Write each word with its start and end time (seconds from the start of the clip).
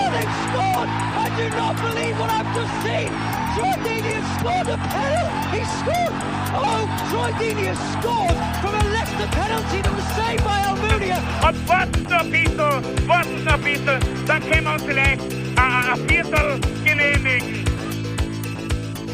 Oh, 0.00 0.08
they've 0.16 0.36
scored! 0.48 0.88
I 0.88 1.28
do 1.36 1.46
not 1.60 1.74
believe 1.76 2.16
what 2.18 2.30
I've 2.30 2.50
just 2.56 2.74
seen! 2.80 3.10
Troy 3.52 3.74
Deeney 3.84 4.12
has 4.16 4.28
scored 4.40 4.68
a 4.72 4.78
penalty! 4.88 5.60
He 5.60 5.62
scored! 5.80 6.14
Oh, 6.56 6.82
Troy 7.10 7.30
Deeney 7.36 7.66
has 7.68 7.80
scored 8.00 8.36
from 8.62 8.72
a 8.80 8.84
Leicester 8.96 9.28
penalty 9.36 9.78
that 9.84 9.92
was 9.92 10.08
saved 10.16 10.42
by 10.42 10.58
Almunia! 10.70 11.18
Und 11.46 11.68
warten 11.68 12.02
noch 12.04 12.20
ein 12.20 12.30
bisschen, 12.30 13.08
warten 13.08 13.44
noch 13.44 13.52
ein 13.52 13.62
bisschen, 13.62 14.00
dann 14.26 14.40
können 14.48 14.64
wir 14.64 14.72
uns 14.72 14.82
vielleicht 14.84 15.20
ein, 15.56 15.90
ein 15.92 16.08
Viertel 16.08 16.60
genehmigen. 16.82 17.64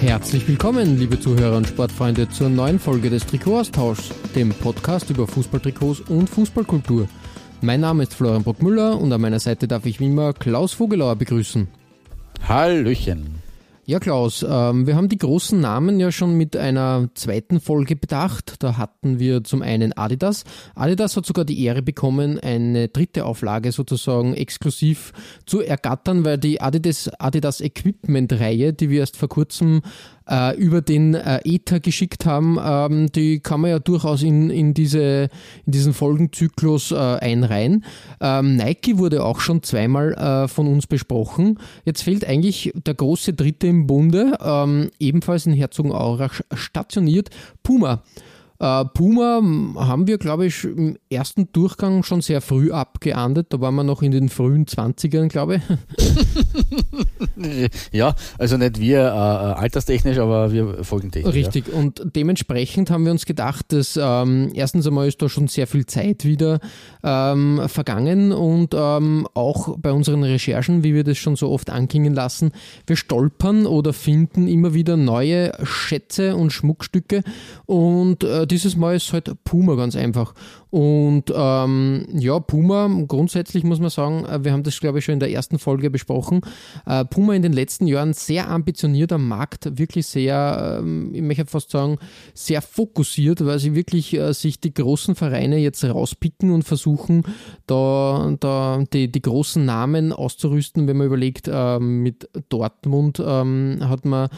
Herzlich 0.01 0.47
willkommen, 0.47 0.99
liebe 0.99 1.19
Zuhörer 1.19 1.57
und 1.57 1.67
Sportfreunde, 1.67 2.29
zur 2.29 2.49
neuen 2.49 2.79
Folge 2.79 3.11
des 3.11 3.27
Trikotaustauschs, 3.27 4.11
dem 4.37 4.51
Podcast 4.51 5.11
über 5.11 5.27
Fußballtrikots 5.27 6.01
und 6.09 6.31
Fußballkultur. 6.31 7.09
Mein 7.63 7.81
Name 7.81 8.03
ist 8.03 8.15
Florian 8.15 8.43
Brockmüller 8.43 9.01
und 9.01 9.13
an 9.13 9.21
meiner 9.21 9.41
Seite 9.41 9.67
darf 9.67 9.87
ich 9.87 9.99
wie 9.99 10.07
immer 10.07 10.35
Klaus 10.35 10.75
Vogelauer 10.75 11.17
begrüßen. 11.17 11.69
Hallöchen. 12.47 13.37
Ja, 13.89 14.01
Klaus, 14.01 14.45
ähm, 14.49 14.89
wir 14.89 14.97
haben 14.97 15.09
die 15.09 15.17
großen 15.17 15.61
Namen 15.61 16.01
ja 16.01 16.11
schon 16.11 16.37
mit 16.37 16.57
einer 16.57 17.09
zweiten 17.15 17.61
Folge 17.61 17.95
bedacht. 17.95 18.57
Da 18.59 18.77
hatten 18.77 19.21
wir 19.21 19.45
zum 19.45 19.63
einen 19.63 19.93
Adidas. 19.97 20.43
Adidas 20.75 21.17
hat 21.17 21.25
sogar 21.25 21.45
die 21.45 21.63
Ehre 21.63 21.83
bekommen, 21.83 22.41
eine 22.41 22.89
dritte 22.89 23.25
Auflage 23.25 23.71
sozusagen 23.71 24.35
exklusiv 24.35 25.13
zu 25.47 25.61
ergattern, 25.61 26.25
weil 26.25 26.37
die 26.37 26.61
Adidas, 26.61 27.09
Adidas 27.21 27.61
Equipment 27.61 28.33
Reihe, 28.33 28.73
die 28.73 28.91
wir 28.91 29.01
erst 29.01 29.17
vor 29.17 29.29
kurzem 29.29 29.83
äh, 30.29 30.57
über 30.57 30.81
den 30.81 31.15
äh, 31.15 31.41
Ether 31.45 31.81
geschickt 31.81 32.27
haben, 32.27 32.59
ähm, 32.63 33.13
die 33.13 33.41
kann 33.41 33.61
man 33.61 33.71
ja 33.71 33.79
durchaus 33.79 34.23
in, 34.23 34.51
in, 34.51 34.75
diese, 34.75 35.29
in 35.65 35.73
diesen 35.73 35.93
Folgenzyklus 35.93 36.93
äh, 36.93 36.97
einreihen. 36.97 37.85
Ähm, 38.21 38.57
Nike 38.57 38.99
wurde 38.99 39.25
auch 39.25 39.41
schon 39.41 39.63
zweimal 39.63 40.13
äh, 40.15 40.49
von 40.49 40.67
uns 40.67 40.87
besprochen. 40.87 41.59
Jetzt 41.85 42.03
fehlt 42.03 42.25
eigentlich 42.25 42.73
der 42.75 42.95
große 42.95 43.35
Dritte 43.35 43.67
im 43.67 43.87
Bunde, 43.87 44.37
ähm, 44.43 44.91
ebenfalls 44.99 45.47
in 45.47 45.53
Herzogenaurach 45.53 46.41
stationiert, 46.55 47.31
Puma. 47.63 48.03
Äh, 48.59 48.85
Puma 48.87 49.43
haben 49.77 50.07
wir, 50.07 50.19
glaube 50.19 50.47
ich, 50.47 50.65
im 50.65 50.97
ersten 51.11 51.53
Durchgang 51.53 52.03
schon 52.03 52.21
sehr 52.23 52.41
früh 52.41 52.73
abgeahndet. 52.73 53.53
Da 53.53 53.61
waren 53.61 53.75
wir 53.75 53.85
noch 53.85 54.03
in 54.03 54.13
den 54.13 54.29
frühen 54.29 54.67
20ern, 54.67 55.29
glaube 55.29 55.57
ich. 55.57 55.63
ja, 57.93 58.15
also 58.39 58.57
nicht 58.57 58.81
wir 58.81 59.01
äh, 59.01 59.11
alterstechnisch, 59.11 60.19
aber 60.19 60.53
wir 60.53 60.85
folgentechnisch. 60.85 61.35
Richtig, 61.35 61.69
ja. 61.69 61.75
und 61.75 62.03
dementsprechend 62.17 62.91
haben 62.91 63.05
wir 63.05 63.13
uns 63.13 63.27
gedacht, 63.27 63.73
dass 63.73 63.99
ähm, 64.01 64.51
erstens 64.55 64.87
einmal 64.87 65.09
ist 65.09 65.21
da 65.21 65.29
schon 65.29 65.49
sehr 65.49 65.67
viel 65.67 65.87
Zeit 65.87 66.25
wieder 66.25 66.61
ähm, 67.03 67.63
vergangen 67.67 68.33
und 68.33 68.75
ähm, 68.75 69.27
auch 69.35 69.77
bei 69.79 69.93
unseren 69.93 70.23
Recherchen, 70.23 70.83
wie 70.83 70.95
wir 70.95 71.05
das 71.05 71.19
schon 71.19 71.37
so 71.37 71.51
oft 71.51 71.71
anklingen 71.71 72.15
lassen, 72.15 72.53
wir 72.87 72.97
stolpern 72.97 73.67
oder 73.67 73.93
finden 73.93 74.49
immer 74.49 74.75
wieder 74.75 74.97
neue 74.97 75.53
Schätze 75.65 76.37
und 76.37 76.53
Schmuckstücke 76.53 77.23
und 77.67 78.25
äh, 78.25 78.46
dieses 78.47 78.77
Mal 78.77 78.97
ist 78.97 79.13
halt 79.13 79.33
Puma 79.45 79.75
ganz 79.75 79.97
einfach. 79.97 80.35
Und 80.71 81.33
ähm, 81.35 82.07
ja, 82.13 82.39
Puma, 82.41 82.89
grundsätzlich 83.07 83.65
muss 83.65 83.81
man 83.81 83.91
sagen, 83.91 84.25
äh, 84.25 84.45
wir 84.45 84.53
haben 84.53 84.63
das 84.63 84.79
glaube 84.81 84.99
ich 84.99 85.05
schon 85.05 85.15
in 85.15 85.21
der 85.21 85.31
ersten 85.31 85.59
Folge 85.59 85.91
besprochen. 85.91 86.41
Äh, 86.87 87.05
Puma 87.05 87.35
in 87.35 87.43
den 87.43 87.53
letzten 87.53 87.87
Jahren 87.87 88.13
sehr 88.13 88.49
ambitioniert 88.51 89.13
am 89.13 89.27
Markt, 89.27 89.79
wirklich 89.79 90.07
sehr, 90.07 90.79
ähm, 90.81 91.15
ich 91.15 91.23
möchte 91.23 91.47
fast 91.47 91.71
sagen, 91.71 91.99
sehr 92.35 92.63
fokussiert, 92.63 93.45
weil 93.45 93.59
sie 93.59 93.75
wirklich 93.75 94.15
äh, 94.15 94.33
sich 94.33 94.61
die 94.61 94.75
großen 94.75 95.15
Vereine 95.15 95.59
jetzt 95.59 95.85
rauspicken 95.85 96.51
und 96.51 96.65
versuchen, 96.65 97.23
da, 97.67 98.35
da 98.41 98.85
die, 98.93 99.11
die 99.11 99.23
großen 99.23 99.65
Namen 99.65 100.13
auszurüsten. 100.13 100.89
Wenn 100.89 100.97
man 100.97 101.07
überlegt, 101.07 101.49
äh, 101.49 101.79
mit 101.79 102.29
Dortmund 102.49 103.23
ähm, 103.25 103.79
hat 103.81 104.05
man 104.05 104.29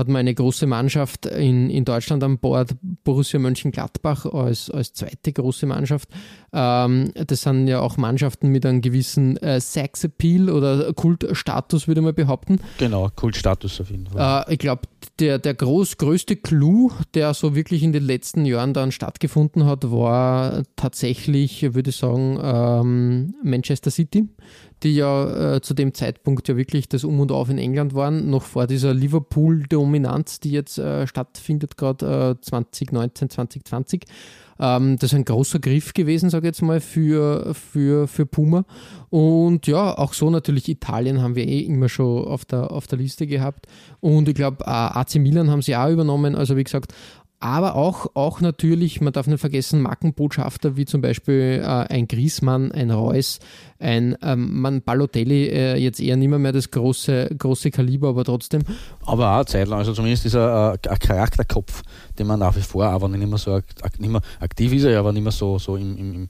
hat 0.00 0.08
man 0.08 0.20
eine 0.20 0.34
große 0.34 0.66
Mannschaft 0.66 1.26
in, 1.26 1.70
in 1.70 1.84
Deutschland 1.84 2.24
an 2.24 2.38
Bord, 2.38 2.74
Borussia 3.04 3.38
Mönchengladbach 3.38 4.26
als, 4.26 4.70
als 4.70 4.94
zweite 4.94 5.32
große 5.32 5.66
Mannschaft. 5.66 6.08
Ähm, 6.52 7.12
das 7.14 7.42
sind 7.42 7.68
ja 7.68 7.80
auch 7.80 7.96
Mannschaften 7.96 8.48
mit 8.48 8.66
einem 8.66 8.80
gewissen 8.80 9.36
äh, 9.38 9.60
Sex-Appeal 9.60 10.50
oder 10.50 10.92
Kultstatus, 10.92 11.86
würde 11.86 12.00
man 12.00 12.14
behaupten. 12.14 12.60
Genau, 12.78 13.08
Kultstatus 13.14 13.80
auf 13.80 13.90
jeden 13.90 14.06
Fall. 14.06 14.44
Äh, 14.48 14.54
ich 14.54 14.58
glaube, 14.58 14.82
der, 15.18 15.38
der 15.38 15.54
groß, 15.54 15.98
größte 15.98 16.36
Clou, 16.36 16.90
der 17.14 17.34
so 17.34 17.54
wirklich 17.54 17.82
in 17.82 17.92
den 17.92 18.04
letzten 18.04 18.44
Jahren 18.44 18.74
dann 18.74 18.92
stattgefunden 18.92 19.64
hat, 19.66 19.90
war 19.90 20.62
tatsächlich, 20.76 21.74
würde 21.74 21.90
ich 21.90 21.96
sagen, 21.96 22.38
ähm, 22.42 23.34
Manchester 23.42 23.90
City 23.90 24.28
die 24.82 24.94
ja 24.94 25.56
äh, 25.56 25.60
zu 25.60 25.74
dem 25.74 25.94
Zeitpunkt 25.94 26.48
ja 26.48 26.56
wirklich 26.56 26.88
das 26.88 27.04
Um 27.04 27.20
und 27.20 27.32
Auf 27.32 27.50
in 27.50 27.58
England 27.58 27.94
waren, 27.94 28.30
noch 28.30 28.44
vor 28.44 28.66
dieser 28.66 28.94
Liverpool-Dominanz, 28.94 30.40
die 30.40 30.52
jetzt 30.52 30.78
äh, 30.78 31.06
stattfindet, 31.06 31.76
gerade 31.76 32.36
äh, 32.38 32.40
2019, 32.40 33.30
2020. 33.30 34.04
Ähm, 34.60 34.96
das 34.98 35.12
ist 35.12 35.16
ein 35.16 35.24
großer 35.24 35.58
Griff 35.58 35.94
gewesen, 35.94 36.28
sage 36.28 36.46
ich 36.46 36.50
jetzt 36.50 36.62
mal, 36.62 36.80
für, 36.80 37.54
für, 37.54 38.06
für 38.06 38.26
Puma. 38.26 38.64
Und 39.08 39.66
ja, 39.66 39.96
auch 39.96 40.12
so 40.12 40.30
natürlich 40.30 40.68
Italien 40.68 41.22
haben 41.22 41.34
wir 41.34 41.48
eh 41.48 41.60
immer 41.60 41.88
schon 41.88 42.24
auf 42.24 42.44
der, 42.44 42.70
auf 42.70 42.86
der 42.86 42.98
Liste 42.98 43.26
gehabt. 43.26 43.66
Und 44.00 44.28
ich 44.28 44.34
glaube, 44.34 44.66
AC 44.68 45.16
Milan 45.16 45.50
haben 45.50 45.62
sie 45.62 45.74
auch 45.74 45.90
übernommen. 45.90 46.34
Also 46.34 46.56
wie 46.56 46.64
gesagt, 46.64 46.92
aber 47.40 47.74
auch, 47.74 48.14
auch 48.14 48.42
natürlich, 48.42 49.00
man 49.00 49.14
darf 49.14 49.26
nicht 49.26 49.40
vergessen, 49.40 49.80
Markenbotschafter 49.80 50.76
wie 50.76 50.84
zum 50.84 51.00
Beispiel 51.00 51.62
äh, 51.62 51.66
ein 51.66 52.06
Griesmann, 52.06 52.70
ein 52.70 52.90
Reus, 52.90 53.40
ein 53.78 54.14
ähm, 54.22 54.60
man 54.60 54.82
Balotelli, 54.82 55.46
äh, 55.46 55.76
jetzt 55.76 56.00
eher 56.00 56.18
nicht 56.18 56.28
mehr, 56.28 56.52
das 56.52 56.70
große, 56.70 57.34
große 57.38 57.70
Kaliber, 57.70 58.10
aber 58.10 58.24
trotzdem. 58.24 58.60
Aber 59.06 59.30
auch 59.30 59.36
eine 59.36 59.46
Zeit 59.46 59.68
lang, 59.68 59.78
also 59.78 59.94
zumindest 59.94 60.26
ist 60.26 60.34
er 60.34 60.74
äh, 60.84 60.88
ein 60.88 60.98
Charakterkopf, 60.98 61.82
den 62.18 62.26
man 62.26 62.40
nach 62.40 62.54
wie 62.56 62.60
vor, 62.60 62.84
aber 62.84 63.08
nicht 63.08 63.26
mehr 63.26 63.38
so 63.38 63.58
nicht 63.98 64.10
mehr 64.10 64.20
aktiv 64.38 64.74
ist 64.74 64.84
er, 64.84 65.00
aber 65.00 65.12
nicht 65.12 65.22
mehr 65.22 65.32
so, 65.32 65.58
so 65.58 65.76
im, 65.76 65.96
im, 65.96 66.14
im 66.14 66.28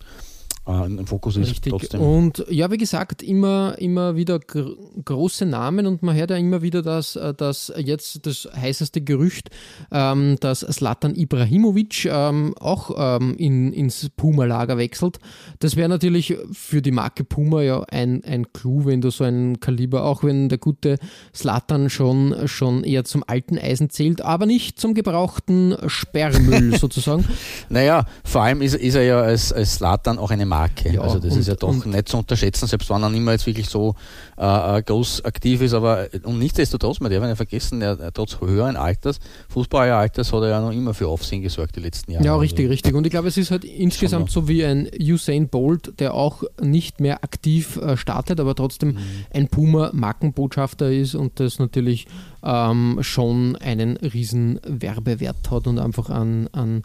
äh, 0.70 0.86
im 0.86 1.06
Fokus 1.06 1.36
ist. 1.36 1.50
Richtig. 1.50 1.70
Trotzdem. 1.70 2.00
Und 2.00 2.44
ja, 2.48 2.70
wie 2.70 2.76
gesagt, 2.76 3.22
immer, 3.22 3.76
immer 3.78 4.16
wieder 4.16 4.38
gr 4.38 4.70
große 5.04 5.46
Namen 5.46 5.86
und 5.86 6.02
man 6.02 6.14
hört 6.14 6.30
ja 6.30 6.36
immer 6.36 6.62
wieder, 6.62 6.82
dass, 6.82 7.16
äh, 7.16 7.34
dass 7.34 7.72
jetzt 7.76 8.26
das 8.26 8.48
heißeste 8.54 9.00
Gerücht, 9.00 9.50
ähm, 9.90 10.36
dass 10.40 10.60
Slatan 10.60 11.14
Ibrahimovic 11.14 12.06
ähm, 12.06 12.54
auch 12.58 12.90
ähm, 12.96 13.34
in, 13.36 13.72
ins 13.72 14.08
Puma-Lager 14.16 14.78
wechselt. 14.78 15.18
Das 15.58 15.76
wäre 15.76 15.88
natürlich 15.88 16.36
für 16.52 16.82
die 16.82 16.90
Marke 16.90 17.24
Puma 17.24 17.62
ja 17.62 17.82
ein, 17.90 18.22
ein 18.24 18.52
Clou, 18.52 18.84
wenn 18.84 19.00
du 19.00 19.10
so 19.10 19.24
ein 19.24 19.60
Kaliber, 19.60 20.04
auch 20.04 20.22
wenn 20.22 20.48
der 20.48 20.58
gute 20.58 20.98
Slatan 21.34 21.90
schon, 21.90 22.46
schon 22.46 22.84
eher 22.84 23.04
zum 23.04 23.24
alten 23.26 23.58
Eisen 23.58 23.90
zählt, 23.90 24.20
aber 24.20 24.46
nicht 24.46 24.78
zum 24.78 24.94
gebrauchten 24.94 25.76
Sperrmüll 25.86 26.76
sozusagen. 26.78 27.24
Naja, 27.68 28.04
vor 28.24 28.42
allem 28.42 28.62
ist, 28.62 28.74
ist 28.74 28.94
er 28.94 29.02
ja 29.02 29.20
als, 29.20 29.52
als 29.52 29.74
Slatan 29.76 30.18
auch 30.18 30.30
eine 30.30 30.46
Marke. 30.46 30.59
Ja, 30.92 31.00
also 31.00 31.18
das 31.18 31.34
und, 31.34 31.40
ist 31.40 31.48
ja 31.48 31.54
doch 31.54 31.84
nicht 31.84 32.08
zu 32.08 32.16
unterschätzen, 32.16 32.66
selbst 32.66 32.90
wenn 32.90 33.02
er 33.02 33.10
nicht 33.10 33.20
mehr 33.20 33.34
jetzt 33.34 33.46
wirklich 33.46 33.68
so 33.68 33.94
äh, 34.38 34.78
äh 34.78 34.82
groß 34.82 35.24
aktiv 35.24 35.62
ist, 35.62 35.74
aber 35.74 36.08
und 36.24 36.38
nichtsdestotrotz, 36.38 37.00
man 37.00 37.10
darf 37.10 37.22
nicht 37.22 37.36
vergessen, 37.36 37.82
er, 37.82 37.98
er, 37.98 38.12
trotz 38.12 38.40
höheren 38.40 38.76
Alters, 38.76 39.18
Fußballeralters, 39.48 40.32
hat 40.32 40.42
er 40.42 40.48
ja 40.48 40.60
noch 40.60 40.72
immer 40.72 40.94
für 40.94 41.08
Aufsehen 41.08 41.42
gesorgt 41.42 41.76
die 41.76 41.80
letzten 41.80 42.12
Jahre. 42.12 42.24
Ja, 42.24 42.36
richtig, 42.36 42.64
also, 42.64 42.72
richtig. 42.72 42.94
Und 42.94 43.06
ich 43.06 43.10
glaube, 43.10 43.28
es 43.28 43.36
ist 43.36 43.50
halt 43.50 43.64
insgesamt 43.64 44.30
so 44.30 44.48
wie 44.48 44.64
ein 44.64 44.88
Usain 44.98 45.48
Bolt, 45.48 45.98
der 46.00 46.14
auch 46.14 46.42
nicht 46.60 47.00
mehr 47.00 47.24
aktiv 47.24 47.76
äh, 47.76 47.96
startet, 47.96 48.40
aber 48.40 48.54
trotzdem 48.54 48.90
mhm. 48.90 48.98
ein 49.32 49.48
Puma-Markenbotschafter 49.48 50.90
ist 50.90 51.14
und 51.14 51.40
das 51.40 51.58
natürlich 51.58 52.06
ähm, 52.42 52.98
schon 53.00 53.56
einen 53.56 53.96
riesen 53.96 54.60
Werbewert 54.66 55.50
hat 55.50 55.66
und 55.66 55.78
einfach 55.78 56.10
an, 56.10 56.48
an 56.52 56.82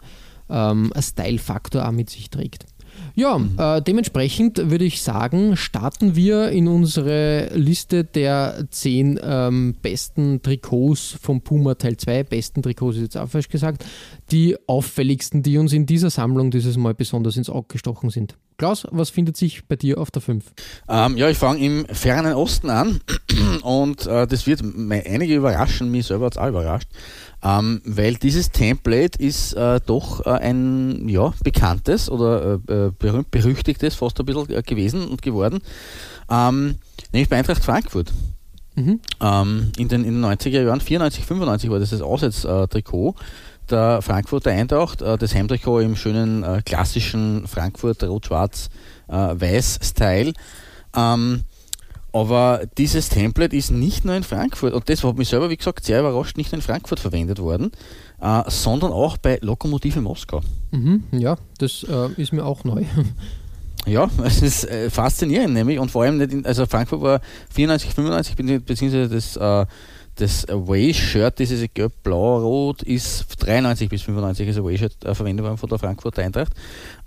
ähm, 0.48 0.92
Style-Faktor 0.98 1.86
auch 1.86 1.92
mit 1.92 2.10
sich 2.10 2.30
trägt. 2.30 2.66
Ja, 3.18 3.40
äh, 3.56 3.80
dementsprechend 3.80 4.70
würde 4.70 4.84
ich 4.84 5.00
sagen, 5.00 5.56
starten 5.56 6.16
wir 6.16 6.50
in 6.50 6.68
unsere 6.68 7.48
Liste 7.54 8.04
der 8.04 8.66
zehn 8.70 9.18
ähm, 9.22 9.74
besten 9.80 10.42
Trikots 10.42 11.16
vom 11.22 11.40
Puma 11.40 11.76
Teil 11.76 11.96
2. 11.96 12.24
Besten 12.24 12.62
Trikots 12.62 12.96
ist 12.96 13.02
jetzt 13.02 13.16
auch 13.16 13.30
falsch 13.30 13.48
gesagt. 13.48 13.86
Die 14.32 14.58
auffälligsten, 14.66 15.42
die 15.42 15.56
uns 15.56 15.72
in 15.72 15.86
dieser 15.86 16.10
Sammlung 16.10 16.50
dieses 16.50 16.76
Mal 16.76 16.92
besonders 16.92 17.38
ins 17.38 17.48
Auge 17.48 17.68
gestochen 17.68 18.10
sind. 18.10 18.36
Klaus, 18.58 18.86
was 18.90 19.08
findet 19.08 19.38
sich 19.38 19.66
bei 19.66 19.76
dir 19.76 19.98
auf 19.98 20.10
der 20.10 20.20
5? 20.20 20.44
Ähm, 20.86 21.16
ja, 21.16 21.30
ich 21.30 21.38
fange 21.38 21.64
im 21.64 21.86
fernen 21.86 22.34
Osten 22.34 22.68
an 22.68 23.00
und 23.62 24.06
äh, 24.06 24.26
das 24.26 24.46
wird 24.46 24.62
einige 24.62 25.34
überraschen, 25.34 25.90
mich 25.90 26.06
selber 26.06 26.26
hat 26.26 26.34
es 26.34 26.38
auch 26.38 26.48
überrascht. 26.48 26.88
Ähm, 27.42 27.80
weil 27.84 28.14
dieses 28.14 28.50
Template 28.50 29.22
ist 29.22 29.52
äh, 29.54 29.78
doch 29.84 30.24
äh, 30.26 30.30
ein 30.30 31.06
ja, 31.08 31.32
bekanntes 31.44 32.10
oder 32.10 32.58
äh, 32.68 32.72
äh 32.72 32.90
berühmt 32.98 33.30
berüchtigtes 33.30 33.94
fast 33.94 34.18
ein 34.18 34.24
bisschen 34.26 34.50
äh, 34.50 34.62
gewesen 34.62 35.06
und 35.06 35.22
geworden. 35.22 35.60
Ähm, 36.30 36.76
nämlich 37.12 37.28
bei 37.28 37.36
Eintracht 37.36 37.62
Frankfurt. 37.62 38.10
Mhm. 38.74 38.98
Ähm, 39.20 39.70
in, 39.78 39.86
den, 39.88 40.04
in 40.04 40.20
den 40.20 40.24
90er 40.24 40.62
Jahren, 40.62 40.80
94, 40.80 41.24
95 41.24 41.70
war 41.70 41.78
das 41.78 41.90
das 41.90 42.00
Auswärtstrikot 42.00 43.14
der 43.70 44.02
Frankfurter 44.02 44.50
Eintracht, 44.50 45.02
äh, 45.02 45.16
das 45.18 45.32
Heimtrikot 45.34 45.80
im 45.80 45.96
schönen 45.96 46.64
klassischen 46.64 47.46
Frankfurt 47.46 48.02
Rot-Schwarz-Weiß-Style. 48.02 50.32
Ähm, 50.96 51.44
aber 52.16 52.62
dieses 52.78 53.10
Template 53.10 53.54
ist 53.54 53.70
nicht 53.70 54.04
nur 54.04 54.14
in 54.14 54.22
Frankfurt, 54.22 54.72
und 54.72 54.88
das 54.88 55.04
hat 55.04 55.18
mich 55.18 55.28
selber, 55.28 55.50
wie 55.50 55.56
gesagt, 55.56 55.84
sehr 55.84 56.00
überrascht, 56.00 56.36
nicht 56.38 56.50
nur 56.50 56.58
in 56.58 56.62
Frankfurt 56.62 56.98
verwendet 56.98 57.38
worden, 57.38 57.72
äh, 58.20 58.42
sondern 58.48 58.90
auch 58.90 59.18
bei 59.18 59.38
Lokomotive 59.42 60.00
Moskau. 60.00 60.40
Mhm, 60.70 61.04
ja, 61.12 61.36
das 61.58 61.84
äh, 61.84 62.08
ist 62.20 62.32
mir 62.32 62.44
auch 62.44 62.64
neu. 62.64 62.84
Ja, 63.88 64.10
es 64.24 64.42
ist 64.42 64.64
äh, 64.64 64.90
faszinierend, 64.90 65.54
nämlich, 65.54 65.78
und 65.78 65.92
vor 65.92 66.02
allem 66.02 66.18
nicht, 66.18 66.32
in, 66.32 66.44
also 66.44 66.66
Frankfurt 66.66 67.02
war 67.02 67.20
94, 67.50 67.94
95, 67.94 68.64
beziehungsweise 68.64 69.08
das, 69.08 69.36
äh, 69.36 69.64
das 70.16 70.48
Away-Shirt, 70.48 71.38
dieses 71.38 71.68
gelb, 71.72 71.92
blau, 72.02 72.38
rot, 72.40 72.82
ist 72.82 73.26
93 73.38 73.88
bis 73.88 74.02
95 74.02 74.48
als 74.48 74.56
Away-Shirt 74.56 75.04
äh, 75.04 75.14
verwendet 75.14 75.46
worden 75.46 75.56
von 75.56 75.68
der 75.68 75.78
Frankfurter 75.78 76.22
Eintracht. 76.22 76.52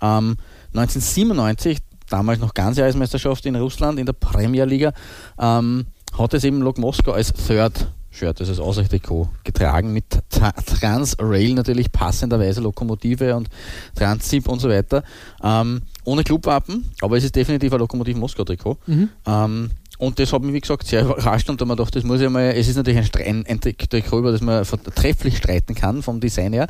Ähm, 0.00 0.38
1997 0.72 1.80
damals 2.10 2.40
noch 2.40 2.54
Ganzjahresmeisterschaft 2.54 3.46
in 3.46 3.56
Russland 3.56 3.98
in 3.98 4.06
der 4.06 4.12
Premier 4.12 4.66
Liga, 4.66 4.92
ähm, 5.38 5.86
hat 6.18 6.34
es 6.34 6.44
eben 6.44 6.60
Lok 6.60 6.78
Moskau 6.78 7.12
als 7.12 7.32
Third 7.32 7.86
Shirt, 8.10 8.40
also 8.40 8.50
als 8.50 8.60
Ausrichtrikot, 8.60 9.28
getragen 9.44 9.92
mit 9.92 10.04
Transrail 10.30 11.54
natürlich 11.54 11.92
passenderweise 11.92 12.60
Lokomotive 12.60 13.36
und 13.36 13.48
Transip 13.94 14.48
und 14.48 14.58
so 14.58 14.68
weiter. 14.68 15.04
Ähm, 15.42 15.82
ohne 16.04 16.24
Clubwappen, 16.24 16.90
aber 17.00 17.16
es 17.16 17.24
ist 17.24 17.36
definitiv 17.36 17.72
ein 17.72 17.78
Lokomotiv 17.78 18.16
Moskau 18.16 18.42
Trikot. 18.42 18.78
Mhm. 18.86 19.10
Ähm, 19.26 19.70
und 20.00 20.18
das 20.18 20.32
hat 20.32 20.42
mich, 20.42 20.54
wie 20.54 20.60
gesagt, 20.60 20.86
sehr 20.86 21.04
überrascht 21.04 21.50
und 21.50 21.60
da 21.60 21.66
man 21.66 21.76
gedacht, 21.76 21.94
das 21.94 22.04
muss 22.04 22.22
ja 22.22 22.30
mal, 22.30 22.52
es 22.56 22.68
ist 22.68 22.76
natürlich 22.76 22.98
ein, 23.26 23.44
ein 23.46 23.60
Trikot, 23.60 24.18
über 24.18 24.32
das 24.32 24.40
man 24.40 24.64
trefflich 24.94 25.36
streiten 25.36 25.74
kann 25.74 26.02
vom 26.02 26.20
Design 26.20 26.54
her. 26.54 26.68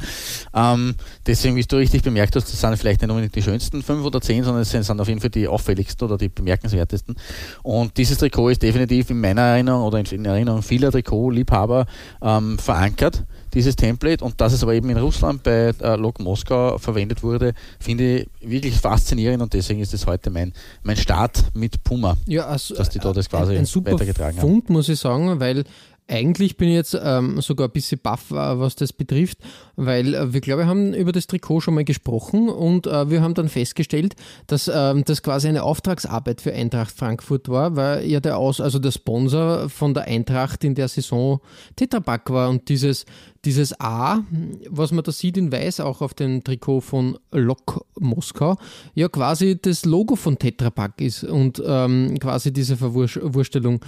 Ähm, 0.52 0.96
deswegen, 1.24 1.54
wie 1.54 1.62
du 1.62 1.76
richtig 1.76 2.02
bemerkt 2.02 2.34
hast, 2.34 2.52
das 2.52 2.60
sind 2.60 2.76
vielleicht 2.76 3.02
nicht 3.02 3.10
unbedingt 3.10 3.36
die 3.36 3.42
schönsten 3.42 3.82
fünf 3.82 4.04
oder 4.04 4.20
zehn, 4.20 4.42
sondern 4.42 4.62
es 4.62 4.70
sind 4.70 5.00
auf 5.00 5.06
jeden 5.06 5.20
Fall 5.20 5.30
die 5.30 5.46
auffälligsten 5.46 6.08
oder 6.08 6.18
die 6.18 6.28
bemerkenswertesten. 6.28 7.14
Und 7.62 7.96
dieses 7.96 8.18
Trikot 8.18 8.48
ist 8.48 8.62
definitiv 8.62 9.10
in 9.10 9.20
meiner 9.20 9.42
Erinnerung 9.42 9.84
oder 9.84 10.00
in, 10.00 10.24
Erinnerung 10.24 10.62
vieler 10.62 10.90
Trikotliebhaber 10.90 11.86
ähm, 12.22 12.58
verankert 12.58 13.24
dieses 13.54 13.76
Template 13.76 14.24
und 14.24 14.40
dass 14.40 14.52
es 14.52 14.62
aber 14.62 14.74
eben 14.74 14.90
in 14.90 14.98
Russland 14.98 15.42
bei 15.42 15.72
äh, 15.80 15.96
Lok 15.96 16.20
Moskau 16.20 16.78
verwendet 16.78 17.22
wurde, 17.22 17.54
finde 17.78 18.20
ich 18.20 18.28
wirklich 18.40 18.76
faszinierend 18.76 19.42
und 19.42 19.52
deswegen 19.52 19.80
ist 19.80 19.92
es 19.92 20.06
heute 20.06 20.30
mein, 20.30 20.52
mein 20.82 20.96
Start 20.96 21.44
mit 21.54 21.82
Puma, 21.82 22.16
ja, 22.26 22.46
also, 22.46 22.74
dass 22.74 22.90
die 22.90 22.98
da 22.98 23.12
das 23.20 23.30
quasi 23.30 23.52
ein, 23.52 23.60
ein 23.60 23.66
super 23.66 23.92
weitergetragen 23.92 24.40
Fund, 24.40 24.64
haben. 24.64 24.72
muss 24.72 24.88
ich 24.88 24.98
sagen, 24.98 25.40
weil 25.40 25.64
eigentlich 26.10 26.56
bin 26.56 26.68
ich 26.68 26.74
jetzt 26.74 26.98
ähm, 27.00 27.40
sogar 27.40 27.68
ein 27.68 27.72
bisschen 27.72 28.00
baff, 28.02 28.30
äh, 28.32 28.34
was 28.34 28.74
das 28.74 28.92
betrifft, 28.92 29.38
weil 29.76 30.14
äh, 30.14 30.32
wir, 30.32 30.40
glaube 30.40 30.62
ich, 30.62 30.68
haben 30.68 30.92
über 30.92 31.12
das 31.12 31.28
Trikot 31.28 31.60
schon 31.60 31.74
mal 31.74 31.84
gesprochen 31.84 32.48
und 32.48 32.86
äh, 32.86 33.10
wir 33.10 33.22
haben 33.22 33.34
dann 33.34 33.48
festgestellt, 33.48 34.16
dass 34.48 34.70
ähm, 34.72 35.04
das 35.04 35.22
quasi 35.22 35.48
eine 35.48 35.62
Auftragsarbeit 35.62 36.40
für 36.40 36.52
Eintracht 36.52 36.90
Frankfurt 36.90 37.48
war, 37.48 37.76
weil 37.76 38.06
ja 38.06 38.18
der 38.18 38.38
Aus, 38.38 38.60
also 38.60 38.78
der 38.78 38.90
Sponsor 38.90 39.68
von 39.68 39.94
der 39.94 40.04
Eintracht 40.04 40.64
in 40.64 40.74
der 40.74 40.88
Saison 40.88 41.40
Tetrapack 41.76 42.30
war 42.30 42.50
und 42.50 42.68
dieses 42.68 43.06
dieses 43.44 43.78
A, 43.80 44.22
was 44.68 44.92
man 44.92 45.02
da 45.02 45.12
sieht 45.12 45.38
in 45.38 45.50
weiß, 45.50 45.80
auch 45.80 46.02
auf 46.02 46.12
dem 46.12 46.44
Trikot 46.44 46.82
von 46.82 47.18
Lok 47.30 47.86
Moskau, 47.98 48.56
ja 48.94 49.08
quasi 49.08 49.58
das 49.60 49.84
Logo 49.86 50.16
von 50.16 50.38
Tetra 50.38 50.70
Pak 50.70 51.00
ist 51.00 51.24
und 51.24 51.62
ähm, 51.64 52.18
quasi 52.20 52.52
diese 52.52 52.76
Verwurstelung. 52.76 53.80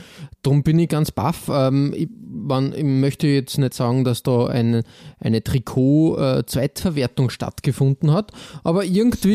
Darum 0.42 0.62
bin 0.62 0.78
ich 0.78 0.88
ganz 0.88 1.10
baff. 1.10 1.50
Ähm, 1.52 1.92
ich, 1.94 2.08
man, 2.30 2.72
ich, 2.72 2.84
möchte 2.84 3.26
jetzt 3.26 3.58
nicht 3.58 3.74
sagen, 3.74 4.04
dass 4.04 4.22
da 4.22 4.46
eine, 4.46 4.84
eine 5.20 5.44
Trikot-Zweitverwertung 5.44 7.28
äh, 7.28 7.30
stattgefunden 7.30 8.10
hat, 8.12 8.32
aber 8.64 8.84
irgendwie 8.84 9.34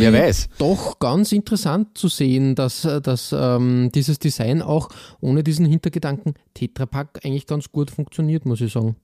doch 0.57 0.97
ganz 0.99 1.31
interessant 1.31 1.97
zu 1.97 2.07
sehen, 2.07 2.55
dass, 2.55 2.87
dass 3.03 3.35
ähm, 3.37 3.91
dieses 3.93 4.17
Design 4.17 4.63
auch 4.63 4.89
ohne 5.21 5.43
diesen 5.43 5.65
Hintergedanken 5.65 6.33
Tetra 6.55 6.87
Pak 6.87 7.23
eigentlich 7.23 7.45
ganz 7.45 7.71
gut 7.71 7.91
funktioniert, 7.91 8.45
muss 8.45 8.61
ich 8.61 8.73
sagen. 8.73 8.95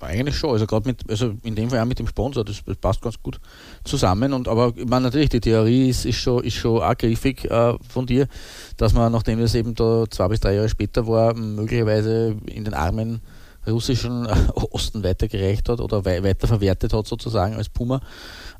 Eigentlich 0.00 0.36
schon, 0.36 0.50
also 0.50 0.66
gerade 0.66 0.88
mit, 0.88 1.08
also 1.08 1.34
in 1.42 1.54
dem 1.54 1.70
Fall 1.70 1.80
auch 1.80 1.86
mit 1.86 1.98
dem 1.98 2.06
Sponsor, 2.06 2.44
das, 2.44 2.62
passt 2.80 3.00
ganz 3.00 3.16
gut 3.22 3.40
zusammen. 3.84 4.32
Und 4.32 4.46
aber 4.46 4.72
ich 4.76 4.86
meine 4.86 5.06
natürlich, 5.06 5.30
die 5.30 5.40
Theorie 5.40 5.88
ist, 5.88 6.04
ist 6.04 6.16
schon, 6.16 6.44
ist 6.44 6.54
schon 6.54 6.82
auch 6.82 6.96
griffig 6.96 7.44
äh, 7.50 7.74
von 7.88 8.06
dir, 8.06 8.28
dass 8.76 8.92
man, 8.92 9.12
nachdem 9.12 9.40
das 9.40 9.54
eben 9.54 9.74
da 9.74 10.04
zwei 10.10 10.28
bis 10.28 10.40
drei 10.40 10.54
Jahre 10.54 10.68
später 10.68 11.06
war, 11.06 11.34
möglicherweise 11.34 12.36
in 12.46 12.64
den 12.64 12.74
armen 12.74 13.20
russischen 13.66 14.26
Osten 14.70 15.02
weitergereicht 15.02 15.68
hat 15.68 15.80
oder 15.80 16.04
wei 16.04 16.22
weiterverwertet 16.22 16.92
hat 16.92 17.06
sozusagen 17.06 17.54
als 17.54 17.68
Puma. 17.68 18.00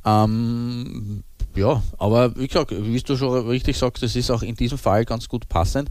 Ähm, 0.05 1.23
ja, 1.57 1.83
aber 1.97 2.37
wie 2.37 2.47
gesagt, 2.47 2.71
wie 2.71 3.01
du 3.01 3.17
schon 3.17 3.49
richtig 3.49 3.79
sagst, 3.79 4.03
das 4.03 4.15
ist 4.15 4.31
auch 4.31 4.43
in 4.43 4.55
diesem 4.55 4.77
Fall 4.77 5.05
ganz 5.07 5.27
gut 5.29 5.49
passend. 5.49 5.89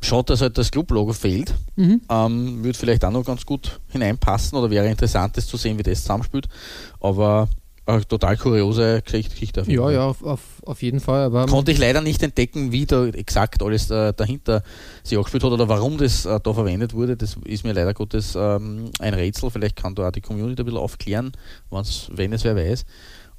Schaut, 0.00 0.30
dass 0.30 0.42
halt 0.42 0.58
das 0.58 0.70
Club-Logo 0.70 1.12
fehlt. 1.12 1.54
Mhm. 1.76 2.00
Ähm, 2.08 2.64
würde 2.64 2.78
vielleicht 2.78 3.04
auch 3.04 3.10
noch 3.10 3.24
ganz 3.24 3.46
gut 3.46 3.80
hineinpassen 3.88 4.58
oder 4.58 4.70
wäre 4.70 4.88
interessant, 4.88 5.36
das 5.36 5.46
zu 5.46 5.56
sehen, 5.56 5.78
wie 5.78 5.82
das 5.82 6.02
zusammenspielt. 6.02 6.48
Aber 7.00 7.48
eine 7.86 8.06
total 8.06 8.36
kuriose 8.36 9.00
Geschichte. 9.02 9.62
Auf 9.62 9.68
ja, 9.68 9.90
ja, 9.90 10.06
auf, 10.06 10.42
auf, 10.64 10.82
jeden 10.82 11.00
Fall. 11.00 11.22
Aber 11.24 11.46
Konnte 11.46 11.70
ich 11.70 11.78
leider 11.78 12.00
nicht 12.00 12.22
entdecken, 12.22 12.72
wie 12.72 12.84
da 12.84 13.06
exakt 13.06 13.62
alles 13.62 13.90
äh, 13.90 14.12
dahinter 14.12 14.62
sich 15.04 15.16
angespielt 15.16 15.44
hat 15.44 15.52
oder 15.52 15.68
warum 15.68 15.96
das 15.96 16.26
äh, 16.26 16.40
da 16.42 16.52
verwendet 16.52 16.94
wurde. 16.94 17.16
Das 17.16 17.36
ist 17.44 17.64
mir 17.64 17.72
leider 17.72 17.94
Gottes 17.94 18.34
ähm, 18.36 18.90
ein 18.98 19.14
Rätsel. 19.14 19.50
Vielleicht 19.50 19.76
kann 19.76 19.94
da 19.94 20.08
auch 20.08 20.12
die 20.12 20.20
Community 20.20 20.62
ein 20.62 20.64
bisschen 20.64 20.80
aufklären, 20.80 21.32
wenn 21.70 22.32
es 22.32 22.44
wer 22.44 22.56
weiß. 22.56 22.84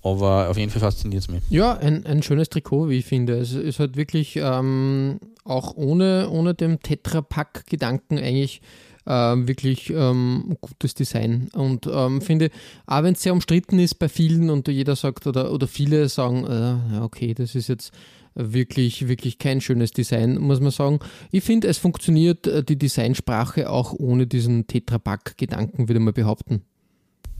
Aber 0.03 0.49
auf 0.49 0.57
jeden 0.57 0.71
Fall 0.71 0.79
fasziniert 0.79 1.23
es 1.23 1.27
mich. 1.27 1.41
Ja, 1.49 1.75
ein, 1.77 2.05
ein 2.05 2.23
schönes 2.23 2.49
Trikot, 2.49 2.87
wie 2.87 2.99
ich 2.99 3.05
finde. 3.05 3.33
Es 3.37 3.51
ist 3.51 3.79
halt 3.79 3.97
wirklich 3.97 4.37
ähm, 4.37 5.19
auch 5.47 5.75
ohne, 5.75 6.29
ohne 6.29 6.53
dem 6.53 6.81
Tetra-Pack-Gedanken 6.81 8.17
eigentlich 8.17 8.61
äh, 9.05 9.11
wirklich 9.11 9.89
ähm, 9.89 10.57
gutes 10.61 10.93
Design. 10.93 11.49
Und 11.53 11.87
ähm, 11.91 12.21
finde, 12.21 12.49
auch 12.85 13.03
wenn 13.03 13.13
es 13.13 13.23
sehr 13.23 13.33
umstritten 13.33 13.79
ist 13.79 13.95
bei 13.95 14.09
vielen 14.09 14.49
und 14.49 14.67
jeder 14.67 14.95
sagt 14.95 15.27
oder, 15.27 15.51
oder 15.51 15.67
viele 15.67 16.09
sagen, 16.09 16.45
äh, 16.45 16.99
okay, 16.99 17.33
das 17.33 17.55
ist 17.55 17.69
jetzt 17.69 17.91
wirklich, 18.35 19.07
wirklich 19.07 19.39
kein 19.39 19.61
schönes 19.61 19.91
Design, 19.91 20.37
muss 20.37 20.59
man 20.59 20.71
sagen. 20.71 20.99
Ich 21.31 21.43
finde, 21.43 21.67
es 21.67 21.77
funktioniert 21.77 22.45
äh, 22.45 22.63
die 22.63 22.77
Designsprache 22.77 23.69
auch 23.69 23.93
ohne 23.93 24.27
diesen 24.27 24.67
Tetra-Pack-Gedanken, 24.67 25.87
würde 25.87 25.99
man 25.99 26.13
behaupten. 26.13 26.61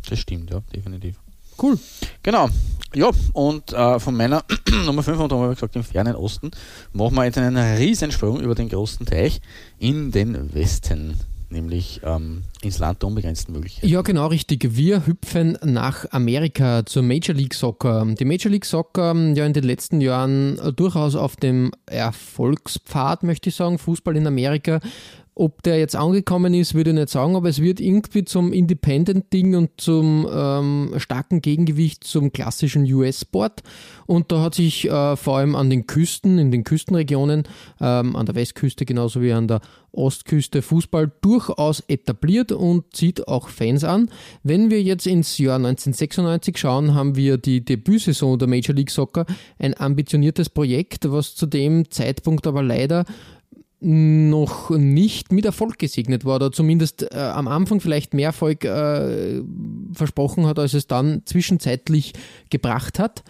Das 0.09 0.19
stimmt, 0.19 0.49
ja, 0.49 0.61
definitiv. 0.73 1.19
Cool. 1.61 1.77
Genau. 2.23 2.49
Ja, 2.93 3.11
und 3.33 3.73
äh, 3.73 3.99
von 3.99 4.15
meiner 4.15 4.43
Nummer 4.85 5.03
5, 5.03 5.19
und 5.19 5.31
da 5.31 5.35
haben 5.35 5.43
wir 5.43 5.53
gesagt, 5.53 5.75
im 5.75 5.83
fernen 5.83 6.15
Osten, 6.15 6.51
machen 6.93 7.15
wir 7.15 7.25
jetzt 7.25 7.37
einen 7.37 7.57
Riesensprung 7.77 8.39
über 8.39 8.55
den 8.55 8.69
großen 8.69 9.05
Teich 9.05 9.41
in 9.77 10.11
den 10.11 10.53
Westen 10.53 11.19
nämlich 11.49 12.01
ähm, 12.03 12.43
ins 12.61 12.79
Land 12.79 13.01
der 13.01 13.07
unbegrenzten 13.07 13.53
Möglichkeiten. 13.53 13.87
Ja, 13.87 14.01
genau 14.01 14.27
richtig. 14.27 14.75
Wir 14.75 15.05
hüpfen 15.05 15.57
nach 15.63 16.05
Amerika 16.11 16.85
zur 16.85 17.03
Major 17.03 17.35
League 17.35 17.53
Soccer. 17.53 18.05
Die 18.19 18.25
Major 18.25 18.51
League 18.51 18.65
Soccer 18.65 19.15
ja 19.33 19.45
in 19.45 19.53
den 19.53 19.63
letzten 19.63 20.01
Jahren 20.01 20.59
durchaus 20.75 21.15
auf 21.15 21.35
dem 21.35 21.71
Erfolgspfad, 21.85 23.23
möchte 23.23 23.49
ich 23.49 23.55
sagen, 23.55 23.77
Fußball 23.77 24.17
in 24.17 24.27
Amerika 24.27 24.79
ob 25.39 25.61
der 25.63 25.77
jetzt 25.77 25.95
angekommen 25.95 26.53
ist, 26.53 26.73
würde 26.73 26.89
ich 26.89 26.95
nicht 26.95 27.09
sagen, 27.09 27.35
aber 27.35 27.47
es 27.49 27.61
wird 27.61 27.79
irgendwie 27.79 28.25
zum 28.25 28.51
Independent-Ding 28.51 29.55
und 29.55 29.69
zum 29.77 30.27
ähm, 30.31 30.93
starken 30.97 31.41
Gegengewicht 31.41 32.03
zum 32.03 32.33
klassischen 32.33 32.91
US-Sport. 32.91 33.61
Und 34.07 34.31
da 34.31 34.41
hat 34.41 34.55
sich 34.55 34.89
äh, 34.89 35.15
vor 35.15 35.37
allem 35.37 35.55
an 35.55 35.69
den 35.69 35.85
Küsten, 35.85 36.39
in 36.39 36.51
den 36.51 36.63
Küstenregionen, 36.63 37.43
ähm, 37.79 38.15
an 38.15 38.25
der 38.25 38.35
Westküste 38.35 38.85
genauso 38.85 39.21
wie 39.21 39.31
an 39.31 39.47
der 39.47 39.61
Ostküste 39.91 40.61
Fußball 40.61 41.11
durchaus 41.21 41.81
etabliert 41.87 42.51
und 42.51 42.95
zieht 42.95 43.27
auch 43.27 43.49
Fans 43.49 43.83
an. 43.83 44.09
Wenn 44.43 44.69
wir 44.69 44.81
jetzt 44.81 45.07
ins 45.07 45.37
Jahr 45.37 45.55
1996 45.55 46.57
schauen, 46.57 46.93
haben 46.93 47.15
wir 47.15 47.37
die 47.37 47.65
Debütsaison 47.65 48.37
der 48.37 48.47
Major 48.47 48.75
League 48.75 48.91
Soccer, 48.91 49.25
ein 49.57 49.79
ambitioniertes 49.79 50.49
Projekt, 50.49 51.11
was 51.11 51.35
zu 51.35 51.47
dem 51.47 51.89
Zeitpunkt 51.89 52.45
aber 52.45 52.61
leider 52.61 53.05
noch 53.79 54.71
nicht 54.71 55.31
mit 55.31 55.45
Erfolg 55.45 55.77
gesegnet 55.77 56.25
war 56.25 56.37
oder 56.37 56.51
zumindest 56.51 57.03
äh, 57.13 57.17
am 57.17 57.47
Anfang 57.47 57.79
vielleicht 57.79 58.13
mehr 58.13 58.27
Erfolg 58.27 58.65
äh, 58.65 59.41
versprochen 59.93 60.47
hat, 60.47 60.57
als 60.57 60.73
es 60.73 60.87
dann 60.87 61.21
zwischenzeitlich 61.25 62.13
gebracht 62.49 62.97
hat. 62.97 63.23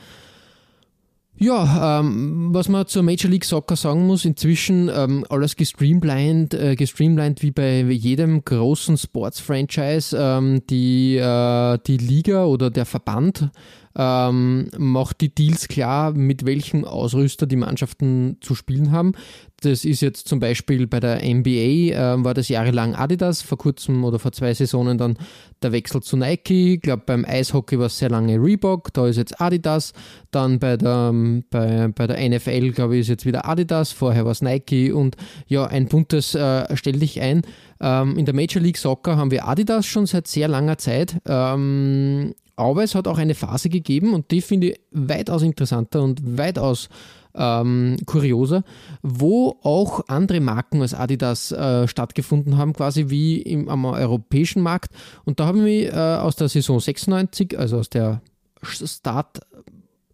Ja, 1.39 1.99
ähm, 1.99 2.49
was 2.51 2.67
man 2.67 2.87
zur 2.87 3.03
Major 3.03 3.29
League 3.29 3.45
Soccer 3.45 3.75
sagen 3.75 4.07
muss, 4.07 4.25
inzwischen 4.25 4.89
ähm, 4.89 5.23
alles 5.29 5.55
gestreamlined, 5.55 6.55
äh, 6.55 6.75
gestreamlined 6.75 7.43
wie 7.43 7.51
bei 7.51 7.81
jedem 7.81 8.43
großen 8.43 8.97
Sports-Franchise. 8.97 10.17
Ähm, 10.19 10.63
die, 10.67 11.17
äh, 11.17 11.77
die 11.85 11.97
Liga 11.97 12.45
oder 12.45 12.71
der 12.71 12.85
Verband 12.85 13.51
ähm, 13.97 14.69
macht 14.77 15.21
die 15.21 15.33
Deals 15.33 15.67
klar, 15.67 16.13
mit 16.13 16.45
welchem 16.45 16.85
Ausrüster 16.85 17.47
die 17.47 17.55
Mannschaften 17.55 18.37
zu 18.41 18.53
spielen 18.53 18.91
haben. 18.91 19.13
Das 19.61 19.85
ist 19.85 20.01
jetzt 20.01 20.27
zum 20.27 20.39
Beispiel 20.39 20.85
bei 20.85 20.99
der 20.99 21.23
NBA, 21.23 21.49
äh, 21.49 22.23
war 22.23 22.35
das 22.35 22.47
jahrelang 22.47 22.93
Adidas, 22.93 23.41
vor 23.41 23.57
kurzem 23.57 24.03
oder 24.03 24.19
vor 24.19 24.31
zwei 24.31 24.53
Saisonen 24.53 24.99
dann 24.99 25.17
der 25.63 25.71
Wechsel 25.71 26.03
zu 26.03 26.15
Nike. 26.15 26.75
Ich 26.75 26.81
glaube, 26.81 27.03
beim 27.07 27.25
Eishockey 27.25 27.79
war 27.79 27.87
es 27.87 27.97
sehr 27.97 28.11
lange 28.11 28.39
Reebok, 28.39 28.93
da 28.93 29.07
ist 29.07 29.17
jetzt 29.17 29.41
Adidas. 29.41 29.93
Dann 30.29 30.59
bei 30.59 30.77
der, 30.77 31.09
ähm, 31.09 31.43
bei, 31.49 31.87
bei 31.87 32.05
der 32.05 32.29
NFL, 32.29 32.71
glaube 32.71 32.95
ich, 32.95 33.01
ist 33.01 33.07
jetzt 33.07 33.25
wieder 33.25 33.49
Adidas, 33.49 33.91
vorher 33.91 34.25
war 34.25 34.31
es 34.31 34.43
Nike 34.43 34.91
und 34.91 35.17
ja, 35.47 35.65
ein 35.65 35.87
buntes 35.87 36.35
äh, 36.35 36.75
Stell 36.75 36.99
dich 36.99 37.19
ein. 37.19 37.41
Ähm, 37.81 38.15
in 38.15 38.25
der 38.25 38.35
Major 38.35 38.61
League 38.61 38.77
Soccer 38.77 39.17
haben 39.17 39.31
wir 39.31 39.47
Adidas 39.47 39.87
schon 39.87 40.05
seit 40.05 40.27
sehr 40.27 40.47
langer 40.47 40.77
Zeit. 40.77 41.17
Ähm, 41.27 42.35
aber 42.57 42.83
es 42.83 42.95
hat 42.95 43.07
auch 43.07 43.17
eine 43.17 43.35
Phase 43.35 43.69
gegeben 43.69 44.13
und 44.13 44.31
die 44.31 44.41
finde 44.41 44.71
ich 44.71 44.79
weitaus 44.91 45.43
interessanter 45.43 46.01
und 46.01 46.37
weitaus 46.37 46.89
ähm, 47.35 47.97
kurioser, 48.05 48.63
wo 49.03 49.57
auch 49.61 50.05
andere 50.07 50.41
Marken 50.41 50.81
als 50.81 50.93
Adidas 50.93 51.51
äh, 51.51 51.87
stattgefunden 51.87 52.57
haben, 52.57 52.73
quasi 52.73 53.09
wie 53.09 53.41
im, 53.41 53.69
am 53.69 53.85
europäischen 53.85 54.61
Markt. 54.61 54.91
Und 55.23 55.39
da 55.39 55.45
haben 55.45 55.63
wir 55.63 55.93
äh, 55.93 56.17
aus 56.17 56.35
der 56.35 56.49
Saison 56.49 56.79
96, 56.79 57.57
also 57.57 57.77
aus 57.77 57.89
der 57.89 58.21
Start 58.63 59.41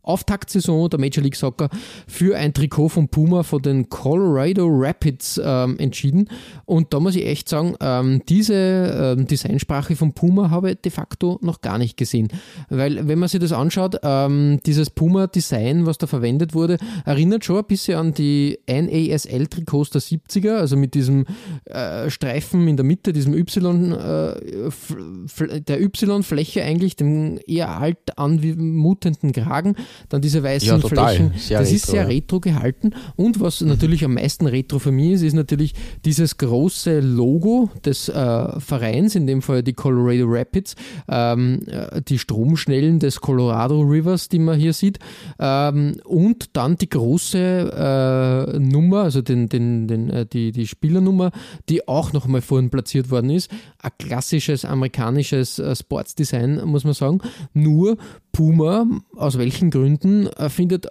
Auftaktsaison 0.03 0.89
der 0.89 0.99
Major 0.99 1.23
League 1.23 1.35
Soccer 1.35 1.69
für 2.07 2.37
ein 2.37 2.53
Trikot 2.53 2.89
von 2.89 3.07
Puma 3.07 3.43
von 3.43 3.61
den 3.61 3.89
Colorado 3.89 4.67
Rapids 4.69 5.41
ähm, 5.43 5.79
entschieden. 5.79 6.29
Und 6.65 6.93
da 6.93 6.99
muss 6.99 7.15
ich 7.15 7.25
echt 7.25 7.49
sagen, 7.49 7.75
ähm, 7.79 8.21
diese 8.27 9.15
ähm, 9.17 9.27
Designsprache 9.27 9.95
von 9.95 10.13
Puma 10.13 10.49
habe 10.49 10.71
ich 10.71 10.81
de 10.81 10.91
facto 10.91 11.39
noch 11.41 11.61
gar 11.61 11.77
nicht 11.77 11.97
gesehen. 11.97 12.27
Weil, 12.69 13.07
wenn 13.07 13.19
man 13.19 13.29
sich 13.29 13.39
das 13.39 13.53
anschaut, 13.53 13.95
ähm, 14.03 14.59
dieses 14.65 14.89
Puma-Design, 14.89 15.85
was 15.85 15.97
da 15.97 16.07
verwendet 16.07 16.53
wurde, 16.53 16.77
erinnert 17.05 17.45
schon 17.45 17.57
ein 17.57 17.65
bisschen 17.65 17.97
an 17.97 18.13
die 18.13 18.59
NASL-Trikots 18.67 19.91
der 19.91 20.01
70er, 20.01 20.57
also 20.57 20.75
mit 20.75 20.93
diesem 20.93 21.25
äh, 21.65 22.09
Streifen 22.09 22.67
in 22.67 22.75
der 22.75 22.85
Mitte, 22.85 23.13
diesem 23.13 23.33
Y, 23.33 23.93
äh, 23.93 25.61
der 25.61 25.81
Y-Fläche 25.81 26.63
eigentlich, 26.63 26.95
dem 26.95 27.39
eher 27.47 27.77
alt 27.77 28.17
anmutenden 28.17 29.31
Kragen 29.31 29.75
dann 30.09 30.21
diese 30.21 30.43
weißen 30.43 30.67
ja, 30.67 30.79
Flächen. 30.79 31.33
Sehr 31.37 31.59
das 31.59 31.69
retro, 31.69 31.75
ist 31.75 31.87
sehr 31.87 32.07
retro 32.07 32.39
gehalten. 32.39 32.91
Und 33.15 33.39
was 33.39 33.61
mhm. 33.61 33.69
natürlich 33.69 34.03
am 34.05 34.13
meisten 34.15 34.47
retro 34.47 34.79
für 34.79 34.91
mich 34.91 35.11
ist, 35.13 35.21
ist 35.23 35.33
natürlich 35.33 35.73
dieses 36.05 36.37
große 36.37 36.99
Logo 36.99 37.69
des 37.85 38.09
äh, 38.09 38.59
Vereins, 38.59 39.15
in 39.15 39.27
dem 39.27 39.41
Fall 39.41 39.63
die 39.63 39.73
Colorado 39.73 40.25
Rapids, 40.27 40.75
ähm, 41.09 41.61
äh, 41.67 42.01
die 42.01 42.19
Stromschnellen 42.19 42.99
des 42.99 43.21
Colorado 43.21 43.81
Rivers, 43.81 44.29
die 44.29 44.39
man 44.39 44.59
hier 44.59 44.73
sieht, 44.73 44.99
ähm, 45.39 45.97
und 46.05 46.55
dann 46.55 46.77
die 46.77 46.89
große 46.89 48.53
äh, 48.53 48.59
Nummer, 48.59 49.03
also 49.03 49.21
den, 49.21 49.49
den, 49.49 49.87
den, 49.87 50.09
äh, 50.09 50.25
die, 50.25 50.51
die 50.51 50.67
Spielernummer, 50.67 51.31
die 51.69 51.87
auch 51.87 52.13
nochmal 52.13 52.41
vorhin 52.41 52.69
platziert 52.69 53.09
worden 53.11 53.29
ist. 53.29 53.51
Ein 53.81 53.91
klassisches 53.97 54.65
amerikanisches 54.65 55.59
äh, 55.59 55.75
Sportsdesign, 55.75 56.63
muss 56.65 56.83
man 56.83 56.93
sagen. 56.93 57.19
Nur 57.53 57.97
Puma, 58.33 58.85
aus 59.15 59.37
welchen 59.37 59.71
Gründen, 59.71 60.27
äh, 60.27 60.49
findet 60.49 60.87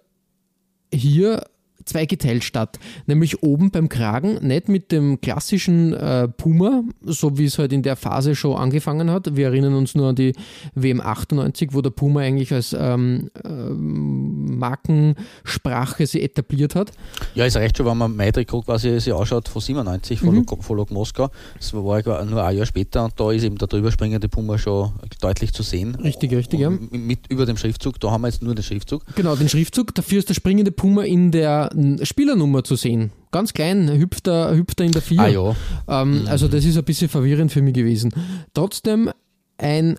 hier 0.95 1.45
zweigeteilt 1.85 2.45
statt. 2.45 2.79
Nämlich 3.07 3.43
oben 3.43 3.71
beim 3.71 3.89
Kragen, 3.89 4.47
nicht 4.47 4.69
mit 4.69 4.93
dem 4.93 5.21
klassischen 5.21 5.93
äh, 5.93 6.29
Puma, 6.29 6.83
so 7.03 7.39
wie 7.39 7.45
es 7.45 7.59
halt 7.59 7.73
in 7.73 7.83
der 7.83 7.97
Phase 7.97 8.35
schon 8.35 8.57
angefangen 8.57 9.11
hat. 9.11 9.37
Wir 9.37 9.47
erinnern 9.47 9.75
uns 9.75 9.95
nur 9.95 10.09
an 10.09 10.17
die 10.17 10.35
WM 10.75 11.01
98, 11.01 11.71
wo 11.73 11.81
der 11.81 11.91
Puma 11.91 12.21
eigentlich 12.21 12.53
als 12.53 12.77
ähm, 12.79 13.31
äh, 13.45 13.49
Markensprache 13.49 16.07
sie 16.07 16.23
etabliert 16.23 16.75
hat. 16.75 16.93
Ja, 17.35 17.47
ist 17.47 17.57
recht 17.57 17.77
schon, 17.77 17.87
wenn 17.87 17.99
man 17.99 18.17
mein 18.17 18.33
Trikot 18.33 18.63
quasi 18.63 19.01
sich 19.01 19.15
anschaut 19.15 19.49
von 19.49 19.61
97, 19.61 20.21
von, 20.21 20.31
mhm. 20.31 20.47
Lok, 20.49 20.65
von 20.65 20.77
Lok 20.77 20.91
Moskau. 20.91 21.31
Das 21.57 21.73
war 21.75 22.05
ja 22.05 22.25
nur 22.25 22.45
ein 22.45 22.57
Jahr 22.57 22.67
später 22.67 23.05
und 23.05 23.19
da 23.19 23.31
ist 23.33 23.45
eben 23.45 23.59
der 23.59 23.69
drüber 23.69 23.91
springende 23.91 24.29
Puma 24.29 24.59
schon 24.59 24.93
deutlich 25.21 25.53
zu 25.53 25.63
sehen. 25.63 25.95
Richtig, 25.97 26.33
richtig, 26.33 26.61
ja. 26.61 26.71
Mit 26.71 27.27
über 27.29 27.47
dem 27.47 27.57
Schriftzug, 27.57 28.01
da 28.01 28.11
haben 28.11 28.23
wir 28.23 28.29
jetzt 28.29 28.43
nur 28.43 28.55
den 28.55 28.63
Schriftzug. 28.63 29.03
Genau, 29.15 29.37
den 29.37 29.49
Schriftzug. 29.49 29.95
Dafür 29.95 30.19
ist 30.19 30.29
der 30.29 30.35
springende 30.35 30.73
Puma 30.73 31.03
in 31.03 31.31
der 31.31 31.71
Spielernummer 32.03 32.65
zu 32.65 32.77
sehen. 32.77 33.13
Ganz 33.31 33.53
klein, 33.53 33.91
hüpft 33.91 34.29
er, 34.29 34.55
hüpft 34.55 34.81
er 34.81 34.87
in 34.87 34.93
der 34.93 35.03
4. 35.03 35.21
Ah, 35.21 35.29
ja. 35.29 35.57
ähm, 35.89 36.23
mhm. 36.23 36.29
Also 36.29 36.49
das 36.49 36.65
ist 36.65 36.77
ein 36.77 36.85
bisschen 36.85 37.09
verwirrend 37.09 37.53
für 37.53 37.63
mich 37.63 37.75
gewesen. 37.75 38.13
Trotzdem 38.55 39.11
ein 39.59 39.97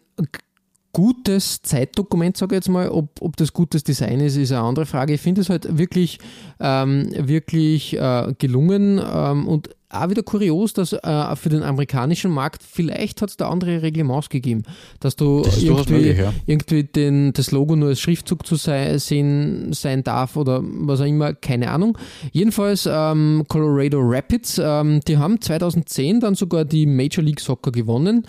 gutes 0.94 1.62
Zeitdokument, 1.64 2.38
sage 2.38 2.56
ich 2.56 2.58
jetzt 2.58 2.70
mal. 2.70 2.90
Ob, 2.90 3.22
ob 3.22 3.36
das 3.36 3.52
gutes 3.52 3.84
Design 3.84 4.20
ist, 4.20 4.38
ist 4.38 4.52
eine 4.52 4.62
andere 4.62 4.86
Frage. 4.86 5.14
Ich 5.14 5.22
finde 5.22 5.42
es 5.42 5.50
halt 5.50 5.78
wirklich, 5.78 6.20
ähm, 6.60 7.10
wirklich 7.18 7.98
äh, 8.00 8.34
gelungen 8.38 9.02
ähm, 9.04 9.48
und 9.48 9.70
auch 9.94 10.10
wieder 10.10 10.24
kurios, 10.24 10.74
dass 10.74 10.94
äh, 10.94 11.36
für 11.36 11.50
den 11.50 11.64
amerikanischen 11.64 12.32
Markt 12.32 12.64
vielleicht 12.64 13.22
hat 13.22 13.30
es 13.30 13.38
da 13.38 13.50
andere 13.50 13.82
Reglements 13.82 14.30
gegeben, 14.30 14.64
dass 15.00 15.16
du 15.16 15.42
das 15.44 15.62
irgendwie, 15.62 15.94
möglich, 15.94 16.18
ja. 16.18 16.34
irgendwie 16.46 16.84
den, 16.84 17.34
das 17.34 17.52
Logo 17.52 17.76
nur 17.76 17.90
als 17.90 18.00
Schriftzug 18.00 18.46
zu 18.46 18.56
sei, 18.56 18.98
sehen 18.98 19.74
sein 19.74 20.04
darf 20.04 20.36
oder 20.36 20.62
was 20.64 21.02
auch 21.02 21.06
immer, 21.06 21.34
keine 21.34 21.72
Ahnung. 21.72 21.98
Jedenfalls 22.32 22.90
ähm, 22.92 23.46
Colorado 23.48 24.00
Rapids, 24.02 24.60
ähm, 24.64 25.02
die 25.08 25.18
haben 25.18 25.40
2010 25.40 26.20
dann 26.20 26.36
sogar 26.36 26.66
die 26.66 26.86
Major 26.86 27.24
League 27.24 27.40
Soccer 27.40 27.72
gewonnen. 27.72 28.26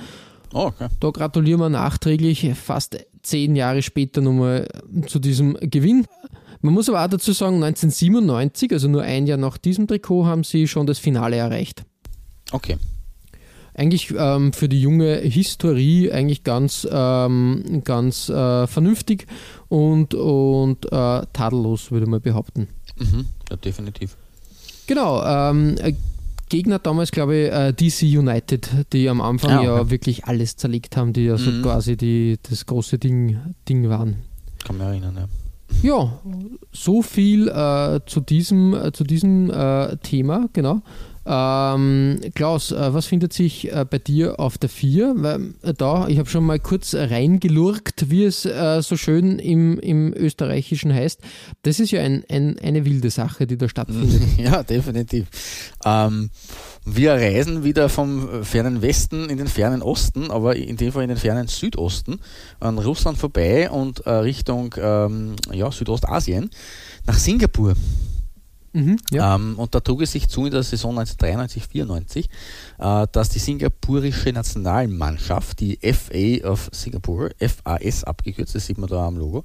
Oh, 0.53 0.67
okay. 0.67 0.89
Da 1.01 1.11
gratulieren 1.11 1.61
wir 1.61 1.69
nachträglich 1.69 2.49
fast 2.55 2.99
zehn 3.23 3.57
Jahre 3.57 3.83
später 3.83 4.21
nochmal 4.21 4.69
zu 5.07 5.19
diesem 5.19 5.57
Gewinn. 5.61 6.07
Man 6.65 6.73
muss 6.73 6.89
aber 6.89 7.05
auch 7.05 7.09
dazu 7.09 7.33
sagen, 7.33 7.63
1997, 7.63 8.73
also 8.73 8.89
nur 8.89 9.03
ein 9.03 9.27
Jahr 9.27 9.37
nach 9.37 9.59
diesem 9.59 9.87
Trikot, 9.87 10.25
haben 10.25 10.45
sie 10.45 10.67
schon 10.67 10.87
das 10.87 10.99
Finale 10.99 11.37
erreicht. 11.37 11.85
Okay. 12.53 12.79
Eigentlich 13.75 14.15
ähm, 14.17 14.55
für 14.55 14.71
die 14.71 14.81
junge 14.81 15.17
Historie 15.17 16.11
eigentlich 16.11 16.43
ganz, 16.43 16.89
ähm, 16.91 17.83
ganz 17.85 18.31
äh, 18.31 18.67
vernünftig 18.67 19.27
und, 19.69 20.15
und 20.15 20.87
äh, 20.87 21.27
tadellos, 21.35 21.91
würde 21.91 22.07
man 22.07 22.23
behaupten. 22.23 22.69
Mhm, 22.97 23.27
ja, 23.51 23.57
definitiv. 23.57 24.17
Genau. 24.87 25.23
Ähm, 25.23 25.77
Gegner 26.49 26.79
damals, 26.79 27.11
glaube 27.11 27.37
ich, 27.37 27.53
äh, 27.53 27.73
DC 27.75 28.05
United, 28.19 28.71
die 28.95 29.11
am 29.11 29.21
Anfang 29.21 29.51
ah, 29.51 29.59
okay. 29.59 29.67
ja 29.67 29.91
wirklich 29.91 30.25
alles 30.25 30.57
zerlegt 30.57 30.97
haben, 30.97 31.13
die 31.13 31.25
ja 31.25 31.37
so 31.37 31.51
mhm. 31.51 31.61
quasi 31.61 31.99
die, 31.99 32.39
das 32.49 32.65
große 32.65 32.99
Ding, 32.99 33.37
Ding 33.69 33.91
waren. 33.91 34.23
Kann 34.65 34.79
mich 34.79 34.87
erinnern, 34.87 35.15
ja. 35.15 35.29
Ja, 35.83 36.21
so 36.73 37.03
viel 37.03 37.49
äh, 37.49 38.01
zu 38.07 38.21
diesem, 38.21 38.75
äh, 38.75 38.93
zu 38.93 39.05
diesem 39.05 39.51
äh, 39.51 39.97
Thema, 39.99 40.49
genau. 40.53 40.83
Ähm, 41.27 42.21
Klaus, 42.35 42.71
äh, 42.71 42.93
was 42.93 43.07
findet 43.07 43.33
sich 43.33 43.73
äh, 43.73 43.87
bei 43.89 43.99
dir 43.99 44.39
auf 44.39 44.59
der 44.59 44.69
4? 44.69 45.15
Weil, 45.17 45.55
äh, 45.63 45.73
da, 45.73 46.07
ich 46.09 46.19
habe 46.19 46.29
schon 46.29 46.45
mal 46.45 46.59
kurz 46.59 46.95
reingelurkt, 46.95 48.11
wie 48.11 48.25
es 48.25 48.43
so 48.43 48.97
schön 48.97 49.39
im, 49.39 49.79
im 49.79 50.13
Österreichischen 50.15 50.93
heißt. 50.93 51.21
Das 51.63 51.81
ist 51.81 51.91
ja 51.91 52.03
ein, 52.03 52.25
ein, 52.29 52.59
eine 52.59 52.85
wilde 52.85 53.11
Sache, 53.11 53.47
die 53.47 53.57
da 53.57 53.69
stattfindet. 53.69 54.23
Ja, 54.39 54.63
definitiv. 54.63 55.27
Ähm, 55.85 56.31
wir 56.85 57.13
reisen 57.13 57.65
wieder 57.65 57.89
vom 57.89 58.45
fernen 58.45 58.83
Westen 58.83 59.31
in 59.31 59.39
den 59.39 59.47
fernen 59.47 59.83
Osten, 59.83 60.31
aber 60.31 60.57
in 60.57 60.77
dem 60.77 60.93
Fall 60.93 61.05
in 61.05 61.09
den 61.09 61.19
fernen 61.19 61.49
Südosten, 61.49 62.21
an 62.61 62.79
Russland 62.79 63.19
vorbei 63.19 63.71
und 63.71 64.07
Richtung 64.07 64.75
ähm, 64.79 65.37
ja, 65.53 65.71
Südostasien, 65.71 66.51
nach 67.07 67.19
Singapur. 67.19 67.75
Mhm, 68.75 68.99
ja. 69.13 69.37
ähm, 69.37 69.57
und 69.57 69.73
da 69.73 69.79
trug 69.79 70.03
es 70.03 70.11
sich 70.11 70.29
zu 70.29 70.47
in 70.47 70.51
der 70.51 70.65
Saison 70.65 70.99
1993-94, 70.99 72.25
äh, 72.81 73.07
dass 73.13 73.29
die 73.29 73.39
singapurische 73.39 74.33
Nationalmannschaft, 74.33 75.61
die 75.61 75.79
FA 75.81 76.49
of 76.49 76.71
Singapore, 76.73 77.31
FAS 77.39 78.03
abgekürzt, 78.03 78.57
das 78.57 78.67
sieht 78.67 78.79
man 78.79 78.91
da 78.91 79.07
am 79.07 79.17
Logo, 79.17 79.45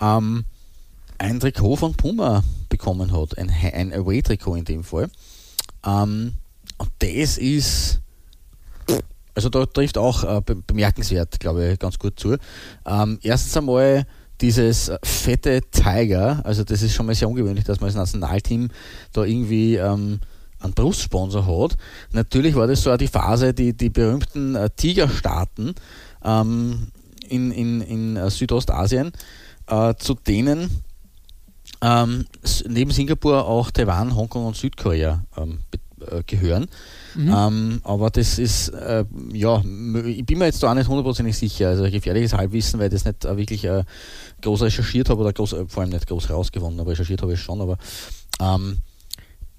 ähm, 0.00 0.46
ein 1.18 1.40
Trikot 1.40 1.76
von 1.76 1.92
Puma 1.94 2.42
bekommen 2.70 3.12
hat, 3.12 3.36
ein, 3.36 3.50
ein 3.50 3.92
Away-Trikot 3.92 4.56
in 4.56 4.64
dem 4.64 4.82
Fall. 4.82 5.10
Ähm, 5.84 6.32
und 6.78 6.90
das 7.00 7.36
ist, 7.36 8.00
also 9.34 9.50
da 9.50 9.66
trifft 9.66 9.98
auch 9.98 10.24
äh, 10.24 10.40
bemerkenswert, 10.66 11.38
glaube 11.38 11.72
ich, 11.72 11.78
ganz 11.78 11.98
gut 11.98 12.18
zu. 12.18 12.38
Ähm, 12.86 13.18
erstens 13.22 13.56
einmal 13.58 14.06
dieses 14.40 14.90
fette 15.02 15.60
Tiger, 15.70 16.40
also 16.44 16.64
das 16.64 16.82
ist 16.82 16.94
schon 16.94 17.06
mal 17.06 17.14
sehr 17.14 17.28
ungewöhnlich, 17.28 17.64
dass 17.64 17.80
man 17.80 17.88
als 17.88 17.96
Nationalteam 17.96 18.70
da 19.12 19.24
irgendwie 19.24 19.76
ähm, 19.76 20.20
einen 20.60 20.74
Brustsponsor 20.74 21.46
hat. 21.46 21.76
Natürlich 22.12 22.54
war 22.54 22.66
das 22.66 22.82
so 22.82 22.92
auch 22.92 22.96
die 22.96 23.08
Phase, 23.08 23.54
die, 23.54 23.76
die 23.76 23.90
berühmten 23.90 24.54
äh, 24.54 24.70
Tigerstaaten 24.70 25.74
ähm, 26.24 26.88
in, 27.28 27.52
in, 27.52 27.80
in 27.80 28.16
äh, 28.16 28.30
Südostasien, 28.30 29.12
äh, 29.66 29.94
zu 29.96 30.14
denen 30.14 30.70
ähm, 31.80 32.26
neben 32.66 32.90
Singapur 32.90 33.46
auch 33.46 33.70
Taiwan, 33.70 34.16
Hongkong 34.16 34.46
und 34.46 34.56
Südkorea 34.56 35.24
ähm, 35.36 35.60
äh, 36.10 36.22
gehören. 36.26 36.66
Mhm. 37.14 37.34
Ähm, 37.36 37.80
aber 37.84 38.10
das 38.10 38.38
ist, 38.38 38.68
äh, 38.68 39.04
ja, 39.32 39.58
ich 40.04 40.24
bin 40.26 40.38
mir 40.38 40.46
jetzt 40.46 40.62
da 40.62 40.70
auch 40.70 40.74
nicht 40.74 40.88
hundertprozentig 40.88 41.36
sicher. 41.36 41.68
Also 41.68 41.84
gefährliches 41.84 42.34
Halbwissen, 42.34 42.80
weil 42.80 42.86
ich 42.86 42.92
das 42.92 43.04
nicht 43.04 43.24
äh, 43.24 43.36
wirklich 43.36 43.64
äh, 43.64 43.84
groß 44.42 44.62
recherchiert 44.62 45.10
habe 45.10 45.20
oder 45.20 45.32
groß, 45.32 45.52
äh, 45.52 45.64
vor 45.68 45.82
allem 45.82 45.92
nicht 45.92 46.06
groß 46.06 46.30
rausgefunden 46.30 46.80
habe. 46.80 46.90
Recherchiert 46.90 47.22
habe 47.22 47.34
ich 47.34 47.40
schon, 47.40 47.60
aber 47.60 47.78
ähm, 48.40 48.78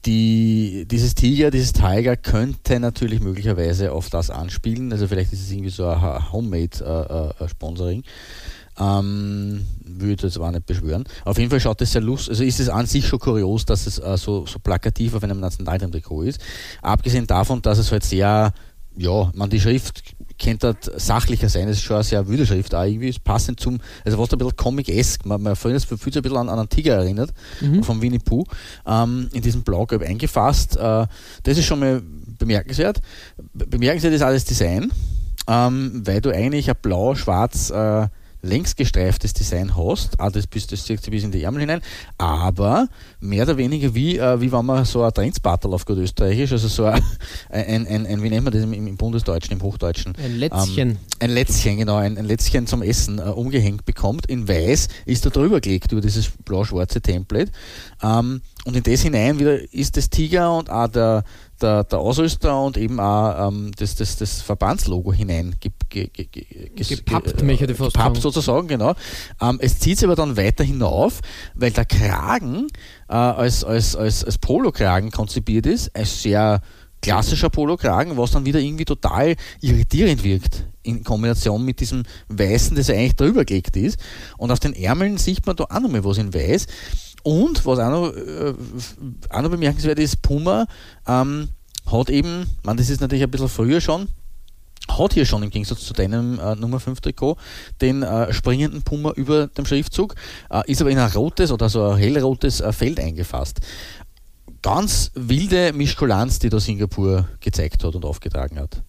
die, 0.06 0.86
dieses 0.90 1.16
Tiger, 1.16 1.50
dieses 1.50 1.74
Tiger 1.74 2.16
könnte 2.16 2.80
natürlich 2.80 3.22
möglicherweise 3.22 3.92
auf 3.92 4.10
das 4.10 4.30
anspielen. 4.30 4.92
Also 4.92 5.08
vielleicht 5.08 5.34
ist 5.34 5.42
es 5.42 5.52
irgendwie 5.52 5.72
so 5.72 5.88
ein 5.88 6.32
Homemade-Sponsoring. 6.32 8.04
Äh, 8.78 8.86
ähm, 9.00 9.66
würde 9.86 10.24
das 10.24 10.38
aber 10.38 10.52
nicht 10.52 10.66
beschwören. 10.66 11.06
Auf 11.24 11.38
jeden 11.38 11.50
Fall 11.50 11.60
schaut 11.60 11.82
es 11.82 11.94
sehr 11.94 12.02
lustig, 12.02 12.32
also 12.32 12.44
ist 12.44 12.60
es 12.60 12.70
an 12.70 12.86
sich 12.86 13.08
schon 13.08 13.20
kurios, 13.20 13.66
dass 13.66 13.88
es 13.88 14.00
äh, 14.00 14.18
so, 14.18 14.46
so 14.46 14.60
plakativ 14.60 15.16
auf 15.16 15.24
einem 15.24 15.40
Nationalteam-Trikot 15.40 16.24
ist. 16.24 16.42
Abgesehen 16.82 17.28
davon, 17.28 17.62
dass 17.62 17.78
es 17.78 17.92
halt 17.92 18.04
sehr, 18.04 18.54
ja, 18.98 19.32
man 19.34 19.50
die 19.50 19.60
Schrift 19.60 20.04
könnte 20.38 20.68
halt 20.68 21.00
sachlicher 21.00 21.48
sein, 21.48 21.70
es 21.70 21.78
ist 21.78 21.84
schon 21.84 21.96
eine 21.96 22.04
sehr 22.04 22.28
wüde 22.28 22.46
Schrift 22.46 22.76
auch 22.76 22.84
irgendwie, 22.84 23.08
ist 23.08 23.24
passend 23.24 23.58
zum, 23.60 23.80
also 24.04 24.18
was 24.18 24.32
ein 24.34 24.38
bisschen 24.38 24.58
Comic-esque, 24.58 25.26
man, 25.26 25.42
man 25.42 25.56
fühlt 25.56 25.80
sich 25.80 25.92
ein 25.92 26.22
bisschen 26.22 26.38
an, 26.38 26.50
an 26.50 26.60
einen 26.60 26.70
Tiger 26.70 26.96
erinnert, 26.96 27.34
mhm. 27.62 27.84
von 27.84 28.02
Winnie 28.02 28.20
Pooh, 28.20 28.44
ähm, 28.86 29.30
in 29.32 29.42
diesem 29.42 29.64
Blaugelb 29.64 30.02
eingefasst. 30.02 30.76
Äh, 30.76 31.08
das 31.44 31.58
ist 31.58 31.66
schon 31.66 31.80
mal 31.80 32.02
bemerkenswert. 32.38 33.00
Bemerkenswert 33.54 34.14
ist 34.14 34.22
alles 34.22 34.44
Design, 34.44 34.92
ähm, 35.48 36.02
weil 36.06 36.20
du 36.20 36.32
eigentlich 36.32 36.70
ein 36.70 36.76
blau-schwarz 36.82 37.70
äh, 37.70 38.08
längsgestreiftes 38.46 39.34
Design 39.34 39.76
hast, 39.76 40.20
auch 40.20 40.32
das, 40.32 40.48
bis, 40.48 40.68
das 40.68 40.86
zieht 40.86 41.02
sich 41.02 41.12
bis 41.12 41.24
in 41.24 41.32
die 41.32 41.44
Ärmel 41.44 41.62
hinein, 41.62 41.82
aber 42.18 42.88
mehr 43.20 43.44
oder 43.44 43.58
weniger 43.58 43.94
wie, 43.94 44.18
äh, 44.18 44.40
wie 44.40 44.52
wenn 44.52 44.66
man 44.66 44.86
so 44.86 45.04
ein 45.04 45.14
Trendspartel 45.14 45.74
auf 45.74 45.86
gut 45.86 45.98
Österreichisch, 45.98 46.52
also 46.52 46.68
so 46.68 46.86
ein, 46.86 47.02
ein, 47.50 47.88
ein, 47.88 48.06
ein, 48.06 48.24
wie 48.24 48.30
nennt 48.30 48.44
man 48.44 48.54
das 48.54 48.64
im, 48.64 48.74
im 48.74 48.98
Bundesdeutschen, 48.98 49.58
im 49.58 49.62
Hochdeutschen? 49.62 50.14
Ein 50.24 50.38
Lätzchen. 50.38 50.90
Ähm, 50.92 50.98
ein 51.20 51.30
Lätzchen, 51.32 51.78
genau, 51.78 51.98
ein, 51.98 52.18
ein 52.18 52.26
Lätzchen 52.26 52.68
zum 52.68 52.82
Essen 52.82 53.20
äh, 53.20 53.24
umgehängt 53.24 53.86
bekommt. 53.86 54.26
In 54.28 54.48
weiß 54.48 54.88
ist 55.06 55.26
da 55.26 55.30
drüber 55.30 55.62
gelegt 55.62 55.92
über 55.92 56.02
dieses 56.02 56.30
blau-schwarze 56.30 57.02
Template. 57.02 57.52
Ähm, 58.02 58.42
und 58.66 58.76
in 58.76 58.84
das 58.84 59.02
hinein 59.02 59.40
wieder 59.40 59.74
ist 59.74 59.96
das 59.96 60.10
Tiger 60.10 60.58
und 60.58 60.70
auch 60.70 60.88
der, 60.88 61.24
der, 61.62 61.84
der 61.84 62.00
Ausrüster 62.00 62.62
und 62.62 62.78
eben 62.78 63.00
auch 63.00 63.48
ähm, 63.48 63.72
das, 63.78 63.96
das, 63.96 64.18
das 64.18 64.42
Verbandslogo 64.42 65.14
hinein 65.14 65.56
ge, 65.60 65.72
ge, 65.90 66.08
ge, 66.08 66.26
gepappt, 66.76 67.42
äh, 67.42 67.76
fast 67.76 67.94
gepappt 67.94 68.22
sozusagen, 68.22 68.68
genau. 68.68 68.94
Ähm, 69.42 69.58
es 69.62 69.80
zieht 69.80 69.98
sich 69.98 70.08
aber 70.08 70.16
dann 70.16 70.38
weiter 70.38 70.64
hinauf, 70.64 71.22
weil 71.54 71.72
der 71.72 71.86
Kragen 71.86 72.68
äh, 73.10 73.14
als, 73.14 73.64
als, 73.64 73.96
als, 73.96 74.24
als 74.24 74.38
Polokragen 74.38 75.12
konzipiert 75.12 75.66
ist, 75.66 75.96
ein 75.96 76.06
sehr 76.06 76.62
klassischer 77.02 77.50
Polokragen, 77.50 78.18
was 78.18 78.32
dann 78.32 78.46
wieder 78.46 78.60
irgendwie 78.60 78.86
total 78.86 79.36
irritierend 79.62 80.24
wirkt 80.24 80.66
in 80.82 81.04
Kombination 81.04 81.64
mit 81.64 81.80
diesem 81.80 82.04
Weißen, 82.30 82.76
das 82.76 82.88
ja 82.88 82.96
eigentlich 82.96 83.16
drüber 83.16 83.46
gelegt 83.46 83.76
ist. 83.78 84.00
Und 84.38 84.52
auf 84.52 84.60
den 84.60 84.74
Ärmeln 84.74 85.18
sieht 85.18 85.46
man 85.46 85.56
da 85.56 85.66
auch 85.66 85.80
nochmal 85.80 86.04
was 86.04 86.18
in 86.18 86.34
Weiß. 86.34 86.68
Und 87.26 87.66
was 87.66 87.80
auch 87.80 87.90
noch, 87.90 88.16
äh, 88.16 88.54
auch 89.32 89.42
noch 89.42 89.50
bemerkenswert 89.50 89.98
ist, 89.98 90.22
Puma 90.22 90.68
ähm, 91.08 91.50
hat 91.88 92.12
eben, 92.12 92.46
man, 92.62 92.78
das 92.78 92.92
ist 92.92 93.02
natürlich 93.02 93.24
ein 93.24 93.32
bisschen 93.32 93.50
früher 93.50 93.82
schon, 93.82 94.10
hat 94.88 95.14
hier 95.14 95.26
schon 95.26 95.42
im 95.42 95.50
Gegensatz 95.50 95.86
zu 95.86 95.94
deinem 95.96 96.40
äh, 96.40 96.56
Nummer 96.56 96.80
5 96.80 97.02
Trikot 97.02 97.38
den 97.82 98.04
äh, 98.04 98.32
springenden 98.32 98.84
Puma 98.84 99.12
über 99.14 99.48
dem 99.48 99.66
Schriftzug, 99.66 100.14
äh, 100.52 100.72
ist 100.72 100.82
aber 100.82 100.92
in 100.92 101.00
ein 101.00 101.12
rotes 101.14 101.52
oder 101.52 101.68
so 101.68 101.84
ein 101.84 101.98
hellrotes 101.98 102.62
äh, 102.62 102.72
Feld 102.72 103.00
eingefasst. 103.00 103.60
Ganz 104.62 105.10
wilde 105.16 105.74
Mischkulanz, 105.74 106.38
die 106.38 106.50
da 106.50 106.60
Singapur 106.60 107.28
gezeigt 107.40 107.84
hat 107.84 107.96
und 107.96 108.06
aufgetragen 108.06 108.60
hat. 108.60 108.84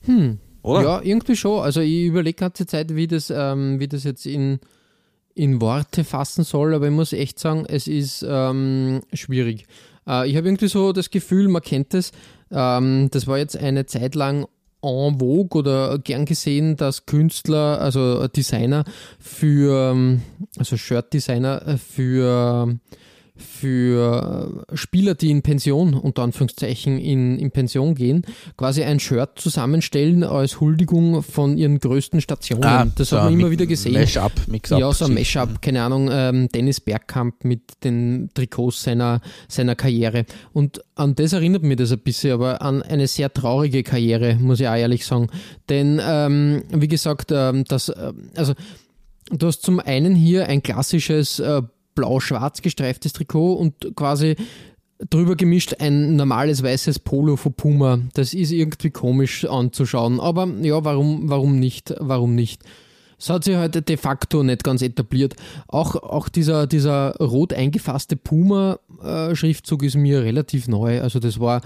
Hm. 0.00 0.40
Oder? 0.62 0.82
Ja, 0.82 1.00
irgendwie 1.00 1.36
schon. 1.36 1.62
Also 1.62 1.80
ich 1.80 2.06
überlege 2.06 2.40
ganze 2.40 2.66
Zeit, 2.66 2.92
wie 2.96 3.06
das, 3.06 3.30
ähm, 3.30 3.78
wie 3.78 3.86
das 3.86 4.02
jetzt 4.02 4.26
in 4.26 4.58
in 5.36 5.60
Worte 5.60 6.02
fassen 6.02 6.44
soll, 6.44 6.74
aber 6.74 6.86
ich 6.86 6.92
muss 6.92 7.12
echt 7.12 7.38
sagen, 7.38 7.66
es 7.68 7.86
ist 7.86 8.24
ähm, 8.28 9.02
schwierig. 9.12 9.66
Äh, 10.08 10.28
ich 10.28 10.36
habe 10.36 10.48
irgendwie 10.48 10.68
so 10.68 10.92
das 10.92 11.10
Gefühl, 11.10 11.48
man 11.48 11.62
kennt 11.62 11.94
es, 11.94 12.10
ähm, 12.50 13.08
das 13.10 13.26
war 13.26 13.38
jetzt 13.38 13.56
eine 13.56 13.86
Zeit 13.86 14.14
lang 14.14 14.46
en 14.82 15.18
vogue 15.18 15.58
oder 15.58 15.98
gern 15.98 16.24
gesehen, 16.24 16.76
dass 16.76 17.06
Künstler, 17.06 17.80
also 17.80 18.26
Designer 18.28 18.84
für, 19.18 19.92
ähm, 19.92 20.22
also 20.58 20.76
Shirt-Designer 20.76 21.78
für 21.78 22.78
für 23.36 24.64
Spieler, 24.74 25.14
die 25.14 25.30
in 25.30 25.42
Pension, 25.42 25.94
unter 25.94 26.22
Anführungszeichen, 26.22 26.98
in, 26.98 27.38
in 27.38 27.50
Pension 27.50 27.94
gehen, 27.94 28.22
quasi 28.56 28.82
ein 28.82 29.00
Shirt 29.00 29.38
zusammenstellen 29.38 30.24
als 30.24 30.60
Huldigung 30.60 31.22
von 31.22 31.56
ihren 31.56 31.78
größten 31.78 32.20
Stationen. 32.20 32.64
Ah, 32.64 32.86
das 32.94 33.10
so 33.10 33.16
hat 33.16 33.24
man 33.24 33.34
immer 33.34 33.50
wieder 33.50 33.66
gesehen. 33.66 33.94
Mashup, 33.94 34.32
Mix-up. 34.46 34.80
Ja, 34.80 34.92
so 34.92 35.06
ein 35.06 35.14
Mashup, 35.14 35.60
keine 35.62 35.82
Ahnung, 35.82 36.08
ähm, 36.10 36.48
Dennis 36.48 36.80
Bergkamp 36.80 37.44
mit 37.44 37.84
den 37.84 38.30
Trikots 38.34 38.82
seiner, 38.82 39.20
seiner 39.48 39.74
Karriere. 39.74 40.24
Und 40.52 40.82
an 40.94 41.14
das 41.14 41.32
erinnert 41.32 41.62
mich 41.62 41.76
das 41.76 41.92
ein 41.92 42.00
bisschen, 42.00 42.32
aber 42.32 42.62
an 42.62 42.82
eine 42.82 43.06
sehr 43.06 43.32
traurige 43.32 43.82
Karriere, 43.82 44.36
muss 44.36 44.60
ich 44.60 44.68
auch 44.68 44.76
ehrlich 44.76 45.04
sagen. 45.04 45.28
Denn, 45.68 46.00
ähm, 46.02 46.62
wie 46.70 46.88
gesagt, 46.88 47.30
ähm, 47.32 47.64
das, 47.64 47.88
äh, 47.88 48.12
also, 48.34 48.54
Du 49.30 49.48
hast 49.48 49.62
zum 49.62 49.80
einen 49.80 50.14
hier 50.14 50.46
ein 50.46 50.62
klassisches 50.62 51.40
äh, 51.40 51.60
blau-schwarz 51.96 52.62
gestreiftes 52.62 53.12
Trikot 53.12 53.54
und 53.54 53.96
quasi 53.96 54.36
drüber 55.10 55.36
gemischt 55.36 55.74
ein 55.80 56.14
normales 56.16 56.62
weißes 56.62 57.00
Polo 57.00 57.36
von 57.36 57.52
Puma. 57.52 57.98
Das 58.14 58.34
ist 58.34 58.52
irgendwie 58.52 58.90
komisch 58.90 59.44
anzuschauen. 59.44 60.20
Aber 60.20 60.48
ja, 60.62 60.84
warum, 60.84 61.28
warum 61.28 61.58
nicht? 61.58 61.92
Warum 61.98 62.34
nicht? 62.34 62.62
Es 63.18 63.30
hat 63.30 63.44
sich 63.44 63.56
heute 63.56 63.80
de 63.82 63.96
facto 63.96 64.42
nicht 64.42 64.62
ganz 64.62 64.82
etabliert. 64.82 65.36
Auch, 65.68 65.96
auch 65.96 66.28
dieser, 66.28 66.66
dieser 66.66 67.16
rot 67.16 67.52
eingefasste 67.52 68.16
Puma-Schriftzug 68.16 69.82
ist 69.82 69.96
mir 69.96 70.22
relativ 70.22 70.68
neu. 70.68 71.00
Also 71.00 71.18
das 71.18 71.40
war 71.40 71.62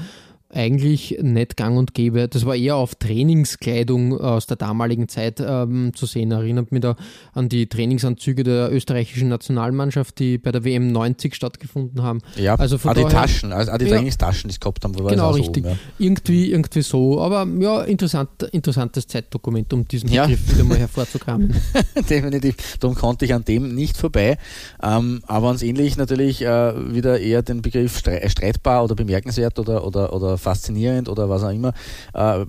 eigentlich 0.53 1.19
nicht 1.23 1.57
gang 1.57 1.79
und 1.79 1.95
gäbe. 1.95 2.29
Das 2.29 2.45
war 2.45 2.57
eher 2.57 2.77
auf 2.77 2.97
Trainingskleidung 2.97 4.19
aus 4.21 4.47
der 4.47 4.57
damaligen 4.57 5.09
Zeit 5.09 5.41
ähm, 5.41 5.93
zu 5.95 6.07
sehen. 6.07 6.33
Erinnert 6.33 6.73
mich 6.73 6.81
da 6.81 6.97
an 7.33 7.49
die 7.49 7.69
Trainingsanzüge 7.69 8.43
der 8.43 8.73
österreichischen 8.73 9.29
Nationalmannschaft, 9.29 10.19
die 10.19 10.39
bei 10.39 10.51
der 10.51 10.65
WM 10.65 10.91
90 10.91 11.35
stattgefunden 11.35 12.03
haben. 12.03 12.21
Ja, 12.37 12.57
also 12.57 12.79
von 12.79 12.91
auch 12.91 12.95
die 12.95 13.05
Taschen, 13.05 13.53
also 13.53 13.71
auch 13.71 13.79
die 13.79 13.85
ja, 13.85 13.97
Trainingstaschen, 13.97 14.49
die 14.49 14.55
es 14.55 14.61
gehabt 14.61 14.85
haben. 14.85 14.93
Genau, 14.93 15.31
richtig. 15.31 15.65
Oben, 15.65 15.73
ja. 15.73 15.79
irgendwie, 15.99 16.51
irgendwie 16.51 16.83
so. 16.83 17.21
Aber 17.21 17.47
ja, 17.61 17.83
interessant, 17.83 18.43
interessantes 18.51 19.07
Zeitdokument, 19.07 19.73
um 19.73 19.87
diesen 19.87 20.11
ja. 20.11 20.27
Begriff 20.27 20.53
wieder 20.53 20.65
mal 20.65 20.79
hervorzukramen. 20.79 21.55
Definitiv. 22.11 22.79
Darum 22.81 22.97
konnte 22.97 23.25
ich 23.25 23.35
an 23.35 23.45
dem 23.45 23.75
nicht 23.75 23.97
vorbei. 23.97 24.37
Ähm, 24.83 25.21
aber 25.27 25.51
uns 25.51 25.63
ähnlich 25.63 25.97
natürlich 25.97 26.43
äh, 26.43 26.93
wieder 26.93 27.21
eher 27.21 27.43
den 27.43 27.63
Begriff 27.63 27.99
streitbar 27.99 28.83
oder 28.83 28.97
bemerkenswert 28.97 29.59
oder, 29.61 29.87
oder, 29.87 30.13
oder 30.13 30.39
faszinierend 30.40 31.09
oder 31.09 31.29
was 31.29 31.42
auch 31.42 31.50
immer 31.50 31.72
äh, 32.14 32.46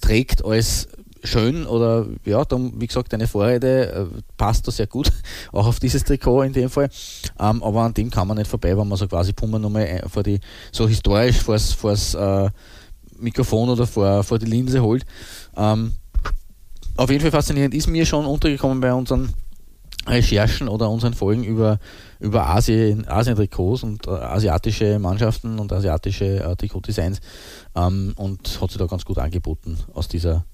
trägt 0.00 0.44
als 0.44 0.88
schön 1.22 1.66
oder 1.66 2.06
ja, 2.24 2.44
dann, 2.44 2.80
wie 2.80 2.86
gesagt, 2.86 3.12
eine 3.14 3.26
Vorrede 3.26 3.92
äh, 3.92 4.20
passt 4.36 4.66
da 4.66 4.72
sehr 4.72 4.86
gut, 4.86 5.10
auch 5.52 5.66
auf 5.66 5.80
dieses 5.80 6.04
Trikot 6.04 6.42
in 6.42 6.52
dem 6.52 6.70
Fall. 6.70 6.88
Ähm, 7.38 7.62
aber 7.62 7.82
an 7.82 7.94
dem 7.94 8.10
kann 8.10 8.28
man 8.28 8.36
nicht 8.36 8.50
vorbei, 8.50 8.76
wenn 8.76 8.88
man 8.88 8.98
so 8.98 9.06
quasi 9.06 9.32
Pummer 9.32 9.58
nochmal 9.58 10.04
vor 10.08 10.22
die, 10.22 10.40
so 10.72 10.88
historisch 10.88 11.38
vor 11.38 11.56
das 11.56 12.14
äh, 12.14 12.50
Mikrofon 13.18 13.68
oder 13.68 13.86
vor, 13.86 14.22
vor 14.22 14.38
die 14.38 14.46
Linse 14.46 14.80
holt. 14.82 15.04
Ähm, 15.56 15.92
auf 16.96 17.10
jeden 17.10 17.22
Fall 17.22 17.30
faszinierend 17.30 17.74
ist 17.74 17.86
mir 17.86 18.06
schon 18.06 18.26
untergekommen 18.26 18.80
bei 18.80 18.92
unseren 18.92 19.32
Recherchen 20.06 20.68
oder 20.68 20.90
unseren 20.90 21.14
Folgen 21.14 21.44
über, 21.44 21.78
über 22.18 22.48
Asien, 22.48 23.06
Asien-Trikots 23.06 23.82
und 23.82 24.06
äh, 24.06 24.10
asiatische 24.10 24.98
Mannschaften 24.98 25.58
und 25.58 25.72
asiatische 25.72 26.42
äh, 26.42 26.56
Trikotdesigns 26.56 27.20
ähm, 27.76 28.12
und 28.16 28.60
hat 28.60 28.70
sich 28.70 28.78
da 28.78 28.86
ganz 28.86 29.04
gut 29.04 29.18
angeboten 29.18 29.78
aus 29.92 30.08
dieser 30.08 30.44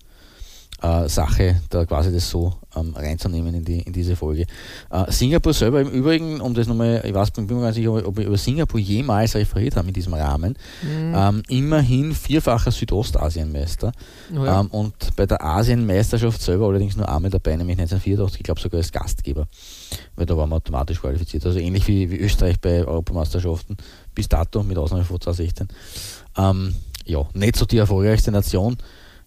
äh, 0.83 1.09
Sache, 1.09 1.61
da 1.71 1.85
quasi 1.87 2.13
das 2.13 2.29
so 2.29 2.55
ähm, 2.77 2.95
reinzunehmen 2.95 3.55
in, 3.55 3.65
die, 3.65 3.81
in 3.81 3.93
diese 3.93 4.17
Folge. 4.17 4.47
Äh, 4.91 5.11
Singapur 5.11 5.55
selber 5.55 5.81
im 5.81 5.89
Übrigen, 5.89 6.41
um 6.41 6.55
das 6.55 6.67
nochmal, 6.67 7.03
ich 7.05 7.15
weiß, 7.15 7.31
bin 7.31 7.47
mir 7.47 7.55
gar 7.61 7.67
nicht 7.67 7.77
sicher, 7.77 7.93
ob 7.93 8.17
wir 8.17 8.27
über 8.27 8.37
Singapur 8.37 8.79
jemals 8.79 9.35
referiert 9.35 9.77
haben 9.77 9.89
in 9.89 9.95
diesem 9.95 10.15
Rahmen, 10.15 10.57
mhm. 10.83 11.15
ähm, 11.15 11.43
immerhin 11.49 12.15
vierfacher 12.15 12.71
Südostasienmeister 12.71 13.93
oh 14.37 14.45
ja. 14.45 14.61
ähm, 14.61 14.67
und 14.69 15.17
bei 15.17 15.27
der 15.27 15.43
Asienmeisterschaft 15.43 16.43
selber 16.43 16.67
allerdings 16.67 16.97
nur 16.97 17.09
einmal 17.09 17.31
dabei, 17.31 17.57
nämlich 17.57 17.79
1984, 17.79 18.41
ich 18.41 18.45
glaube 18.45 18.61
sogar 18.61 18.79
als 18.79 18.93
Gastgeber, 18.93 19.49
weil 20.15 20.27
da 20.27 20.37
waren 20.37 20.51
wir 20.51 20.57
automatisch 20.57 21.01
qualifiziert. 21.01 21.47
Also 21.47 21.59
ähnlich 21.59 21.89
wie, 21.89 22.11
wie 22.11 22.19
Österreich 22.19 22.61
bei 22.61 22.85
Europameisterschaften 22.85 23.77
bis 24.15 24.29
dato, 24.29 24.63
mit 24.63 24.77
Ausnahme 24.77 25.05
von 25.05 25.21
2016. 25.21 25.69
Ähm, 26.37 26.75
ja, 27.07 27.25
nicht 27.35 27.57
so 27.57 27.65
die 27.65 27.79
erfolgreichste 27.79 28.33
Nation, 28.33 28.77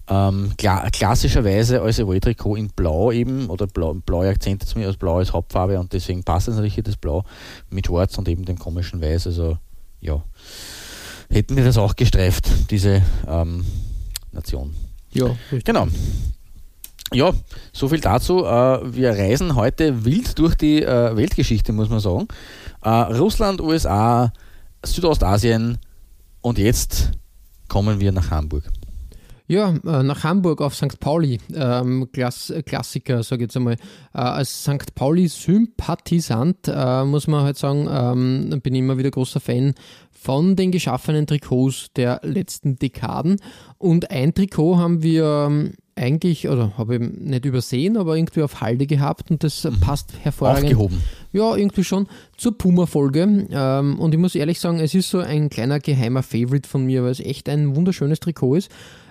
ähm, 0.10 0.54
kla 0.58 0.90
klassischerweise 0.90 1.82
als 1.82 2.00
Away-Trikot 2.00 2.56
in 2.56 2.70
Blau 2.70 3.12
eben 3.12 3.50
oder 3.50 3.68
blau, 3.68 3.94
blaue 3.94 4.30
Akzente 4.30 4.66
zu 4.66 4.78
mir, 4.80 4.88
als 4.88 4.98
Blau 4.98 5.18
als 5.18 5.34
Hauptfarbe 5.34 5.80
und 5.80 5.94
deswegen 5.94 6.24
passt 6.24 6.48
es 6.48 6.56
natürlich 6.56 6.74
hier 6.74 6.84
das 6.84 6.98
Blau 6.98 7.24
mit 7.70 7.88
Schwarz 7.88 8.18
und 8.18 8.28
eben 8.28 8.46
dem 8.46 8.58
komischen 8.58 9.02
Weiß. 9.02 9.28
Also 9.28 9.58
ja, 10.02 10.24
hätten 11.30 11.56
wir 11.56 11.64
das 11.64 11.78
auch 11.78 11.96
gestreift, 11.96 12.50
diese 12.72 13.04
ähm, 13.28 13.66
Nation. 14.32 14.76
Ja, 15.12 15.28
richtig. 15.52 15.66
genau. 15.66 15.88
Ja, 17.12 17.34
so 17.74 17.90
viel 17.90 18.00
dazu. 18.00 18.46
Äh, 18.46 18.96
wir 18.96 19.12
reisen 19.12 19.56
heute 19.56 20.06
wild 20.06 20.38
durch 20.38 20.56
die 20.56 20.84
äh, 20.84 21.16
Weltgeschichte, 21.16 21.74
muss 21.74 21.90
man 21.90 22.00
sagen. 22.00 22.28
Äh, 22.84 22.90
Russland, 22.90 23.62
USA, 23.62 24.32
Südostasien 24.86 25.80
und 26.42 26.58
jetzt 26.60 27.12
kommen 27.68 28.00
wir 28.00 28.12
nach 28.12 28.30
Hamburg. 28.32 28.64
Ja, 29.50 29.74
äh, 29.84 30.04
nach 30.04 30.24
Hamburg 30.24 30.62
auf 30.62 30.76
St. 30.76 31.00
Pauli, 31.00 31.40
ähm, 31.56 32.08
Klass 32.14 32.54
Klassiker, 32.68 33.24
sage 33.24 33.42
ich 33.42 33.48
jetzt 33.48 33.58
einmal. 33.58 33.78
Äh, 34.14 34.20
als 34.20 34.62
St. 34.62 34.94
Pauli-Sympathisant 34.94 36.68
äh, 36.68 37.04
muss 37.04 37.26
man 37.26 37.44
halt 37.44 37.58
sagen, 37.58 37.88
ähm, 37.92 38.62
bin 38.62 38.76
ich 38.76 38.80
immer 38.80 39.00
wieder 39.00 39.10
großer 39.10 39.40
Fan 39.40 39.74
von 40.12 40.56
den 40.56 40.72
geschaffenen 40.72 41.26
Trikots 41.26 41.88
der 41.96 42.22
letzten 42.22 42.76
Dekaden. 42.76 43.38
Und 43.80 44.12
ein 44.12 44.36
Trikot 44.36 44.78
haben 44.78 45.02
wir 45.02 45.48
ähm, 45.48 45.74
eigentlich, 45.96 46.48
oder 46.48 46.78
habe 46.78 46.98
ich 46.98 47.02
nicht 47.02 47.46
übersehen, 47.46 47.98
aber 47.98 48.18
irgendwie 48.18 48.44
auf 48.44 48.62
Halde 48.62 48.86
gehabt 48.86 49.32
und 49.32 49.44
das 49.44 49.64
mhm. 49.64 49.80
passt 49.80 50.14
hervorragend. 50.22 50.66
Aufgehoben. 50.66 51.02
Ja, 51.34 51.56
irgendwie 51.56 51.84
schon 51.84 52.06
zur 52.38 52.56
Puma-Folge. 52.56 53.48
Ähm, 53.50 54.00
und 54.00 54.14
ich 54.14 54.20
muss 54.20 54.36
ehrlich 54.36 54.60
sagen, 54.60 54.80
es 54.80 54.94
ist 54.94 55.10
so 55.10 55.18
ein 55.18 55.50
kleiner 55.50 55.80
geheimer 55.80 56.22
Favorite 56.22 56.70
von 56.70 56.86
mir, 56.86 57.02
weil 57.04 57.12
es 57.12 57.20
echt 57.20 57.50
ein 57.50 57.76
wunderschönes 57.76 58.20
Trikot 58.20 58.54
ist. 58.56 58.70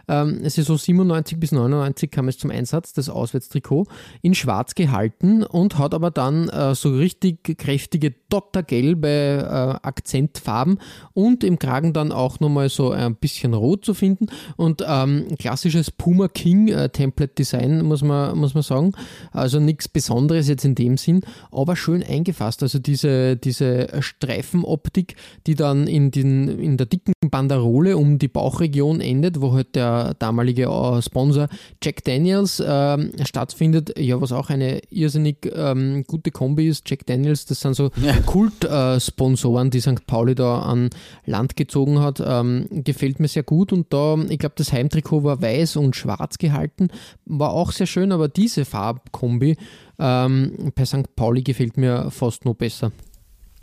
Ähm, 0.08 0.48
so 0.48 0.76
97 0.76 1.38
bis 1.38 1.52
99 1.52 2.10
kam 2.10 2.28
es 2.28 2.38
zum 2.38 2.50
Einsatz, 2.50 2.92
das 2.92 3.08
Auswärtstrikot, 3.08 3.86
in 4.22 4.34
schwarz 4.34 4.74
gehalten 4.74 5.42
und 5.42 5.78
hat 5.78 5.94
aber 5.94 6.10
dann 6.10 6.48
äh, 6.48 6.74
so 6.74 6.90
richtig 6.90 7.58
kräftige 7.58 8.14
dottergelbe 8.28 9.08
äh, 9.08 9.86
Akzentfarben 9.86 10.78
und 11.14 11.44
im 11.44 11.58
Kragen 11.58 11.92
dann 11.92 12.12
auch 12.12 12.40
nochmal 12.40 12.68
so 12.68 12.90
ein 12.90 13.16
bisschen 13.16 13.54
rot 13.54 13.84
zu 13.84 13.94
finden 13.94 14.26
und 14.56 14.82
ähm, 14.86 15.26
klassisches 15.38 15.90
Puma 15.90 16.28
King 16.28 16.68
äh, 16.68 16.88
Template 16.88 17.34
Design, 17.34 17.82
muss 17.84 18.02
man, 18.02 18.36
muss 18.38 18.54
man 18.54 18.62
sagen. 18.62 18.92
Also 19.32 19.60
nichts 19.60 19.88
Besonderes 19.88 20.48
jetzt 20.48 20.64
in 20.64 20.74
dem 20.74 20.96
Sinn, 20.96 21.22
aber 21.50 21.76
schön 21.76 22.02
eingefasst. 22.02 22.62
Also 22.62 22.78
diese, 22.78 23.36
diese 23.36 23.88
Streifenoptik, 24.00 25.16
die 25.46 25.54
dann 25.54 25.86
in, 25.86 26.10
den, 26.10 26.48
in 26.48 26.76
der 26.76 26.86
dicken 26.86 27.12
Banderole 27.30 27.96
um 27.96 28.18
die 28.18 28.28
Bauchregion 28.28 29.00
endet, 29.00 29.40
wo 29.40 29.52
halt 29.52 29.74
der 29.74 29.97
damalige 30.18 30.64
äh, 30.64 31.02
Sponsor 31.02 31.48
Jack 31.82 32.04
Daniels 32.04 32.62
ähm, 32.64 33.12
stattfindet. 33.24 33.98
Ja, 33.98 34.20
was 34.20 34.32
auch 34.32 34.50
eine 34.50 34.80
irrsinnig 34.90 35.50
ähm, 35.54 36.04
gute 36.06 36.30
Kombi 36.30 36.68
ist. 36.68 36.88
Jack 36.88 37.06
Daniels, 37.06 37.46
das 37.46 37.60
sind 37.60 37.74
so 37.74 37.90
ja. 38.02 38.14
Kult-Sponsoren, 38.26 39.68
äh, 39.68 39.70
die 39.70 39.80
St. 39.80 40.06
Pauli 40.06 40.34
da 40.34 40.60
an 40.60 40.90
Land 41.26 41.56
gezogen 41.56 42.00
hat. 42.00 42.22
Ähm, 42.24 42.66
gefällt 42.70 43.20
mir 43.20 43.28
sehr 43.28 43.42
gut 43.42 43.72
und 43.72 43.92
da, 43.92 44.16
ich 44.28 44.38
glaube, 44.38 44.54
das 44.56 44.72
Heimtrikot 44.72 45.24
war 45.24 45.42
weiß 45.42 45.76
und 45.76 45.96
schwarz 45.96 46.38
gehalten. 46.38 46.88
War 47.24 47.50
auch 47.50 47.72
sehr 47.72 47.86
schön, 47.86 48.12
aber 48.12 48.28
diese 48.28 48.64
Farbkombi 48.64 49.56
ähm, 49.98 50.72
bei 50.74 50.84
St. 50.84 51.14
Pauli 51.16 51.42
gefällt 51.42 51.76
mir 51.76 52.10
fast 52.10 52.44
noch 52.44 52.54
besser. 52.54 52.92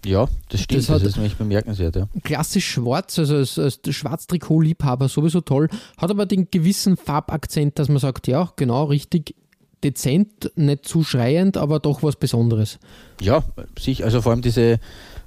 Ja, 0.06 0.28
das 0.50 0.62
stimmt, 0.62 0.88
das, 0.88 1.02
das 1.02 1.04
ist 1.04 1.16
nämlich 1.16 1.36
bemerkenswert. 1.36 1.96
Ja. 1.96 2.08
Klassisch 2.24 2.70
schwarz, 2.70 3.18
also 3.18 3.38
als, 3.38 3.58
als 3.58 3.80
Schwarz-Trikot-Liebhaber 3.90 5.10
sowieso 5.10 5.42
toll, 5.42 5.68
hat 5.98 6.12
aber 6.12 6.26
den 6.26 6.48
gewissen 6.52 6.96
Farbakzent, 6.96 7.80
dass 7.80 7.90
man 7.90 7.98
sagt, 7.98 8.28
ja, 8.28 8.52
genau, 8.56 8.86
richtig 8.86 9.36
dezent, 9.84 10.52
nicht 10.56 10.88
zu 10.88 11.04
schreiend, 11.04 11.58
aber 11.58 11.80
doch 11.80 12.04
was 12.04 12.16
Besonderes. 12.16 12.80
Ja, 13.20 13.44
sich, 13.80 14.04
also 14.04 14.22
vor 14.22 14.32
allem 14.32 14.42
diese 14.42 14.80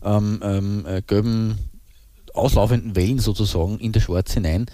ähm, 0.04 0.40
ähm, 0.42 0.86
äh, 0.86 1.02
gelben 1.02 1.58
auslaufenden 2.34 2.94
Wellen 2.94 3.18
sozusagen 3.18 3.78
in 3.78 3.92
das 3.92 4.04
Schwarz 4.04 4.32
hinein, 4.32 4.66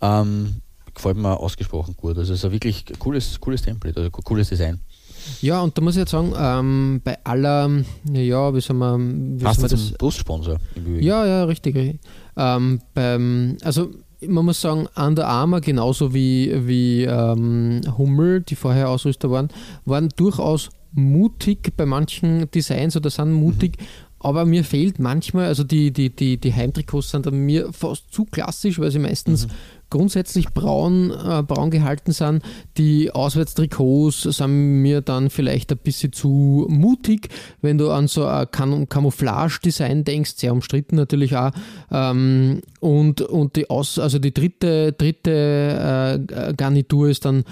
ähm, 0.00 0.56
gefällt 0.94 1.16
mir 1.16 1.38
ausgesprochen 1.38 1.94
gut. 1.96 2.18
Also 2.18 2.32
es 2.32 2.40
ist 2.40 2.44
ein 2.44 2.52
wirklich 2.52 2.84
cooles, 2.98 3.40
cooles 3.40 3.62
Template, 3.62 3.96
also 3.96 4.10
cooles 4.10 4.48
Design. 4.48 4.80
Ja, 5.40 5.60
und 5.60 5.76
da 5.76 5.82
muss 5.82 5.94
ich 5.94 6.00
jetzt 6.00 6.10
sagen, 6.10 6.32
ähm, 6.38 7.00
bei 7.04 7.18
aller, 7.24 7.70
ja, 8.12 8.54
wie 8.54 8.60
soll 8.60 8.76
man, 8.76 9.40
wie 9.40 9.44
Hast 9.44 9.60
soll 9.60 9.68
man 9.68 9.78
das? 9.78 9.98
Bussponsor 9.98 10.58
Ja, 11.00 11.26
ja, 11.26 11.44
richtig. 11.44 11.98
Ähm, 12.36 12.80
beim, 12.94 13.56
also 13.62 13.90
man 14.26 14.44
muss 14.44 14.60
sagen, 14.60 14.88
Under 14.96 15.26
Armour, 15.26 15.60
genauso 15.60 16.14
wie, 16.14 16.52
wie 16.66 17.04
ähm, 17.04 17.82
Hummel, 17.98 18.40
die 18.40 18.56
vorher 18.56 18.88
Ausrüster 18.88 19.30
waren, 19.30 19.48
waren 19.84 20.08
durchaus 20.16 20.70
mutig 20.92 21.72
bei 21.76 21.86
manchen 21.86 22.50
Designs 22.50 22.96
oder 22.96 23.10
sind 23.10 23.32
mutig. 23.32 23.78
Mhm. 23.78 23.84
Aber 24.24 24.44
mir 24.44 24.64
fehlt 24.64 24.98
manchmal, 24.98 25.46
also 25.46 25.64
die, 25.64 25.92
die, 25.92 26.10
die, 26.10 26.38
die 26.38 26.54
Heimtrikots 26.54 27.10
sind 27.10 27.30
mir 27.30 27.72
fast 27.72 28.12
zu 28.12 28.24
klassisch, 28.24 28.78
weil 28.78 28.90
sie 28.90 28.98
meistens 28.98 29.46
mhm 29.46 29.52
grundsätzlich 29.94 30.48
braun, 30.48 31.12
äh, 31.12 31.44
braun 31.44 31.70
gehalten 31.70 32.10
sind. 32.10 32.42
Die 32.78 33.12
Auswärtstrikots 33.12 34.22
sind 34.22 34.82
mir 34.82 35.02
dann 35.02 35.30
vielleicht 35.30 35.70
ein 35.70 35.78
bisschen 35.78 36.12
zu 36.12 36.66
mutig, 36.68 37.28
wenn 37.62 37.78
du 37.78 37.90
an 37.90 38.08
so 38.08 38.26
ein 38.26 38.50
Cam 38.50 38.88
Camouflage-Design 38.88 40.02
denkst, 40.02 40.32
sehr 40.36 40.52
umstritten 40.52 40.96
natürlich 40.96 41.36
auch. 41.36 41.52
Ähm, 41.92 42.60
und, 42.80 43.20
und 43.20 43.54
die 43.54 43.70
Aus, 43.70 44.00
also 44.00 44.18
die 44.18 44.34
dritte, 44.34 44.92
dritte 44.92 46.26
äh, 46.28 46.54
Garnitur 46.54 47.08
ist 47.08 47.24
dann 47.24 47.44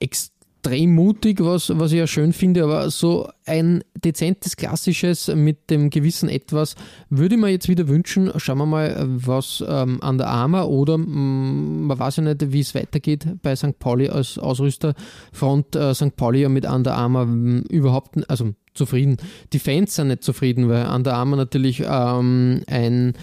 extrem 0.00 0.39
extrem 0.60 0.98
was, 0.98 1.72
was 1.78 1.92
ich 1.92 1.98
ja 1.98 2.06
schön 2.06 2.32
finde, 2.32 2.64
aber 2.64 2.90
so 2.90 3.28
ein 3.46 3.82
dezentes, 3.94 4.56
klassisches 4.56 5.28
mit 5.28 5.70
dem 5.70 5.90
gewissen 5.90 6.28
Etwas 6.28 6.74
würde 7.08 7.34
ich 7.34 7.40
mir 7.40 7.48
jetzt 7.48 7.68
wieder 7.68 7.88
wünschen. 7.88 8.30
Schauen 8.36 8.58
wir 8.58 8.66
mal, 8.66 8.96
was 9.06 9.64
ähm, 9.66 10.02
an 10.02 10.18
der 10.18 10.28
Arma 10.28 10.64
oder 10.64 10.98
mh, 10.98 11.06
mm, 11.06 11.86
man 11.86 11.98
weiß 11.98 12.16
ja 12.16 12.22
nicht, 12.24 12.52
wie 12.52 12.60
es 12.60 12.74
weitergeht 12.74 13.26
bei 13.42 13.56
St. 13.56 13.78
Pauli 13.78 14.08
als 14.08 14.38
Ausrüsterfront. 14.38 15.76
Äh, 15.76 15.94
St. 15.94 16.16
Pauli 16.16 16.42
ja 16.42 16.48
mit 16.48 16.66
Under 16.66 16.94
Armour 16.94 17.26
mm, 17.26 17.64
überhaupt, 17.70 18.28
also 18.30 18.52
zufrieden. 18.74 19.16
Die 19.52 19.58
Fans 19.58 19.94
sind 19.94 20.08
nicht 20.08 20.22
zufrieden, 20.22 20.68
weil 20.68 20.86
Under 20.86 21.14
Armour 21.14 21.36
natürlich 21.36 21.82
ähm, 21.86 22.62
ein 22.66 23.14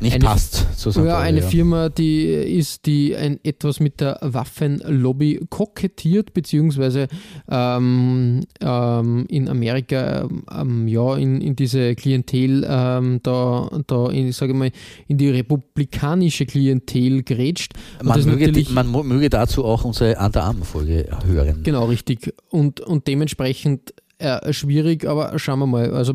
nicht 0.00 0.14
eine, 0.14 0.24
passt. 0.24 0.66
So 0.76 0.90
ja, 1.04 1.18
eine 1.18 1.40
ja. 1.40 1.46
Firma, 1.46 1.88
die 1.88 2.24
ist, 2.24 2.86
die 2.86 3.16
ein, 3.16 3.38
etwas 3.44 3.80
mit 3.80 4.00
der 4.00 4.18
Waffenlobby 4.20 5.46
kokettiert, 5.48 6.34
beziehungsweise 6.34 7.08
ähm, 7.50 8.42
ähm, 8.60 9.26
in 9.28 9.48
Amerika 9.48 10.28
ähm, 10.52 10.88
ja 10.88 11.16
in, 11.16 11.40
in 11.40 11.56
diese 11.56 11.94
Klientel 11.94 12.66
ähm, 12.68 13.20
da, 13.22 13.68
da 13.86 14.10
in, 14.10 14.32
sage 14.32 14.54
mal, 14.54 14.70
in 15.08 15.18
die 15.18 15.30
republikanische 15.30 16.46
Klientel 16.46 17.22
grätscht. 17.22 17.72
Man 18.02 18.24
möge, 18.24 18.52
die, 18.52 18.66
man 18.70 18.90
möge 18.90 19.30
dazu 19.30 19.64
auch 19.64 19.84
unsere 19.84 20.16
Under 20.18 20.44
Armour-Folge 20.44 21.08
hören. 21.26 21.62
Genau, 21.62 21.84
richtig. 21.86 22.34
Und, 22.50 22.80
und 22.80 23.06
dementsprechend 23.06 23.94
äh, 24.18 24.52
schwierig, 24.52 25.06
aber 25.06 25.38
schauen 25.38 25.58
wir 25.58 25.66
mal. 25.66 25.92
Also 25.92 26.14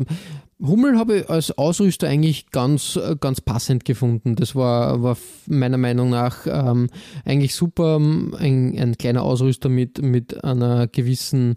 Hummel 0.60 0.96
habe 0.96 1.18
ich 1.18 1.30
als 1.30 1.56
Ausrüster 1.58 2.08
eigentlich 2.08 2.50
ganz, 2.50 2.98
ganz 3.20 3.40
passend 3.40 3.84
gefunden. 3.84 4.36
Das 4.36 4.54
war, 4.54 5.02
war 5.02 5.16
meiner 5.46 5.78
Meinung 5.78 6.10
nach 6.10 6.46
ähm, 6.46 6.88
eigentlich 7.24 7.54
super. 7.54 7.96
Ein, 7.96 8.78
ein, 8.78 8.96
kleiner 8.96 9.22
Ausrüster 9.22 9.68
mit, 9.68 10.00
mit 10.02 10.44
einer 10.44 10.86
gewissen 10.86 11.56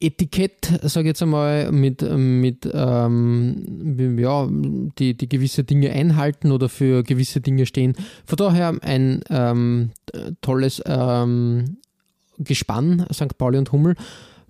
Etikett, 0.00 0.80
sage 0.82 1.08
ich 1.08 1.10
jetzt 1.10 1.22
einmal, 1.22 1.70
mit, 1.70 2.00
mit 2.00 2.66
ähm, 2.72 4.16
ja, 4.18 4.48
die, 4.50 5.14
die 5.14 5.28
gewisse 5.28 5.62
Dinge 5.64 5.90
einhalten 5.90 6.52
oder 6.52 6.70
für 6.70 7.02
gewisse 7.02 7.42
Dinge 7.42 7.66
stehen. 7.66 7.94
Von 8.24 8.36
daher 8.36 8.74
ein 8.80 9.20
ähm, 9.28 9.90
tolles 10.40 10.82
ähm, 10.86 11.76
Gespann, 12.38 13.06
St. 13.12 13.36
Pauli 13.36 13.58
und 13.58 13.70
Hummel. 13.72 13.94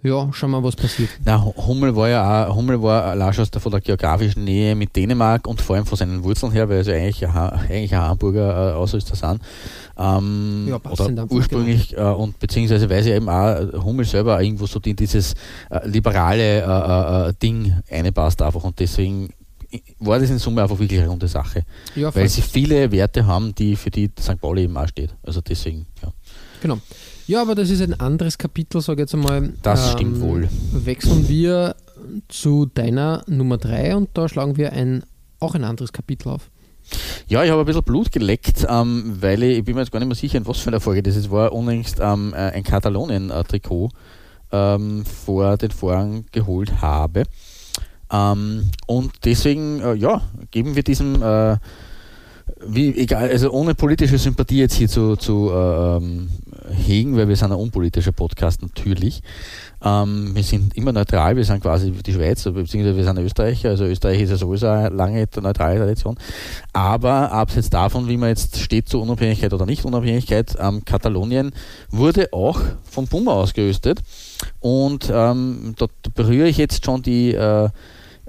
Ja, 0.03 0.29
schauen 0.33 0.51
wir, 0.51 0.63
was 0.63 0.77
passiert. 0.77 1.11
Na, 1.25 1.45
Hummel 1.45 1.95
war 1.95 2.09
ja 2.09 2.47
auch, 2.47 2.55
Hummel 2.55 2.83
war 2.83 3.05
allein 3.05 3.33
schon 3.33 3.47
von 3.47 3.73
der 3.73 3.81
geografischen 3.81 4.45
Nähe 4.45 4.75
mit 4.75 4.97
Dänemark 4.97 5.47
und 5.47 5.61
vor 5.61 5.77
allem 5.77 5.87
von 5.87 5.99
seinen 5.99 6.25
Wurzeln 6.25 6.53
her, 6.53 6.69
weil 6.69 6.79
er 6.79 6.85
ja 6.85 6.95
eigentlich 6.95 7.27
ein, 7.27 7.37
eigentlich 7.37 7.95
ein 7.95 8.01
Hamburger 8.01 8.71
äh, 8.71 8.75
Ausrüster 8.75 9.15
sind. 9.15 9.41
Ähm, 9.99 10.67
ja, 10.69 10.77
oder 10.77 11.31
ursprünglich 11.31 11.91
genau. 11.91 12.13
äh, 12.13 12.17
und 12.17 12.39
beziehungsweise 12.39 12.89
weil 12.89 13.03
sie 13.03 13.11
eben 13.11 13.29
auch 13.29 13.85
Hummel 13.85 14.07
selber 14.07 14.43
irgendwo 14.43 14.67
so 14.67 14.81
in 14.85 14.97
dieses 14.97 15.35
äh, 15.69 15.87
liberale 15.87 16.63
äh, 16.63 17.29
äh, 17.29 17.35
Ding 17.43 17.75
einpasst 17.91 18.41
einfach 18.41 18.65
und 18.65 18.79
deswegen 18.79 19.31
war 19.99 20.19
das 20.19 20.31
in 20.31 20.39
Summe 20.39 20.63
einfach 20.63 20.79
wirklich 20.79 21.01
eine 21.01 21.09
runde 21.09 21.29
Sache. 21.29 21.63
Ja, 21.95 22.15
weil 22.15 22.29
sie 22.29 22.43
viele 22.43 22.91
Werte 22.91 23.27
haben, 23.27 23.55
die 23.55 23.77
für 23.77 23.91
die 23.91 24.11
St. 24.19 24.41
Pauli 24.41 24.65
eben 24.65 24.77
auch 24.77 24.89
steht. 24.89 25.15
Also 25.23 25.41
deswegen, 25.41 25.87
ja. 26.03 26.13
Genau. 26.61 26.79
Ja, 27.31 27.43
aber 27.43 27.55
das 27.55 27.71
ist 27.71 27.81
ein 27.81 27.95
anderes 27.95 28.39
Kapitel, 28.39 28.81
sage 28.81 29.03
ich 29.03 29.05
jetzt 29.05 29.15
einmal. 29.15 29.53
Das 29.63 29.93
ähm, 29.93 29.93
stimmt 29.93 30.21
wohl. 30.21 30.49
Wechseln 30.73 31.29
wir 31.29 31.77
zu 32.27 32.67
deiner 32.67 33.23
Nummer 33.29 33.57
3 33.57 33.95
und 33.95 34.09
da 34.15 34.29
schlagen 34.29 34.57
wir 34.57 34.73
ein, 34.73 35.05
auch 35.39 35.55
ein 35.55 35.63
anderes 35.63 35.93
Kapitel 35.93 36.29
auf. 36.29 36.51
Ja, 37.29 37.45
ich 37.45 37.51
habe 37.53 37.61
ein 37.61 37.67
bisschen 37.67 37.85
Blut 37.85 38.11
geleckt, 38.11 38.67
ähm, 38.69 39.17
weil 39.21 39.45
ich, 39.45 39.59
ich, 39.59 39.65
bin 39.65 39.77
mir 39.77 39.83
jetzt 39.83 39.93
gar 39.93 40.01
nicht 40.01 40.09
mehr 40.09 40.17
sicher, 40.17 40.39
in 40.39 40.47
was 40.49 40.59
für 40.59 40.71
einer 40.71 40.81
Folge 40.81 41.05
das 41.05 41.15
ist. 41.15 41.31
war 41.31 41.53
unlängst 41.53 41.99
ähm, 42.01 42.35
äh, 42.35 42.51
ein 42.51 42.65
Katalonien-Trikot 42.65 43.91
ähm, 44.51 45.05
vor 45.05 45.57
den 45.57 45.71
Vorhang 45.71 46.25
geholt 46.33 46.81
habe. 46.83 47.23
Ähm, 48.11 48.71
und 48.89 49.13
deswegen, 49.23 49.81
äh, 49.83 49.95
ja, 49.95 50.23
geben 50.51 50.75
wir 50.75 50.83
diesem, 50.83 51.23
äh, 51.23 51.59
wie, 52.67 52.97
egal, 52.97 53.29
also 53.29 53.51
ohne 53.51 53.75
politische 53.75 54.19
Sympathie 54.19 54.59
jetzt 54.59 54.75
hier 54.75 54.89
zu, 54.89 55.17
zu 55.17 55.51
äh, 55.51 55.97
ähm, 55.97 56.29
hegen, 56.71 57.17
weil 57.17 57.29
wir 57.29 57.37
sind 57.37 57.53
ein 57.53 57.59
unpolitischer 57.59 58.13
Podcast 58.13 58.63
natürlich. 58.63 59.23
Ähm, 59.83 60.35
wir 60.35 60.43
sind 60.43 60.77
immer 60.77 60.93
neutral, 60.93 61.37
wir 61.37 61.45
sind 61.45 61.63
quasi 61.63 61.91
die 61.91 62.13
Schweiz, 62.13 62.45
beziehungsweise 62.45 62.97
wir 62.97 63.05
sind 63.05 63.19
Österreicher, 63.19 63.71
also 63.71 63.85
Österreich 63.85 64.21
ist 64.21 64.31
ja 64.31 64.37
sowieso 64.37 64.69
eine 64.69 64.89
lange 64.91 65.27
neutrale 65.41 65.79
Tradition. 65.79 66.19
Aber 66.73 67.33
abseits 67.33 67.71
davon, 67.71 68.09
wie 68.09 68.17
man 68.17 68.29
jetzt 68.29 68.59
steht 68.59 68.89
zur 68.89 69.03
Unabhängigkeit 69.03 69.53
oder 69.53 69.67
nicht 69.67 69.85
Unabhängigkeit, 69.85 70.57
ähm, 70.59 70.85
Katalonien 70.85 71.53
wurde 71.91 72.33
auch 72.33 72.61
vom 72.85 73.09
Puma 73.09 73.33
ausgerüstet. 73.33 74.01
Und 74.61 75.11
ähm, 75.13 75.75
dort 75.77 75.93
berühre 76.15 76.49
ich 76.49 76.57
jetzt 76.57 76.85
schon 76.85 77.03
die 77.03 77.33
äh, 77.35 77.69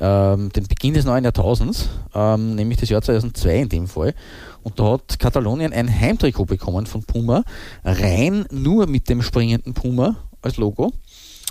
ähm, 0.02 0.52
den 0.52 0.68
Beginn 0.68 0.96
des 0.96 1.06
neuen 1.06 1.24
Jahrtausends, 1.24 1.88
ähm, 2.16 2.56
nämlich 2.56 2.80
das 2.80 2.90
Jahr 2.90 3.04
2002 3.04 3.60
in 3.60 3.70
dem 3.70 3.88
Fall. 3.88 4.16
Und 4.64 4.80
da 4.80 4.94
hat 4.94 5.20
Katalonien 5.20 5.72
ein 5.74 5.88
Heimtrikot 5.88 6.46
bekommen 6.46 6.88
von 6.88 7.04
Puma, 7.04 7.44
rein 7.86 8.46
nur 8.52 8.88
mit 8.88 9.10
dem 9.10 9.22
springenden 9.22 9.74
Puma 9.74 10.16
als 10.42 10.58
Logo. 10.58 10.92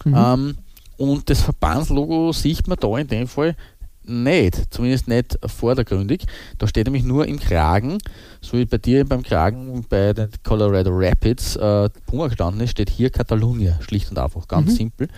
Mhm. 0.04 0.14
Ähm, 0.16 0.56
und 0.96 1.30
das 1.30 1.40
Verbandslogo 1.40 2.32
sieht 2.32 2.66
man 2.66 2.76
da 2.78 2.98
in 2.98 3.06
dem 3.06 3.28
Fall 3.28 3.56
nicht, 4.02 4.74
zumindest 4.74 5.06
nicht 5.06 5.38
vordergründig. 5.46 6.26
Da 6.58 6.66
steht 6.66 6.86
nämlich 6.86 7.04
nur 7.04 7.26
im 7.26 7.38
Kragen, 7.38 7.98
so 8.40 8.58
wie 8.58 8.64
bei 8.64 8.78
dir 8.78 9.04
beim 9.06 9.22
Kragen 9.22 9.84
bei 9.88 10.12
den 10.12 10.30
Colorado 10.42 10.90
Rapids 10.92 11.54
äh, 11.54 11.88
Puma 12.06 12.26
gestanden 12.26 12.62
ist, 12.62 12.70
steht 12.70 12.90
hier 12.90 13.10
Catalonia, 13.10 13.78
schlicht 13.80 14.10
und 14.10 14.18
einfach, 14.18 14.48
ganz 14.48 14.72
mhm. 14.72 14.76
simpel. 14.76 15.08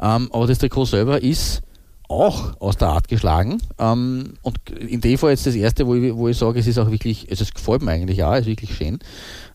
Ähm, 0.00 0.30
aber 0.32 0.46
das 0.46 0.58
Trikot 0.58 0.84
selber 0.84 1.20
ist 1.20 1.62
auch 2.08 2.58
aus 2.60 2.76
der 2.78 2.88
Art 2.88 3.06
geschlagen. 3.06 3.60
Ähm, 3.78 4.34
und 4.42 4.58
in 4.70 5.00
dem 5.00 5.18
Fall 5.18 5.30
jetzt 5.30 5.46
das 5.46 5.54
erste, 5.54 5.86
wo 5.86 5.94
ich, 5.94 6.14
wo 6.14 6.28
ich 6.28 6.38
sage, 6.38 6.58
es 6.58 6.66
ist 6.66 6.78
auch 6.78 6.90
wirklich, 6.90 7.28
also 7.30 7.42
es 7.42 7.52
gefällt 7.52 7.82
mir 7.82 7.92
eigentlich 7.92 8.24
auch, 8.24 8.32
es 8.32 8.40
ist 8.40 8.46
wirklich 8.46 8.74
schön. 8.74 8.98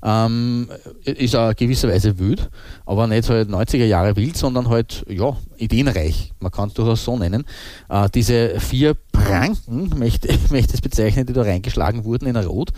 Ähm, 0.04 0.70
ist 1.04 1.36
auch 1.36 1.56
gewisserweise 1.56 2.20
wild, 2.20 2.50
aber 2.86 3.08
nicht 3.08 3.28
halt 3.30 3.50
90er 3.50 3.86
Jahre 3.86 4.16
wild, 4.16 4.38
sondern 4.38 4.70
halt, 4.70 5.04
ja, 5.10 5.36
ideenreich. 5.58 6.34
Man 6.39 6.52
kann 6.52 6.70
es 6.70 6.76
durchaus 6.76 7.04
so 7.04 7.18
nennen. 7.18 7.46
Äh, 7.89 8.10
diese 8.13 8.60
vier 8.60 8.96
Pranken, 9.12 9.98
möchte, 9.98 10.28
ich 10.30 10.52
möchte 10.52 10.76
es 10.76 10.82
bezeichnen, 10.82 11.26
die 11.26 11.34
da 11.34 11.42
reingeschlagen 11.42 12.04
wurden 12.04 12.28
in 12.28 12.36
Rot, 12.36 12.70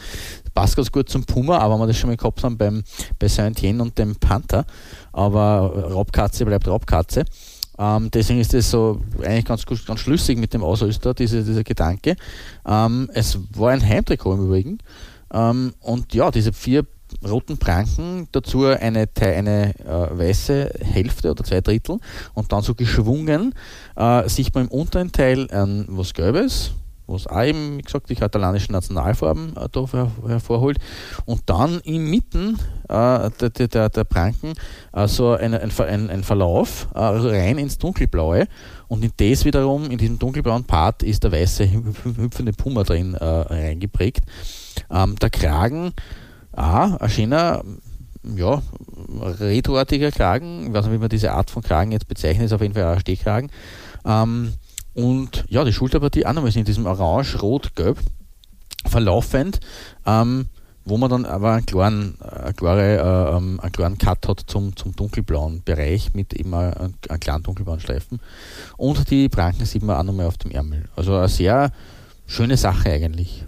passt 0.53 0.77
ganz 0.77 0.91
gut 0.91 1.09
zum 1.09 1.25
Puma, 1.25 1.57
aber 1.57 1.77
wir 1.77 1.87
das 1.87 1.97
schon 1.97 2.09
mal 2.09 2.17
gehabt 2.17 2.43
haben 2.43 2.57
beim, 2.57 2.83
bei 3.19 3.27
Saint-Étienne 3.27 3.81
und 3.81 3.97
dem 3.97 4.15
Panther. 4.15 4.65
Aber 5.11 5.91
Raubkatze 5.91 6.45
bleibt 6.45 6.67
Raubkatze. 6.67 7.25
Ähm, 7.77 8.09
deswegen 8.11 8.39
ist 8.39 8.53
es 8.53 8.71
so 8.71 9.01
eigentlich 9.23 9.45
ganz, 9.45 9.65
ganz 9.65 9.99
schlüssig 9.99 10.37
mit 10.37 10.53
dem 10.53 10.63
Ausrüster, 10.63 11.13
diese, 11.13 11.43
dieser 11.43 11.63
Gedanke. 11.63 12.15
Ähm, 12.65 13.09
es 13.13 13.37
war 13.55 13.71
ein 13.71 13.87
Heimtrikot 13.87 14.33
im 14.33 14.45
Übrigen. 14.45 14.77
Ähm, 15.33 15.73
und 15.81 16.13
ja, 16.13 16.31
diese 16.31 16.53
vier 16.53 16.85
roten 17.27 17.57
Pranken, 17.57 18.27
dazu 18.31 18.65
eine, 18.65 19.07
eine 19.21 19.75
äh, 19.79 20.17
weiße 20.17 20.71
Hälfte 20.81 21.31
oder 21.31 21.43
zwei 21.43 21.61
Drittel 21.61 21.99
und 22.33 22.51
dann 22.51 22.63
so 22.63 22.73
geschwungen 22.73 23.53
äh, 23.95 24.27
sieht 24.27 24.53
man 24.55 24.65
im 24.65 24.71
unteren 24.71 25.11
Teil 25.11 25.47
ähm, 25.51 25.85
was 25.87 26.13
Gelbes, 26.13 26.71
was 27.07 27.27
auch 27.27 27.43
eben, 27.43 27.77
wie 27.77 27.81
gesagt, 27.81 28.09
die 28.09 28.15
katalanischen 28.15 28.73
Nationalfarben 28.73 29.55
äh, 29.57 29.67
da 29.71 29.85
her 29.91 30.11
hervorholt. 30.27 30.77
Und 31.25 31.41
dann 31.45 31.79
inmitten 31.81 32.59
äh, 32.89 33.29
der, 33.29 33.49
der, 33.49 33.89
der 33.89 34.03
Pranken 34.03 34.53
äh, 34.93 35.07
so 35.07 35.31
ein, 35.31 35.53
ein, 35.53 36.09
ein 36.09 36.23
Verlauf 36.23 36.87
äh, 36.93 36.99
rein 36.99 37.57
ins 37.57 37.77
Dunkelblaue. 37.77 38.47
Und 38.87 39.03
in 39.03 39.11
das 39.17 39.45
wiederum, 39.45 39.89
in 39.89 39.97
diesem 39.97 40.19
dunkelblauen 40.19 40.63
Part, 40.63 41.03
ist 41.03 41.23
der 41.23 41.31
weiße 41.31 41.69
hüpfende 41.71 42.53
Puma 42.53 42.83
drin 42.83 43.15
äh, 43.15 43.25
reingeprägt. 43.25 44.23
Ähm, 44.91 45.15
der 45.17 45.29
Kragen, 45.29 45.93
ah, 46.53 46.95
ein 46.97 47.09
schöner, 47.09 47.63
ja, 48.35 48.61
retroartiger 49.39 50.11
Kragen, 50.11 50.67
ich 50.67 50.73
weiß 50.73 50.85
nicht, 50.85 50.95
wie 50.95 50.99
man 50.99 51.09
diese 51.09 51.31
Art 51.31 51.49
von 51.49 51.63
Kragen 51.63 51.91
jetzt 51.91 52.07
bezeichnet, 52.07 52.45
ist 52.45 52.53
auf 52.53 52.61
jeden 52.61 52.73
Fall 52.73 52.85
ein 52.85 52.99
Stehkragen. 52.99 53.51
Ähm, 54.05 54.53
und 54.95 55.45
ja, 55.49 55.63
die 55.63 55.73
Schulterpartie 55.73 56.25
auch 56.25 56.33
nochmal 56.33 56.55
in 56.55 56.65
diesem 56.65 56.85
Orange, 56.85 57.37
Rot, 57.41 57.75
Gelb 57.75 57.99
verlaufend, 58.87 59.59
ähm, 60.05 60.47
wo 60.85 60.97
man 60.97 61.09
dann 61.09 61.25
aber 61.25 61.53
einen 61.53 61.65
klaren, 61.65 62.15
eine 62.21 62.53
klare, 62.53 62.97
äh, 62.97 63.37
ähm, 63.37 63.59
einen 63.59 63.71
klaren 63.71 63.97
Cut 63.97 64.27
hat 64.27 64.43
zum, 64.47 64.75
zum 64.75 64.95
dunkelblauen 64.95 65.63
Bereich 65.63 66.13
mit 66.13 66.33
eben 66.33 66.53
einem, 66.53 66.93
einem 67.09 67.19
klaren 67.19 67.43
dunkelblauen 67.43 67.81
Streifen. 67.81 68.21
Und 68.77 69.09
die 69.09 69.27
Pranken 69.27 69.65
sieht 69.65 69.83
man 69.83 69.97
auch 69.97 70.03
nochmal 70.03 70.27
auf 70.27 70.37
dem 70.37 70.51
Ärmel. 70.51 70.87
Also 70.95 71.15
eine 71.15 71.27
sehr 71.27 71.71
schöne 72.25 72.55
Sache 72.55 72.91
eigentlich, 72.91 73.45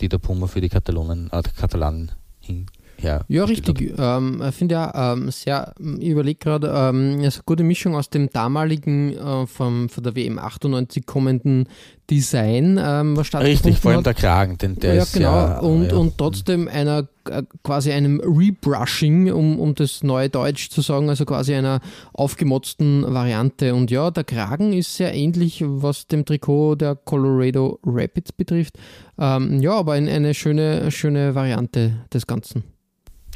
die 0.00 0.08
der 0.08 0.18
Puma 0.18 0.48
für 0.48 0.60
die 0.60 0.68
Katalonen, 0.68 1.30
äh, 1.30 1.42
Katalanen 1.42 2.10
hin, 2.40 2.66
ja, 3.00 3.20
ja 3.28 3.44
richtig. 3.44 3.94
Ähm, 3.98 4.42
ich 4.48 4.54
finde 4.54 4.74
ja 4.74 5.12
ähm, 5.12 5.30
sehr, 5.30 5.74
ich 5.98 6.08
überlege 6.08 6.38
gerade, 6.38 6.72
ähm, 6.74 7.20
ist 7.20 7.36
eine 7.36 7.42
gute 7.44 7.62
Mischung 7.62 7.94
aus 7.94 8.10
dem 8.10 8.30
damaligen 8.30 9.16
äh, 9.16 9.46
vom, 9.46 9.88
von 9.88 10.02
der 10.02 10.16
WM 10.16 10.38
98 10.38 11.06
kommenden 11.06 11.68
Design, 12.10 12.80
ähm, 12.82 13.16
was 13.16 13.34
Richtig, 13.34 13.78
vor 13.78 13.92
allem 13.92 14.02
der 14.02 14.14
Kragen, 14.14 14.56
denn 14.56 14.76
der 14.76 14.94
ja, 14.94 15.02
ist 15.02 15.12
genau, 15.12 15.30
ja, 15.30 15.58
und, 15.58 15.90
ja. 15.90 15.96
und 15.96 16.16
trotzdem 16.16 16.66
einer 16.66 17.06
äh, 17.28 17.42
quasi 17.62 17.92
einem 17.92 18.20
Rebrushing, 18.20 19.30
um, 19.30 19.60
um 19.60 19.74
das 19.74 20.02
neue 20.02 20.30
Deutsch 20.30 20.70
zu 20.70 20.80
sagen, 20.80 21.10
also 21.10 21.26
quasi 21.26 21.54
einer 21.54 21.80
aufgemotzten 22.14 23.04
Variante. 23.12 23.74
Und 23.74 23.90
ja, 23.90 24.10
der 24.10 24.24
Kragen 24.24 24.72
ist 24.72 24.96
sehr 24.96 25.14
ähnlich, 25.14 25.62
was 25.66 26.06
dem 26.06 26.24
Trikot 26.24 26.76
der 26.76 26.96
Colorado 26.96 27.78
Rapids 27.84 28.32
betrifft. 28.32 28.78
Ähm, 29.18 29.60
ja, 29.60 29.72
aber 29.72 29.92
eine, 29.92 30.10
eine 30.10 30.32
schöne, 30.32 30.90
schöne 30.90 31.34
Variante 31.34 32.06
des 32.12 32.26
Ganzen. 32.26 32.64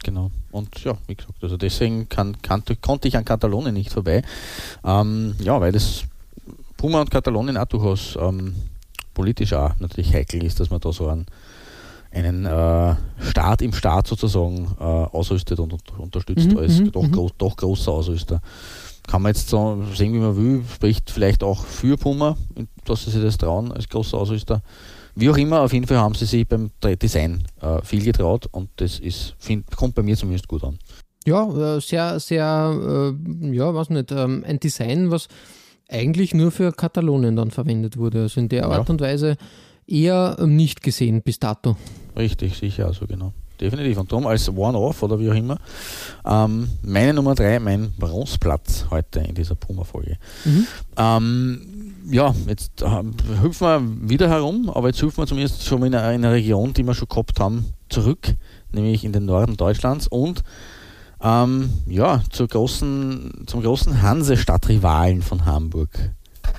Genau. 0.02 0.30
Und 0.50 0.82
ja, 0.84 0.96
wie 1.06 1.14
gesagt, 1.14 1.42
also 1.42 1.56
deswegen 1.56 2.08
kann, 2.08 2.40
kann, 2.42 2.62
konnte 2.80 3.08
ich 3.08 3.16
an 3.16 3.24
Katalonien 3.24 3.74
nicht 3.74 3.92
vorbei. 3.92 4.22
Ähm, 4.84 5.34
ja, 5.40 5.60
weil 5.60 5.72
das 5.72 6.04
Puma 6.76 7.00
und 7.00 7.10
Katalonien 7.10 7.56
auch 7.56 7.66
durchaus 7.66 8.16
ähm, 8.20 8.54
politisch 9.14 9.52
auch 9.52 9.72
natürlich 9.78 10.12
heikel 10.12 10.42
ist, 10.44 10.58
dass 10.60 10.70
man 10.70 10.80
da 10.80 10.92
so 10.92 11.08
einen, 11.08 11.26
einen 12.10 12.44
äh, 12.44 12.96
Staat 13.20 13.62
im 13.62 13.72
Staat 13.72 14.06
sozusagen 14.06 14.66
äh, 14.80 14.82
ausrüstet 14.82 15.60
und, 15.60 15.72
und 15.72 15.98
unterstützt 15.98 16.50
mhm, 16.50 16.58
als 16.58 16.80
mhm, 16.80 16.92
doch, 16.92 17.02
mhm. 17.02 17.30
Doch 17.38 17.56
großer 17.56 17.92
Ausrüster. 17.92 18.40
Kann 19.06 19.22
man 19.22 19.30
jetzt 19.30 19.48
so 19.48 19.82
sehen, 19.94 20.12
wie 20.14 20.18
man 20.18 20.36
will, 20.36 20.64
spricht 20.72 21.10
vielleicht 21.10 21.42
auch 21.42 21.64
für 21.64 21.96
Puma, 21.96 22.36
dass 22.84 23.04
sie 23.04 23.10
sich 23.10 23.22
das 23.22 23.38
trauen 23.38 23.72
als 23.72 23.88
großer 23.88 24.16
Ausrüster. 24.16 24.62
Wie 25.14 25.28
auch 25.28 25.36
immer, 25.36 25.60
auf 25.60 25.72
jeden 25.72 25.86
Fall 25.86 25.98
haben 25.98 26.14
sie 26.14 26.24
sich 26.24 26.46
beim 26.46 26.70
Design 26.82 27.44
äh, 27.60 27.82
viel 27.82 28.02
getraut 28.04 28.46
und 28.50 28.70
das 28.76 28.98
ist, 28.98 29.34
find, 29.38 29.70
kommt 29.76 29.94
bei 29.94 30.02
mir 30.02 30.16
zumindest 30.16 30.48
gut 30.48 30.64
an. 30.64 30.78
Ja, 31.26 31.76
äh, 31.76 31.80
sehr, 31.80 32.18
sehr, 32.18 33.14
äh, 33.22 33.54
ja, 33.54 33.74
was 33.74 33.90
nicht, 33.90 34.10
ähm, 34.10 34.44
ein 34.46 34.58
Design, 34.58 35.10
was 35.10 35.28
eigentlich 35.88 36.34
nur 36.34 36.50
für 36.50 36.72
Katalonien 36.72 37.36
dann 37.36 37.50
verwendet 37.50 37.96
wurde. 37.96 38.22
Also 38.22 38.40
in 38.40 38.48
der 38.48 38.66
Art 38.66 38.88
ja. 38.88 38.92
und 38.92 39.00
Weise 39.00 39.36
eher 39.86 40.36
nicht 40.46 40.82
gesehen 40.82 41.22
bis 41.22 41.38
dato. 41.38 41.76
Richtig, 42.16 42.56
sicher, 42.56 42.86
also 42.86 43.06
genau. 43.06 43.32
Definitiv. 43.60 43.98
Und 43.98 44.10
darum 44.10 44.26
als 44.26 44.48
One-Off 44.48 45.04
oder 45.04 45.20
wie 45.20 45.30
auch 45.30 45.34
immer, 45.34 45.58
ähm, 46.24 46.68
meine 46.82 47.14
Nummer 47.14 47.36
drei, 47.36 47.60
mein 47.60 47.92
Bronzeplatz 47.96 48.86
heute 48.90 49.20
in 49.20 49.36
dieser 49.36 49.54
Puma-Folge. 49.54 50.16
Mhm. 50.44 50.66
Ähm, 50.96 51.71
ja, 52.10 52.34
jetzt 52.46 52.82
äh, 52.82 53.02
hüpfen 53.42 53.66
wir 53.66 54.10
wieder 54.10 54.28
herum, 54.28 54.70
aber 54.70 54.88
jetzt 54.88 55.02
hüpfen 55.02 55.22
wir 55.22 55.26
zumindest 55.26 55.64
schon 55.64 55.82
in 55.84 55.94
einer, 55.94 56.32
Region, 56.32 56.72
die 56.72 56.84
wir 56.84 56.94
schon 56.94 57.08
gehabt 57.08 57.40
haben, 57.40 57.66
zurück, 57.88 58.34
nämlich 58.72 59.04
in 59.04 59.12
den 59.12 59.26
Norden 59.26 59.56
Deutschlands 59.56 60.08
und 60.08 60.42
ähm, 61.22 61.70
ja, 61.86 62.22
zur 62.30 62.48
großen, 62.48 63.44
zum 63.46 63.62
großen 63.62 64.02
Hansestadt-Rivalen 64.02 65.22
von 65.22 65.44
Hamburg 65.44 65.90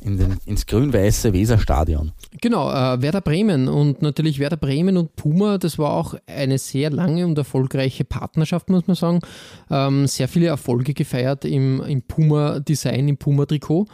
in 0.01 0.17
den, 0.17 0.37
ins 0.45 0.65
grün-weiße 0.65 1.33
Weserstadion. 1.33 2.11
Genau, 2.41 2.69
äh, 2.69 3.01
Werder 3.01 3.21
Bremen 3.21 3.67
und 3.67 4.01
natürlich 4.01 4.39
Werder 4.39 4.57
Bremen 4.57 4.97
und 4.97 5.15
Puma, 5.15 5.57
das 5.57 5.77
war 5.77 5.93
auch 5.93 6.15
eine 6.27 6.57
sehr 6.57 6.89
lange 6.89 7.25
und 7.25 7.37
erfolgreiche 7.37 8.03
Partnerschaft, 8.03 8.69
muss 8.69 8.87
man 8.87 8.95
sagen. 8.95 9.19
Ähm, 9.69 10.07
sehr 10.07 10.27
viele 10.27 10.47
Erfolge 10.47 10.93
gefeiert 10.93 11.45
im 11.45 12.01
Puma-Design, 12.07 13.07
im 13.09 13.17
Puma-Trikot. 13.17 13.87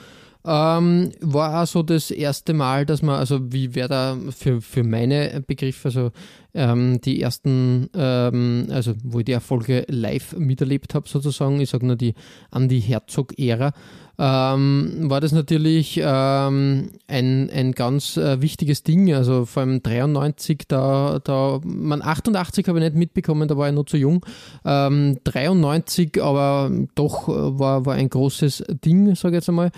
Ähm, 0.46 1.12
war 1.20 1.66
so 1.66 1.84
das 1.84 2.12
erste 2.12 2.54
Mal, 2.54 2.86
dass 2.86 3.02
man, 3.02 3.20
also 3.20 3.52
wie 3.52 3.76
wäre 3.76 3.90
da 3.90 4.18
für, 4.30 4.62
für 4.62 4.84
meine 4.84 5.44
Begriffe, 5.46 5.90
also 5.90 6.12
ähm, 6.54 7.02
die 7.02 7.22
ersten, 7.22 7.90
ähm, 7.94 8.68
also 8.72 8.94
wo 9.04 9.20
ich 9.20 9.26
die 9.26 9.34
Erfolge 9.34 9.86
live 9.90 10.38
miterlebt 10.38 10.96
habe, 10.96 11.10
sozusagen, 11.10 11.60
ich 11.60 11.70
sage 11.70 11.86
nur 11.86 11.98
die 11.98 12.14
Andy 12.54 12.82
Herzog-Ära, 12.82 13.74
ähm, 14.18 15.10
war 15.10 15.22
das 15.22 15.34
natürlich 15.34 16.00
ähm, 16.02 16.90
ein, 17.08 17.50
ein 17.50 17.72
ganz 17.74 18.18
äh, 18.18 18.42
wichtiges 18.42 18.84
Ding. 18.84 19.14
Also 19.14 19.46
vor 19.46 19.64
allem 19.64 19.82
93, 19.82 20.68
da, 20.68 21.20
da 21.24 21.60
man 21.64 22.02
88 22.02 22.68
habe 22.68 22.80
ich 22.80 22.86
nicht 22.86 22.96
mitbekommen, 22.96 23.48
da 23.48 23.58
war 23.58 23.70
ich 23.70 23.76
noch 23.76 23.86
zu 23.86 23.98
jung. 23.98 24.26
Ähm, 24.66 25.20
93 25.24 26.22
aber 26.22 26.72
doch 26.96 27.30
äh, 27.30 27.60
war, 27.60 27.86
war 27.86 27.96
ein 27.96 28.10
großes 28.10 28.64
Ding, 28.84 29.16
sage 29.16 29.36
ich 29.36 29.42
jetzt 29.42 29.50
einmal 29.50 29.72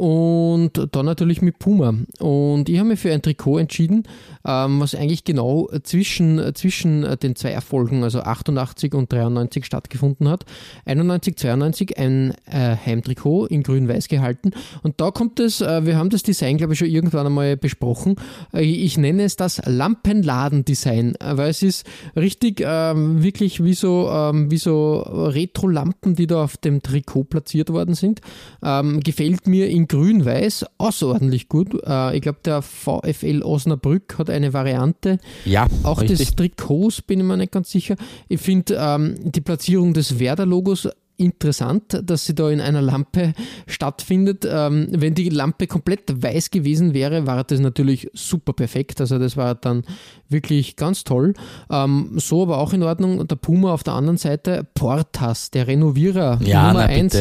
und 0.00 0.88
dann 0.92 1.04
natürlich 1.04 1.42
mit 1.42 1.58
Puma. 1.58 1.92
Und 2.20 2.70
ich 2.70 2.78
habe 2.78 2.88
mich 2.88 3.00
für 3.00 3.12
ein 3.12 3.20
Trikot 3.20 3.58
entschieden, 3.58 4.04
ähm, 4.46 4.80
was 4.80 4.94
eigentlich 4.94 5.24
genau 5.24 5.68
zwischen, 5.82 6.54
zwischen 6.54 7.02
den 7.22 7.36
zwei 7.36 7.50
Erfolgen, 7.50 8.02
also 8.02 8.20
88 8.20 8.94
und 8.94 9.12
93 9.12 9.66
stattgefunden 9.66 10.26
hat. 10.26 10.46
91, 10.86 11.36
92 11.36 11.98
ein 11.98 12.32
äh, 12.46 12.76
Heimtrikot 12.76 13.44
in 13.44 13.62
grün-weiß 13.62 14.08
gehalten. 14.08 14.52
Und 14.82 15.02
da 15.02 15.10
kommt 15.10 15.38
es, 15.38 15.60
äh, 15.60 15.84
wir 15.84 15.98
haben 15.98 16.08
das 16.08 16.22
Design, 16.22 16.56
glaube 16.56 16.72
ich, 16.72 16.78
schon 16.78 16.88
irgendwann 16.88 17.26
einmal 17.26 17.58
besprochen. 17.58 18.16
Äh, 18.54 18.62
ich 18.62 18.96
nenne 18.96 19.24
es 19.24 19.36
das 19.36 19.60
Lampenladen-Design, 19.66 21.16
weil 21.20 21.50
es 21.50 21.62
ist 21.62 21.86
richtig 22.16 22.62
ähm, 22.64 23.22
wirklich 23.22 23.62
wie 23.62 23.74
so, 23.74 24.08
ähm, 24.10 24.50
wie 24.50 24.56
so 24.56 25.00
Retro-Lampen, 25.00 26.14
die 26.14 26.26
da 26.26 26.44
auf 26.44 26.56
dem 26.56 26.80
Trikot 26.80 27.24
platziert 27.24 27.68
worden 27.70 27.94
sind. 27.94 28.22
Ähm, 28.62 29.00
gefällt 29.00 29.46
mir 29.46 29.68
in 29.68 29.89
Grün-Weiß 29.90 30.66
außerordentlich 30.78 31.48
gut. 31.48 31.74
Äh, 31.84 32.16
ich 32.16 32.22
glaube, 32.22 32.38
der 32.44 32.62
VfL 32.62 33.42
Osnabrück 33.42 34.18
hat 34.18 34.30
eine 34.30 34.52
Variante. 34.52 35.18
Ja, 35.44 35.66
auch 35.82 36.00
richtig. 36.00 36.18
des 36.18 36.36
Trikots 36.36 37.02
bin 37.02 37.18
ich 37.18 37.26
mir 37.26 37.36
nicht 37.36 37.50
ganz 37.50 37.70
sicher. 37.70 37.96
Ich 38.28 38.40
finde 38.40 38.78
ähm, 38.80 39.16
die 39.18 39.40
Platzierung 39.40 39.92
des 39.92 40.20
Werder-Logos 40.20 40.88
interessant, 41.16 42.00
dass 42.02 42.24
sie 42.24 42.34
da 42.34 42.48
in 42.50 42.60
einer 42.60 42.80
Lampe 42.80 43.34
stattfindet. 43.66 44.46
Ähm, 44.48 44.88
wenn 44.90 45.14
die 45.14 45.28
Lampe 45.28 45.66
komplett 45.66 46.22
weiß 46.22 46.50
gewesen 46.50 46.94
wäre, 46.94 47.26
war 47.26 47.44
das 47.44 47.60
natürlich 47.60 48.08
super 48.14 48.54
perfekt. 48.54 49.00
Also 49.00 49.18
das 49.18 49.36
war 49.36 49.54
dann 49.54 49.82
wirklich 50.28 50.76
ganz 50.76 51.04
toll. 51.04 51.34
Ähm, 51.70 52.12
so 52.16 52.42
aber 52.42 52.58
auch 52.58 52.72
in 52.72 52.82
Ordnung. 52.82 53.26
Der 53.28 53.36
Puma 53.36 53.74
auf 53.74 53.82
der 53.82 53.94
anderen 53.94 54.16
Seite, 54.16 54.66
Portas, 54.74 55.50
der 55.50 55.66
Renovierer 55.66 56.40
ja, 56.42 56.68
Nummer 56.68 56.84
1. 56.84 57.18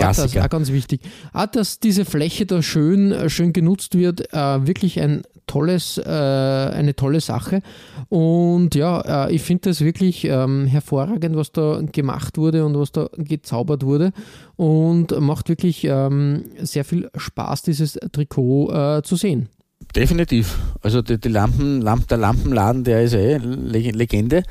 Portas, 0.00 0.36
auch 0.36 0.48
ganz 0.48 0.72
wichtig. 0.72 1.00
Auch, 1.32 1.46
dass 1.46 1.80
diese 1.80 2.04
Fläche 2.04 2.46
da 2.46 2.62
schön, 2.62 3.28
schön 3.28 3.52
genutzt 3.52 3.96
wird, 3.96 4.32
äh, 4.32 4.66
wirklich 4.66 5.00
ein 5.00 5.22
tolles, 5.46 5.98
äh, 5.98 6.02
eine 6.08 6.94
tolle 6.94 7.20
Sache. 7.20 7.62
Und 8.08 8.74
ja, 8.74 9.26
äh, 9.26 9.34
ich 9.34 9.42
finde 9.42 9.70
das 9.70 9.80
wirklich 9.80 10.24
ähm, 10.24 10.66
hervorragend, 10.66 11.34
was 11.34 11.50
da 11.50 11.80
gemacht 11.90 12.38
wurde 12.38 12.64
und 12.64 12.78
was 12.78 12.92
da 12.92 13.08
gezaubert 13.16 13.84
wurde. 13.84 14.12
Und 14.56 15.18
macht 15.20 15.48
wirklich 15.48 15.84
ähm, 15.84 16.44
sehr 16.60 16.84
viel 16.84 17.10
Spaß, 17.16 17.62
dieses 17.62 17.98
Trikot 18.12 18.70
äh, 18.72 19.02
zu 19.02 19.16
sehen. 19.16 19.48
Definitiv. 19.96 20.56
Also 20.82 21.02
die, 21.02 21.18
die 21.18 21.28
Lampen, 21.28 21.80
Lamp, 21.80 22.08
der 22.08 22.18
Lampenladen, 22.18 22.84
der 22.84 23.02
ist 23.02 23.14
eh 23.14 23.38
Legende. 23.38 24.42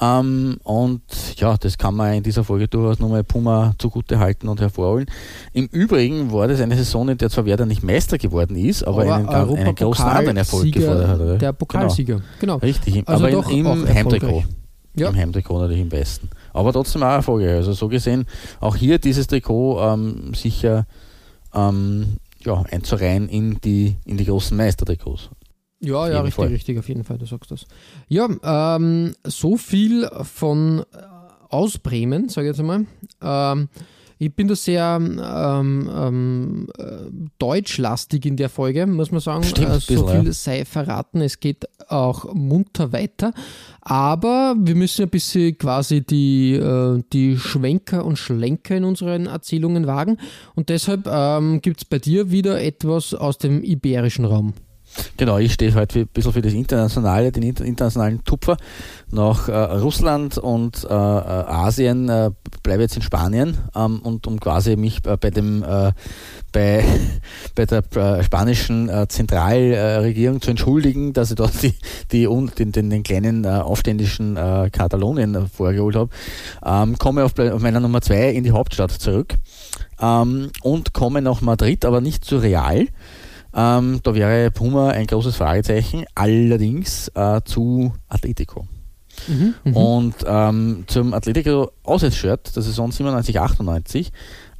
Ähm, 0.00 0.58
und 0.62 1.02
ja, 1.36 1.56
das 1.58 1.76
kann 1.76 1.94
man 1.94 2.14
in 2.14 2.22
dieser 2.22 2.42
Folge 2.42 2.68
durchaus 2.68 2.98
nochmal 2.98 3.22
Puma 3.22 3.74
zugute 3.78 4.18
halten 4.18 4.48
und 4.48 4.60
hervorholen. 4.60 5.06
Im 5.52 5.66
Übrigen 5.66 6.32
war 6.32 6.48
das 6.48 6.60
eine 6.60 6.76
Saison, 6.76 7.08
in 7.10 7.18
der 7.18 7.28
zwar 7.28 7.44
Werder 7.44 7.66
nicht 7.66 7.82
Meister 7.82 8.16
geworden 8.16 8.56
ist, 8.56 8.82
aber, 8.82 9.02
aber 9.02 9.14
einen, 9.14 9.28
einen 9.28 9.74
großen 9.74 10.06
anderen 10.06 10.38
Erfolg 10.38 10.72
gefordert 10.72 11.08
hat. 11.08 11.20
Oder? 11.20 11.38
Der 11.38 11.52
Pokalsieger, 11.52 12.14
genau. 12.14 12.26
genau. 12.40 12.56
Richtig, 12.56 13.06
also 13.06 13.26
aber 13.26 13.50
in, 13.50 13.66
im 13.66 13.88
Heimtrikot. 13.88 14.44
Ja. 14.96 15.10
Im 15.10 15.16
Heimtrikot 15.16 15.60
natürlich 15.60 15.82
am 15.82 15.88
besten. 15.90 16.30
Aber 16.52 16.72
trotzdem 16.72 17.02
auch 17.02 17.12
Erfolge. 17.12 17.50
Also 17.50 17.72
so 17.72 17.88
gesehen, 17.88 18.24
auch 18.58 18.76
hier 18.76 18.98
dieses 18.98 19.26
Trikot 19.26 19.80
ähm, 19.80 20.32
sicher 20.34 20.86
ähm, 21.54 22.16
ja, 22.44 22.62
einzureihen 22.70 23.28
in 23.28 23.60
die, 23.60 23.96
in 24.04 24.16
die 24.16 24.24
großen 24.24 24.56
Meistertrikots. 24.56 25.30
Ja, 25.80 26.08
ja, 26.08 26.20
richtig, 26.20 26.34
Fall. 26.34 26.48
richtig, 26.48 26.78
auf 26.78 26.88
jeden 26.88 27.04
Fall, 27.04 27.18
du 27.18 27.26
sagst 27.26 27.50
das. 27.50 27.66
Ja, 28.08 28.28
ähm, 28.76 29.14
so 29.24 29.56
viel 29.56 30.08
von 30.24 30.80
äh, 30.80 30.84
aus 31.48 31.78
Bremen, 31.78 32.28
sage 32.28 32.48
ich 32.48 32.52
jetzt 32.52 32.60
einmal. 32.60 32.86
Ähm, 33.22 33.68
ich 34.22 34.34
bin 34.34 34.48
da 34.48 34.54
sehr 34.54 34.98
ähm, 35.00 35.90
ähm, 35.90 36.66
äh, 36.76 36.84
deutschlastig 37.38 38.26
in 38.26 38.36
der 38.36 38.50
Folge, 38.50 38.86
muss 38.86 39.10
man 39.10 39.20
sagen. 39.20 39.44
Stimmt, 39.44 39.70
äh, 39.70 39.80
so 39.80 40.06
viel 40.06 40.30
sei 40.34 40.66
verraten, 40.66 41.22
es 41.22 41.40
geht 41.40 41.66
auch 41.88 42.34
munter 42.34 42.92
weiter. 42.92 43.32
Aber 43.80 44.54
wir 44.58 44.74
müssen 44.74 45.04
ein 45.04 45.08
bisschen 45.08 45.56
quasi 45.56 46.02
die, 46.02 46.52
äh, 46.52 47.02
die 47.14 47.38
Schwenker 47.38 48.04
und 48.04 48.18
Schlenker 48.18 48.76
in 48.76 48.84
unseren 48.84 49.24
Erzählungen 49.24 49.86
wagen. 49.86 50.18
Und 50.54 50.68
deshalb 50.68 51.06
ähm, 51.06 51.62
gibt 51.62 51.80
es 51.80 51.84
bei 51.86 51.98
dir 51.98 52.30
wieder 52.30 52.62
etwas 52.62 53.14
aus 53.14 53.38
dem 53.38 53.62
iberischen 53.62 54.26
Raum. 54.26 54.52
Genau, 55.16 55.38
ich 55.38 55.52
stehe 55.52 55.74
heute 55.74 56.00
ein 56.00 56.08
bisschen 56.08 56.32
für 56.32 56.42
das 56.42 56.52
Internationale, 56.52 57.32
den 57.32 57.42
internationalen 57.42 58.24
Tupfer. 58.24 58.56
Nach 59.10 59.48
äh, 59.48 59.52
Russland 59.52 60.38
und 60.38 60.84
äh, 60.84 60.88
äh, 60.88 60.92
Asien 60.92 62.08
äh, 62.08 62.30
bleibe 62.62 62.82
jetzt 62.82 62.96
in 62.96 63.02
Spanien 63.02 63.58
ähm, 63.74 64.00
und 64.02 64.26
um 64.26 64.38
quasi 64.40 64.76
mich 64.76 65.04
äh, 65.06 65.16
bei 65.16 65.30
dem 65.30 65.62
äh, 65.62 65.92
bei, 66.52 66.84
bei 67.54 67.66
der 67.66 67.84
spanischen 68.22 68.90
Zentralregierung 69.08 70.40
zu 70.40 70.50
entschuldigen, 70.50 71.12
dass 71.12 71.30
ich 71.30 71.36
dort 71.36 71.52
die, 71.62 71.74
die, 72.10 72.28
den, 72.58 72.72
den, 72.72 72.90
den 72.90 73.02
kleinen 73.04 73.46
aufständischen 73.46 74.34
Katalonien 74.34 75.48
vorgeholt 75.48 75.94
habe, 75.94 76.10
ähm, 76.64 76.98
komme 76.98 77.24
auf, 77.24 77.38
auf 77.38 77.62
meiner 77.62 77.78
Nummer 77.78 78.00
zwei 78.00 78.30
in 78.30 78.42
die 78.42 78.50
Hauptstadt 78.50 78.90
zurück 78.90 79.34
ähm, 80.00 80.50
und 80.62 80.92
komme 80.92 81.22
nach 81.22 81.40
Madrid, 81.40 81.84
aber 81.84 82.00
nicht 82.00 82.24
zu 82.24 82.38
Real, 82.38 82.86
ähm, 83.54 84.00
da 84.02 84.14
wäre 84.14 84.50
Puma 84.50 84.90
ein 84.90 85.06
großes 85.06 85.36
Fragezeichen, 85.36 86.04
allerdings 86.14 87.08
äh, 87.14 87.40
zu 87.44 87.92
Atletico. 88.08 88.66
Mhm, 89.28 89.54
mhm. 89.64 89.76
und 89.76 90.14
ähm, 90.24 90.84
zum 90.86 91.12
Atletico 91.12 91.72
Auswärtsshirt 91.82 92.54
der 92.54 92.62
Saison 92.62 92.90
97, 92.90 93.38
98, 93.38 94.12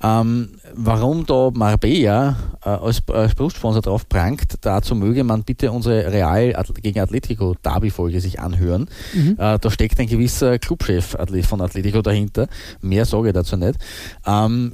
ähm, 0.02 0.50
warum 0.74 1.26
da 1.26 1.50
Marbella 1.52 2.36
äh, 2.64 2.68
als, 2.68 3.02
als 3.08 3.34
Brustsponsor 3.34 3.82
drauf 3.82 4.08
prangt, 4.08 4.54
dazu 4.62 4.94
möge 4.94 5.24
man 5.24 5.44
bitte 5.44 5.70
unsere 5.72 6.10
Real 6.10 6.54
gegen 6.80 7.00
Atletico 7.00 7.54
Derby-Folge 7.62 8.20
sich 8.20 8.40
anhören. 8.40 8.88
Mhm. 9.14 9.36
Äh, 9.38 9.58
da 9.58 9.70
steckt 9.70 9.98
ein 10.00 10.06
gewisser 10.06 10.58
Clubchef 10.58 11.16
von 11.42 11.60
Atletico 11.60 12.02
dahinter. 12.02 12.48
Mehr 12.80 13.04
sage 13.04 13.28
ich 13.28 13.34
dazu 13.34 13.56
nicht. 13.56 13.78
Ähm, 14.26 14.72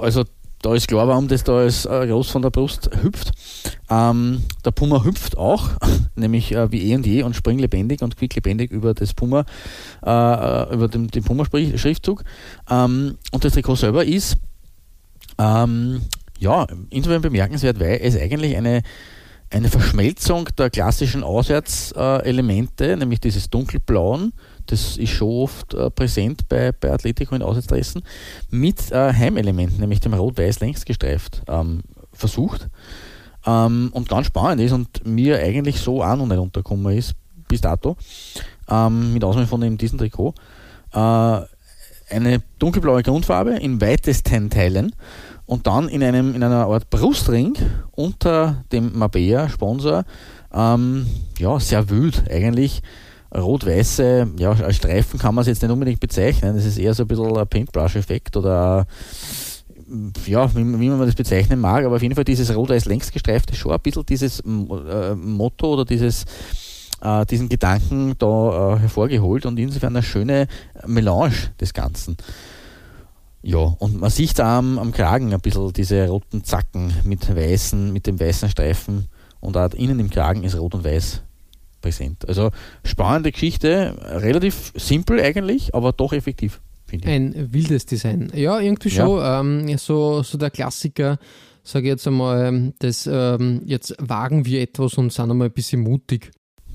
also 0.00 0.24
da 0.62 0.74
ist 0.74 0.88
klar, 0.88 1.08
warum 1.08 1.28
das 1.28 1.44
da 1.44 1.58
als 1.58 1.84
äh, 1.84 2.06
groß 2.06 2.30
von 2.30 2.42
der 2.42 2.50
Brust 2.50 2.88
hüpft. 3.02 3.32
Ähm, 3.90 4.44
der 4.64 4.70
Puma 4.70 5.04
hüpft 5.04 5.36
auch, 5.36 5.70
nämlich 6.14 6.52
äh, 6.52 6.70
wie 6.70 6.90
eh 6.90 6.94
und 6.94 7.04
je 7.04 7.24
und 7.24 7.34
springlebendig 7.34 8.00
und 8.02 8.16
quicklebendig 8.16 8.70
über 8.70 8.94
das 8.94 9.12
Puma, 9.12 9.44
äh, 10.04 10.10
äh 10.10 10.72
über 10.74 10.88
den, 10.88 11.08
den 11.08 11.24
Puma-Schriftzug. 11.24 12.22
Ähm, 12.70 13.18
und 13.32 13.44
das 13.44 13.52
Trikot 13.52 13.76
selber 13.76 14.04
ist 14.04 14.36
ähm, 15.38 16.02
ja 16.38 16.66
insofern 16.90 17.22
bemerkenswert, 17.22 17.80
weil 17.80 18.00
es 18.02 18.16
eigentlich 18.16 18.56
eine 18.56 18.82
eine 19.52 19.68
Verschmelzung 19.68 20.48
der 20.56 20.70
klassischen 20.70 21.22
Auswärtselemente, 21.22 22.96
nämlich 22.96 23.20
dieses 23.20 23.50
dunkelblauen, 23.50 24.32
das 24.66 24.96
ist 24.96 25.10
schon 25.10 25.28
oft 25.28 25.74
äh, 25.74 25.90
präsent 25.90 26.48
bei, 26.48 26.72
bei 26.72 26.90
Atletico 26.90 27.34
in 27.34 27.42
Auswärtsdressen, 27.42 28.02
mit 28.50 28.90
äh, 28.90 29.12
Heimelementen, 29.12 29.80
nämlich 29.80 30.00
dem 30.00 30.14
Rot-Weiß 30.14 30.60
längst 30.60 30.86
gestreift, 30.86 31.42
ähm, 31.48 31.82
versucht. 32.12 32.68
Ähm, 33.44 33.90
und 33.92 34.08
ganz 34.08 34.28
spannend 34.28 34.62
ist 34.62 34.72
und 34.72 35.04
mir 35.06 35.38
eigentlich 35.38 35.80
so 35.80 36.02
auch 36.02 36.16
noch 36.16 36.26
nicht 36.26 36.38
untergekommen 36.38 36.96
ist, 36.96 37.14
bis 37.48 37.60
dato, 37.60 37.96
ähm, 38.68 39.12
mit 39.12 39.22
Ausnahme 39.22 39.46
von 39.46 39.60
dem, 39.60 39.76
diesem 39.76 39.98
Trikot, 39.98 40.34
äh, 40.92 41.40
eine 42.10 42.42
dunkelblaue 42.58 43.02
Grundfarbe 43.02 43.52
in 43.56 43.80
weitesten 43.80 44.50
Teilen 44.50 44.94
und 45.52 45.66
dann 45.66 45.90
in, 45.90 46.02
einem, 46.02 46.34
in 46.34 46.42
einer 46.42 46.66
Art 46.66 46.88
Brustring 46.88 47.52
unter 47.90 48.64
dem 48.72 48.98
Mabea-Sponsor, 48.98 50.04
ähm, 50.50 51.06
ja, 51.38 51.60
sehr 51.60 51.90
wild 51.90 52.24
eigentlich, 52.30 52.80
rot-weiße 53.36 54.28
ja, 54.38 54.72
Streifen 54.72 55.20
kann 55.20 55.34
man 55.34 55.42
es 55.42 55.48
jetzt 55.48 55.60
nicht 55.60 55.70
unbedingt 55.70 56.00
bezeichnen. 56.00 56.56
Das 56.56 56.64
ist 56.64 56.78
eher 56.78 56.94
so 56.94 57.02
ein 57.04 57.06
bisschen 57.06 57.36
ein 57.36 57.46
Paintbrush-Effekt 57.46 58.34
oder 58.38 58.86
ja, 60.24 60.54
wie, 60.54 60.80
wie, 60.80 60.88
man 60.88 61.00
das 61.00 61.14
bezeichnen 61.14 61.60
mag, 61.60 61.84
aber 61.84 61.96
auf 61.96 62.02
jeden 62.02 62.14
Fall 62.14 62.24
dieses 62.24 62.56
rot-weiß 62.56 62.86
längs 62.86 63.12
gestreifte 63.12 63.54
schon 63.54 63.72
ein 63.72 63.80
bisschen 63.80 64.06
dieses 64.06 64.40
äh, 64.40 65.14
Motto 65.14 65.74
oder 65.74 65.84
dieses 65.84 66.24
äh, 67.02 67.26
diesen 67.26 67.50
Gedanken 67.50 68.14
da 68.16 68.76
äh, 68.76 68.78
hervorgeholt 68.78 69.44
und 69.44 69.58
insofern 69.58 69.96
eine 69.96 70.02
schöne 70.02 70.46
Melange 70.86 71.34
des 71.60 71.74
Ganzen. 71.74 72.16
Ja, 73.42 73.58
und 73.58 74.00
man 74.00 74.10
sieht 74.10 74.38
da 74.38 74.58
am, 74.58 74.78
am 74.78 74.92
Kragen 74.92 75.32
ein 75.32 75.40
bisschen 75.40 75.72
diese 75.72 76.06
roten 76.08 76.44
Zacken 76.44 76.94
mit 77.04 77.34
weißen, 77.34 77.92
mit 77.92 78.06
dem 78.06 78.20
weißen 78.20 78.48
Streifen 78.48 79.08
und 79.40 79.56
auch 79.56 79.74
innen 79.74 79.98
im 79.98 80.10
Kragen 80.10 80.44
ist 80.44 80.56
rot 80.56 80.74
und 80.74 80.84
weiß 80.84 81.22
präsent. 81.80 82.26
Also 82.28 82.50
spannende 82.84 83.32
Geschichte, 83.32 83.96
relativ 84.00 84.72
simpel 84.76 85.20
eigentlich, 85.20 85.74
aber 85.74 85.92
doch 85.92 86.12
effektiv. 86.12 86.60
Ein 87.04 87.52
wildes 87.52 87.86
Design. 87.86 88.30
Ja, 88.34 88.60
irgendwie 88.60 88.90
schon. 88.90 89.18
Ja. 89.18 89.40
Ähm, 89.40 89.78
so, 89.78 90.22
so 90.22 90.36
der 90.36 90.50
Klassiker, 90.50 91.18
sage 91.64 91.86
ich 91.86 91.90
jetzt 91.90 92.06
einmal, 92.06 92.72
das 92.80 93.08
ähm, 93.10 93.62
jetzt 93.64 93.96
wagen 93.98 94.44
wir 94.44 94.60
etwas 94.60 94.94
und 94.98 95.10
sind 95.12 95.30
einmal 95.30 95.48
ein 95.48 95.54
bisschen 95.54 95.80
mutig. 95.80 96.30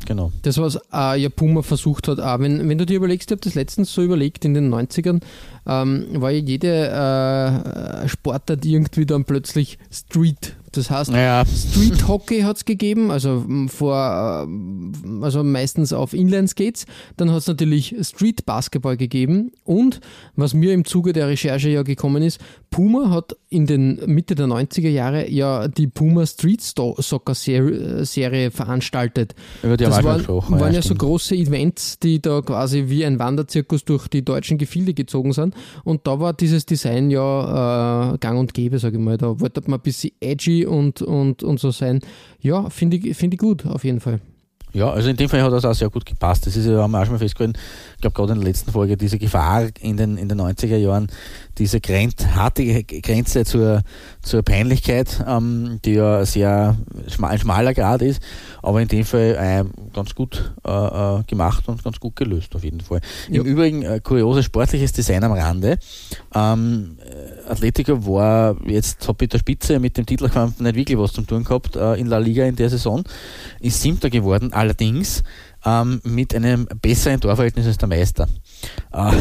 Genau. 0.06 0.32
Das, 0.42 0.58
was 0.58 0.80
äh, 0.94 1.20
ja 1.20 1.30
Puma 1.30 1.62
versucht 1.62 2.08
hat, 2.08 2.20
auch 2.20 2.40
wenn, 2.40 2.68
wenn 2.70 2.78
du 2.78 2.86
dir 2.86 2.98
überlegst, 2.98 3.30
ich 3.30 3.36
habe 3.36 3.42
das 3.42 3.56
letztens 3.56 3.94
so 3.94 4.04
überlegt, 4.04 4.46
in 4.46 4.54
den 4.54 4.74
90ern 4.74 5.22
ähm, 5.66 6.06
war 6.14 6.32
ja 6.32 6.40
jede 6.40 6.90
äh, 6.90 8.08
Sportart 8.08 8.66
irgendwie 8.66 9.06
dann 9.06 9.26
plötzlich 9.26 9.80
Street 9.92 10.57
das 10.72 10.90
heißt, 10.90 11.12
ja. 11.12 11.44
Street 11.46 12.08
Hockey 12.08 12.42
hat 12.42 12.58
es 12.58 12.66
gegeben, 12.66 13.10
also 13.12 13.46
vor, 13.68 13.96
äh, 13.96 15.24
also 15.24 15.44
meistens 15.44 15.94
auf 15.94 16.14
Inline-Skates. 16.14 16.86
Dann 17.16 17.32
hat 17.32 17.40
es 17.40 17.48
natürlich 17.48 17.96
Street 18.02 18.46
Basketball 18.46 18.98
gegeben. 18.98 19.52
Und 19.64 20.02
was 20.36 20.54
mir 20.54 20.74
im 20.74 20.86
Zuge 20.86 21.14
der 21.14 21.28
Recherche 21.28 21.70
ja 21.70 21.84
gekommen 21.84 22.22
ist, 22.22 22.40
Puma 22.70 23.10
hat 23.10 23.38
in 23.50 23.66
den 23.66 24.00
Mitte 24.08 24.36
der 24.36 24.48
90er 24.48 24.90
Jahre 24.90 25.30
ja 25.30 25.68
die 25.68 25.88
Puma 25.88 26.26
Street 26.26 26.62
Soccer 26.62 27.34
Serie 27.34 28.52
veranstaltet. 28.52 29.36
Über 29.64 29.78
die 29.78 29.86
das 29.86 30.04
waren, 30.04 30.28
waren 30.28 30.74
ja, 30.74 30.80
ja 30.80 30.82
so 30.82 30.96
große 30.96 31.36
Events, 31.36 32.00
die 32.00 32.22
da 32.22 32.42
quasi 32.42 32.86
wie 32.88 33.06
ein 33.06 33.20
Wanderzirkus 33.20 33.86
durch 33.86 34.08
die 34.10 34.24
deutschen 34.24 34.58
Gefilde 34.58 34.94
gezogen 34.94 35.32
sind. 35.34 35.56
Und 35.84 36.08
da 36.08 36.20
war 36.20 36.34
dieses 36.34 36.66
Design 36.66 37.10
ja 37.10 38.14
äh, 38.14 38.18
gang 38.18 38.40
und 38.40 38.54
gäbe, 38.54 38.80
sage 38.80 38.98
ich 38.98 39.04
mal. 39.04 39.18
Da 39.18 39.40
wollte 39.40 39.62
man 39.68 39.80
ein 39.80 39.84
bisschen 39.84 40.12
edgy 40.20 40.57
und, 40.66 41.02
und, 41.02 41.44
und 41.44 41.60
so 41.60 41.72
sein. 41.72 42.02
Ja, 42.40 42.70
finde 42.70 42.98
ich, 42.98 43.18
find 43.18 43.34
ich 43.34 43.40
gut, 43.40 43.66
auf 43.66 43.84
jeden 43.84 44.00
Fall. 44.00 44.20
Ja, 44.74 44.92
also 44.92 45.10
in 45.10 45.16
dem 45.16 45.30
Fall 45.30 45.42
hat 45.42 45.52
das 45.52 45.66
auch 45.66 45.74
sehr 45.74 45.90
gut 45.90 46.06
gepasst. 46.06 46.46
Das 46.46 46.56
ist 46.56 46.68
ja, 46.68 46.82
haben 46.82 46.92
wir 46.92 47.02
auch 47.02 47.06
schon 47.06 47.14
mal 47.14 47.20
festgehalten, 47.20 47.58
ich 47.96 48.02
glaube 48.02 48.14
gerade 48.14 48.34
in 48.34 48.40
der 48.40 48.48
letzten 48.48 48.72
Folge, 48.72 48.98
diese 48.98 49.18
Gefahr 49.18 49.70
in 49.80 49.98
den, 49.98 50.18
in 50.18 50.30
den 50.30 50.40
90er 50.40 50.76
Jahren, 50.76 51.08
diese 51.58 51.80
Grenz, 51.80 52.24
harte 52.36 52.84
Grenze 52.84 53.46
zur, 53.46 53.82
zur 54.22 54.44
Peinlichkeit, 54.44 55.24
ähm, 55.26 55.80
die 55.84 55.94
ja 55.94 56.24
sehr 56.26 56.76
schmal, 57.08 57.32
ein 57.32 57.40
schmaler 57.40 57.74
Grad 57.74 58.02
ist, 58.02 58.22
aber 58.62 58.82
in 58.82 58.88
dem 58.88 59.06
Fall 59.06 59.36
äh, 59.40 59.64
ganz 59.94 60.14
gut 60.14 60.54
äh, 60.64 60.70
äh, 60.70 61.24
gemacht 61.24 61.68
und 61.68 61.84
ganz 61.84 62.00
gut 62.00 62.16
gelöst 62.16 62.56
auf 62.56 62.64
jeden 62.64 62.82
Fall. 62.82 63.00
Ja. 63.30 63.42
Im 63.42 63.48
Übrigen 63.48 63.84
äh, 63.84 64.00
kurioses 64.04 64.46
sportliches 64.46 64.92
Design 64.92 65.24
am 65.24 65.32
Rande. 65.32 65.80
Ähm, 66.36 66.98
äh, 67.04 67.37
Atletico 67.48 68.06
war 68.06 68.56
jetzt 68.66 69.08
hat 69.08 69.22
mit 69.22 69.34
der 69.34 69.40
Spitze 69.40 69.80
mit 69.80 69.98
dem 69.98 70.06
Titelkampf 70.06 70.60
nicht 70.60 70.76
wirklich 70.76 70.98
was 70.98 71.14
zu 71.14 71.22
tun 71.22 71.44
gehabt 71.44 71.76
äh, 71.76 71.96
in 71.96 72.08
La 72.08 72.18
Liga 72.18 72.46
in 72.46 72.56
der 72.56 72.70
Saison, 72.70 73.04
ist 73.60 73.82
siebter 73.82 74.10
geworden, 74.10 74.54
allerdings 74.54 75.24
ähm, 75.66 76.02
mit 76.04 76.34
einem 76.36 76.68
besseren 76.82 77.20
Torverhältnis 77.20 77.66
als 77.66 77.78
der 77.78 77.88
Meister. 77.88 78.28
Äh, 78.94 79.12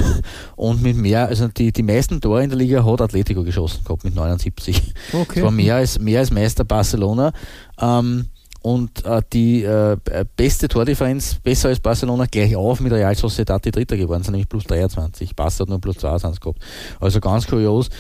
und 0.56 0.82
mit 0.82 0.96
mehr, 0.96 1.26
also 1.26 1.48
die, 1.48 1.72
die 1.72 1.82
meisten 1.82 2.20
Tore 2.20 2.42
in 2.42 2.50
der 2.50 2.58
Liga 2.58 2.84
hat 2.84 3.00
Atletico 3.00 3.42
geschossen 3.42 3.84
gehabt 3.84 4.04
mit 4.04 4.14
79. 4.14 4.94
Okay. 5.12 5.34
Das 5.34 5.42
war 5.42 5.50
mehr 5.50 5.76
als, 5.76 5.98
mehr 5.98 6.20
als 6.20 6.30
Meister 6.30 6.64
Barcelona. 6.64 7.32
Ähm, 7.80 8.26
und 8.66 9.04
äh, 9.04 9.22
die 9.32 9.62
äh, 9.62 9.96
beste 10.36 10.66
Tordifferenz, 10.66 11.36
besser 11.36 11.68
als 11.68 11.78
Barcelona, 11.78 12.26
gleich 12.28 12.56
auf 12.56 12.80
mit 12.80 12.92
Real 12.92 13.14
Sociedad, 13.14 13.64
die 13.64 13.70
Dritter 13.70 13.96
geworden 13.96 14.24
sind, 14.24 14.32
nämlich 14.32 14.48
plus 14.48 14.64
23. 14.64 15.36
Barca 15.36 15.60
hat 15.60 15.68
nur 15.68 15.80
plus 15.80 15.98
22 15.98 16.40
gehabt. 16.40 16.58
Also 16.98 17.20
ganz 17.20 17.46
kurios. 17.46 17.90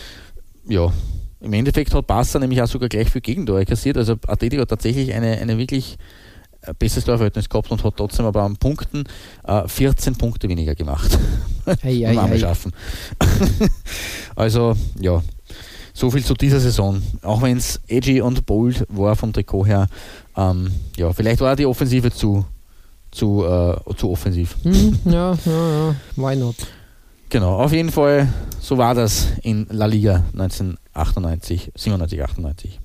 Ja, 0.66 0.92
im 1.38 1.52
Endeffekt 1.52 1.94
hat 1.94 2.08
Barca 2.08 2.40
nämlich 2.40 2.60
auch 2.60 2.66
sogar 2.66 2.88
gleich 2.88 3.08
viel 3.10 3.20
Gegentore 3.20 3.64
kassiert. 3.64 3.96
Also 3.96 4.14
Atletico 4.26 4.62
hat 4.62 4.70
tatsächlich 4.70 5.14
eine, 5.14 5.38
eine 5.38 5.56
wirklich 5.56 5.98
bestes 6.80 7.04
Torverhältnis 7.04 7.48
gehabt 7.48 7.70
und 7.70 7.84
hat 7.84 7.96
trotzdem 7.96 8.26
aber 8.26 8.42
am 8.42 8.56
Punkten 8.56 9.04
äh, 9.44 9.68
14 9.68 10.16
Punkte 10.16 10.48
weniger 10.48 10.74
gemacht. 10.74 11.16
Hey, 11.80 11.98
hey, 11.98 12.16
hey. 12.16 12.38
schaffen. 12.40 12.72
also, 14.36 14.74
ja, 15.00 15.22
so 15.96 16.10
viel 16.10 16.22
zu 16.22 16.34
dieser 16.34 16.60
Saison. 16.60 17.02
Auch 17.22 17.40
wenn 17.40 17.56
es 17.56 17.80
edgy 17.88 18.20
und 18.20 18.44
bold 18.44 18.84
war 18.90 19.16
vom 19.16 19.32
Trikot 19.32 19.64
her, 19.64 19.88
ähm, 20.36 20.70
ja, 20.96 21.10
vielleicht 21.12 21.40
war 21.40 21.56
die 21.56 21.64
Offensive 21.64 22.10
zu, 22.10 22.44
zu, 23.10 23.44
äh, 23.44 23.94
zu 23.96 24.10
offensiv. 24.10 24.56
Hm, 24.62 24.98
ja, 25.06 25.32
ja, 25.46 25.70
ja, 25.88 25.94
why 26.16 26.36
not? 26.36 26.56
Genau, 27.30 27.56
auf 27.56 27.72
jeden 27.72 27.90
Fall, 27.90 28.28
so 28.60 28.76
war 28.76 28.94
das 28.94 29.28
in 29.42 29.66
La 29.70 29.86
Liga 29.86 30.22
1998, 30.34 31.72
97, 31.74 32.22
98. 32.22 32.80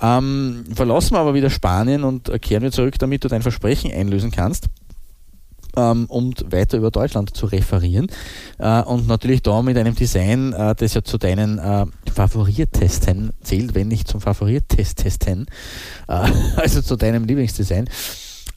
Ähm, 0.00 0.64
verlassen 0.74 1.14
wir 1.14 1.18
aber 1.18 1.34
wieder 1.34 1.50
Spanien 1.50 2.04
und 2.04 2.30
kehren 2.40 2.62
wir 2.62 2.70
zurück, 2.70 3.00
damit 3.00 3.24
du 3.24 3.28
dein 3.28 3.42
Versprechen 3.42 3.92
einlösen 3.92 4.30
kannst 4.30 4.68
ähm, 5.78 6.06
und 6.06 6.52
weiter 6.52 6.76
über 6.76 6.90
Deutschland 6.90 7.36
zu 7.36 7.46
referieren. 7.46 8.08
Äh, 8.58 8.82
und 8.82 9.06
natürlich 9.06 9.42
da 9.42 9.62
mit 9.62 9.78
einem 9.78 9.94
Design, 9.94 10.52
äh, 10.52 10.74
das 10.74 10.94
ja 10.94 11.02
zu 11.02 11.18
deinen 11.18 11.58
äh, 11.58 11.86
Favoritesten 12.12 13.32
zählt, 13.42 13.74
wenn 13.74 13.88
nicht 13.88 14.08
zum 14.08 14.20
Favoritesten, 14.20 15.46
äh, 16.08 16.12
also 16.56 16.82
zu 16.82 16.96
deinem 16.96 17.24
Lieblingsdesign. 17.24 17.88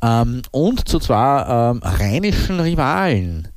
Ähm, 0.01 0.41
und 0.51 0.88
zu 0.88 0.99
zwei 0.99 1.45
ähm, 1.47 1.82
rheinischen 1.84 2.59
Rivalen. 2.59 3.47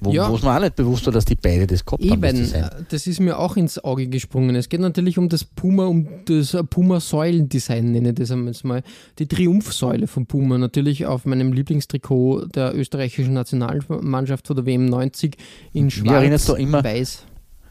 Wo 0.00 0.12
ja. 0.12 0.32
es 0.32 0.42
mir 0.42 0.56
auch 0.56 0.60
nicht 0.60 0.76
bewusst 0.76 1.06
war, 1.06 1.12
dass 1.12 1.24
die 1.24 1.34
beide 1.34 1.66
das 1.66 1.84
gehabt 1.84 2.02
Eben, 2.02 2.12
haben. 2.12 2.22
Das, 2.22 2.52
äh, 2.52 2.70
das 2.88 3.06
ist 3.06 3.20
mir 3.20 3.38
auch 3.38 3.56
ins 3.56 3.82
Auge 3.82 4.08
gesprungen. 4.08 4.54
Es 4.56 4.68
geht 4.68 4.80
natürlich 4.80 5.18
um 5.18 5.28
das 5.28 5.44
Puma, 5.44 5.86
um 5.86 6.06
das 6.26 6.56
Puma-Säulen-Design, 6.70 7.92
nenne 7.92 8.10
ich 8.10 8.14
das 8.14 8.30
jetzt 8.30 8.64
mal. 8.64 8.82
Die 9.18 9.26
Triumphsäule 9.26 10.06
von 10.06 10.26
Puma, 10.26 10.58
natürlich 10.58 11.06
auf 11.06 11.24
meinem 11.24 11.52
Lieblingstrikot 11.52 12.46
der 12.46 12.76
österreichischen 12.76 13.34
Nationalmannschaft 13.34 14.46
von 14.46 14.56
der 14.56 14.66
WM 14.66 14.86
90 14.86 15.36
in 15.72 15.90
schwarz-weiß. 15.90 17.24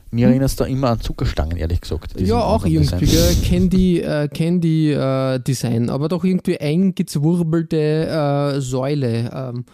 Mir 0.10 0.28
erinnert 0.28 0.50
es 0.50 0.56
da 0.56 0.66
immer 0.66 0.92
an 0.92 1.02
Zuckerstangen, 1.02 1.58
ehrlich 1.58 1.82
gesagt. 1.82 2.20
Ja, 2.20 2.40
auch 2.42 2.66
irgendwie. 2.66 3.08
Candy, 3.44 4.00
äh, 4.00 4.30
Candy 4.30 4.94
äh, 4.94 5.40
Design, 5.40 5.90
aber 5.90 6.08
doch 6.08 6.24
irgendwie 6.24 6.60
eingezwurbelte 6.60 8.56
äh, 8.56 8.62
Säule. 8.62 9.30
Ähm, 9.34 9.66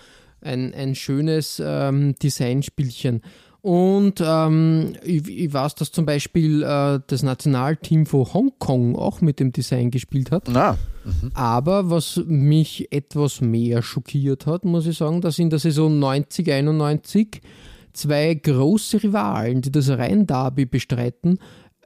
ein, 0.44 0.74
ein 0.74 0.96
schönes 0.96 1.62
ähm, 1.64 2.16
Designspielchen. 2.16 3.22
Und 3.62 4.22
ähm, 4.22 4.94
ich, 5.04 5.26
ich, 5.26 5.54
weiß, 5.54 5.76
dass 5.76 5.94
zum 5.94 6.06
Beispiel 6.06 6.64
äh, 6.64 7.00
das 7.08 7.24
Nationalteam 7.24 8.06
von 8.06 8.34
Hongkong 8.34 8.98
auch 8.98 9.22
mit 9.22 9.40
dem 9.40 9.54
Design 9.54 9.90
gespielt 9.90 10.32
hat. 10.32 10.54
Ah. 10.54 10.78
Mhm. 11.06 11.32
Aber 11.34 11.90
was 11.90 12.22
mich 12.26 12.92
etwas 12.92 13.40
mehr 13.40 13.82
schockiert 13.82 14.48
hat, 14.48 14.66
muss 14.66 14.86
ich 14.86 14.98
sagen, 14.98 15.22
dass 15.22 15.40
in 15.40 15.50
der 15.50 15.60
Saison 15.60 15.98
90, 15.98 16.52
91 16.52 17.42
zwei 17.94 18.34
große 18.34 19.02
Rivalen, 19.02 19.62
die 19.62 19.72
das 19.72 19.90
Rhein-Derby 19.90 20.66
bestreiten, 20.66 21.40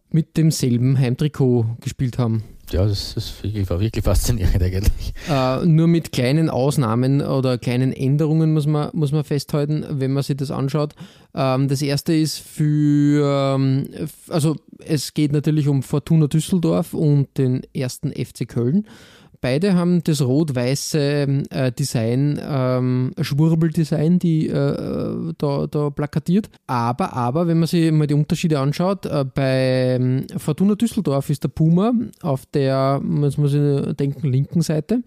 mit 0.10 0.36
demselben 0.36 0.98
Heimtrikot 0.98 1.78
gespielt 1.82 2.18
haben. 2.18 2.44
Ja, 2.72 2.86
das, 2.86 3.14
das 3.16 3.34
war 3.70 3.80
wirklich 3.80 4.04
faszinierend 4.04 4.62
eigentlich. 4.62 5.14
Äh, 5.30 5.66
nur 5.66 5.88
mit 5.88 6.12
kleinen 6.12 6.50
Ausnahmen 6.50 7.22
oder 7.22 7.58
kleinen 7.58 7.94
Änderungen 7.94 8.54
muss 8.54 8.68
man, 8.68 8.90
muss 8.94 9.14
man 9.14 9.24
festhalten, 9.24 9.86
wenn 9.90 10.12
man 10.12 10.24
sich 10.24 10.36
das 10.36 10.52
anschaut. 10.52 10.94
Ähm, 11.34 11.70
das 11.70 11.82
erste 11.82 12.14
ist 12.14 12.40
für, 12.40 13.56
ähm, 13.56 13.88
also 14.28 14.58
es 14.86 15.14
geht 15.14 15.32
natürlich 15.32 15.70
um 15.70 15.82
Fortuna 15.82 16.28
Düsseldorf 16.28 16.94
und 16.94 17.38
den 17.38 17.62
ersten 17.74 18.12
FC 18.12 18.48
Köln. 18.48 18.86
Beide 19.42 19.76
haben 19.76 20.04
das 20.04 20.22
rot-weiße 20.22 21.44
äh, 21.50 21.72
Design, 21.72 22.40
ähm, 22.44 23.12
Schwurbeldesign, 23.20 24.20
die 24.20 24.48
äh, 24.48 25.34
da, 25.38 25.68
da 25.68 25.90
plakatiert. 25.90 26.50
Aber, 26.66 27.14
aber, 27.14 27.48
wenn 27.48 27.60
man 27.60 27.68
sich 27.68 27.92
mal 27.92 28.08
die 28.08 28.14
Unterschiede 28.14 28.60
anschaut, 28.60 29.06
äh, 29.06 29.26
bei 29.26 29.98
ähm, 30.00 30.26
Fortuna 30.38 30.76
Düsseldorf 30.76 31.30
ist 31.30 31.44
der 31.44 31.50
Puma 31.50 31.94
auf 32.22 32.46
der, 32.48 33.00
muss 33.04 33.38
man 33.38 33.48
sich 33.48 33.96
denken, 33.96 34.28
linken 34.28 34.62
Seite 34.62 35.04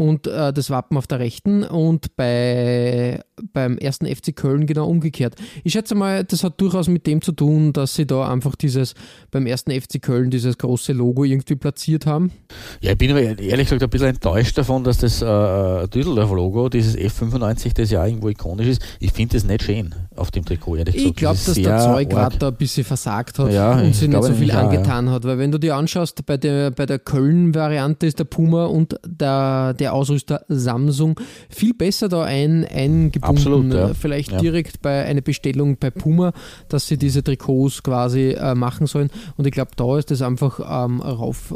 und 0.00 0.26
äh, 0.26 0.50
das 0.50 0.70
Wappen 0.70 0.96
auf 0.96 1.06
der 1.06 1.18
rechten 1.18 1.62
und 1.62 2.16
bei, 2.16 3.20
beim 3.52 3.76
ersten 3.76 4.06
FC 4.06 4.34
Köln 4.34 4.64
genau 4.64 4.88
umgekehrt. 4.88 5.34
Ich 5.62 5.74
schätze 5.74 5.94
mal, 5.94 6.24
das 6.24 6.42
hat 6.42 6.58
durchaus 6.58 6.88
mit 6.88 7.06
dem 7.06 7.20
zu 7.20 7.32
tun, 7.32 7.74
dass 7.74 7.96
sie 7.96 8.06
da 8.06 8.26
einfach 8.26 8.56
dieses 8.56 8.94
beim 9.30 9.46
ersten 9.46 9.78
FC 9.78 10.00
Köln 10.00 10.30
dieses 10.30 10.56
große 10.56 10.94
Logo 10.94 11.24
irgendwie 11.24 11.54
platziert 11.54 12.06
haben. 12.06 12.32
Ja, 12.80 12.92
ich 12.92 12.98
bin 12.98 13.10
aber 13.10 13.20
ehrlich 13.20 13.66
gesagt 13.66 13.82
ein 13.82 13.90
bisschen 13.90 14.08
enttäuscht 14.08 14.56
davon, 14.56 14.84
dass 14.84 14.96
das 14.96 15.20
äh, 15.20 15.88
Düsseldorf-Logo, 15.88 16.70
dieses 16.70 16.96
F95, 16.96 17.74
das 17.74 17.90
ja 17.90 18.06
irgendwo 18.06 18.30
ikonisch 18.30 18.68
ist, 18.68 18.82
ich 19.00 19.12
finde 19.12 19.34
das 19.34 19.44
nicht 19.44 19.64
schön 19.64 19.94
auf 20.16 20.30
dem 20.30 20.46
Trikot. 20.46 20.76
Ich 20.76 21.14
glaube, 21.14 21.38
dass 21.44 21.56
der 21.56 21.78
Zeug 21.78 22.08
gerade 22.08 22.38
da 22.38 22.48
ein 22.48 22.56
bisschen 22.56 22.84
versagt 22.84 23.38
hat 23.38 23.52
ja, 23.52 23.78
und 23.78 23.94
sich 23.94 24.08
nicht 24.08 24.22
so 24.22 24.32
viel 24.32 24.50
angetan 24.50 25.08
auch, 25.08 25.10
ja. 25.10 25.16
hat, 25.16 25.24
weil 25.24 25.38
wenn 25.38 25.52
du 25.52 25.58
dir 25.58 25.76
anschaust, 25.76 26.24
bei 26.24 26.38
der, 26.38 26.70
bei 26.70 26.86
der 26.86 26.98
Köln-Variante 26.98 28.06
ist 28.06 28.18
der 28.18 28.24
Puma 28.24 28.64
und 28.64 28.96
der, 29.06 29.74
der 29.74 29.89
Ausrüster 29.92 30.44
Samsung 30.48 31.18
viel 31.48 31.74
besser 31.74 32.08
da 32.08 32.22
ein, 32.24 32.64
eingebunden. 32.64 33.36
Absolut, 33.36 33.74
ja. 33.74 33.94
Vielleicht 33.94 34.40
direkt 34.40 34.82
bei 34.82 35.04
einer 35.04 35.20
Bestellung 35.20 35.76
bei 35.78 35.90
Puma, 35.90 36.32
dass 36.68 36.86
sie 36.86 36.96
diese 36.96 37.22
Trikots 37.22 37.82
quasi 37.82 38.30
äh, 38.30 38.54
machen 38.54 38.86
sollen 38.86 39.10
und 39.36 39.46
ich 39.46 39.52
glaube, 39.52 39.72
da 39.76 39.98
ist 39.98 40.10
das 40.10 40.22
einfach 40.22 40.60
ähm, 40.60 41.00
rauf 41.00 41.54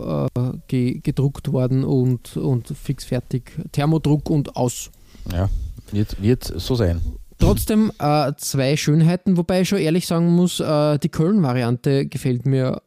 äh, 0.68 1.01
gedruckt 1.01 1.53
worden 1.53 1.85
und, 1.85 2.37
und 2.37 2.68
fix 2.68 3.05
fertig. 3.05 3.53
Thermodruck 3.72 4.30
und 4.30 4.57
aus. 4.57 4.91
Ja, 5.32 5.49
wird, 5.93 6.22
wird 6.22 6.45
so 6.45 6.74
sein. 6.74 7.01
Trotzdem 7.39 7.93
äh, 7.99 8.32
zwei 8.37 8.76
Schönheiten, 8.76 9.37
wobei 9.37 9.62
ich 9.62 9.68
schon 9.68 9.78
ehrlich 9.78 10.07
sagen 10.07 10.35
muss, 10.35 10.61
äh, 10.61 10.99
die 10.99 11.09
Köln-Variante 11.09 12.07
gefällt 12.07 12.47
mir 12.47 12.80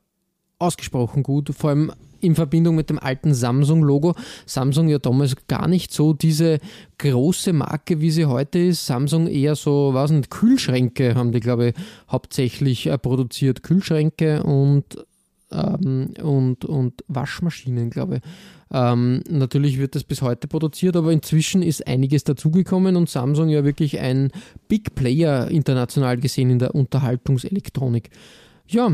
ausgesprochen 0.59 1.23
gut, 1.23 1.51
vor 1.55 1.69
allem 1.71 1.91
in 2.21 2.35
Verbindung 2.35 2.75
mit 2.75 2.89
dem 2.89 2.99
alten 2.99 3.33
Samsung-Logo. 3.33 4.15
Samsung 4.45 4.89
ja 4.89 4.99
damals 4.99 5.35
gar 5.47 5.67
nicht 5.67 5.93
so 5.93 6.13
diese 6.13 6.59
große 6.97 7.53
Marke, 7.53 8.01
wie 8.01 8.11
sie 8.11 8.25
heute 8.25 8.59
ist. 8.59 8.85
Samsung 8.85 9.27
eher 9.27 9.55
so, 9.55 9.93
was 9.93 10.11
nicht, 10.11 10.29
Kühlschränke 10.29 11.15
haben 11.15 11.31
die, 11.31 11.39
glaube 11.39 11.69
ich, 11.69 11.75
hauptsächlich 12.11 12.87
äh, 12.87 12.97
produziert. 12.97 13.63
Kühlschränke 13.63 14.43
und, 14.43 14.85
ähm, 15.51 16.13
und, 16.21 16.65
und 16.65 17.03
Waschmaschinen, 17.07 17.89
glaube 17.89 18.17
ich. 18.17 18.21
Ähm, 18.71 19.23
natürlich 19.29 19.77
wird 19.77 19.95
das 19.95 20.03
bis 20.03 20.21
heute 20.21 20.47
produziert, 20.47 20.95
aber 20.95 21.11
inzwischen 21.11 21.61
ist 21.61 21.87
einiges 21.87 22.23
dazugekommen 22.23 22.95
und 22.95 23.09
Samsung 23.09 23.49
ja 23.49 23.63
wirklich 23.63 23.99
ein 23.99 24.31
Big 24.67 24.93
Player 24.95 25.47
international 25.49 26.17
gesehen 26.17 26.49
in 26.49 26.59
der 26.59 26.75
Unterhaltungselektronik. 26.75 28.09
Ja, 28.69 28.87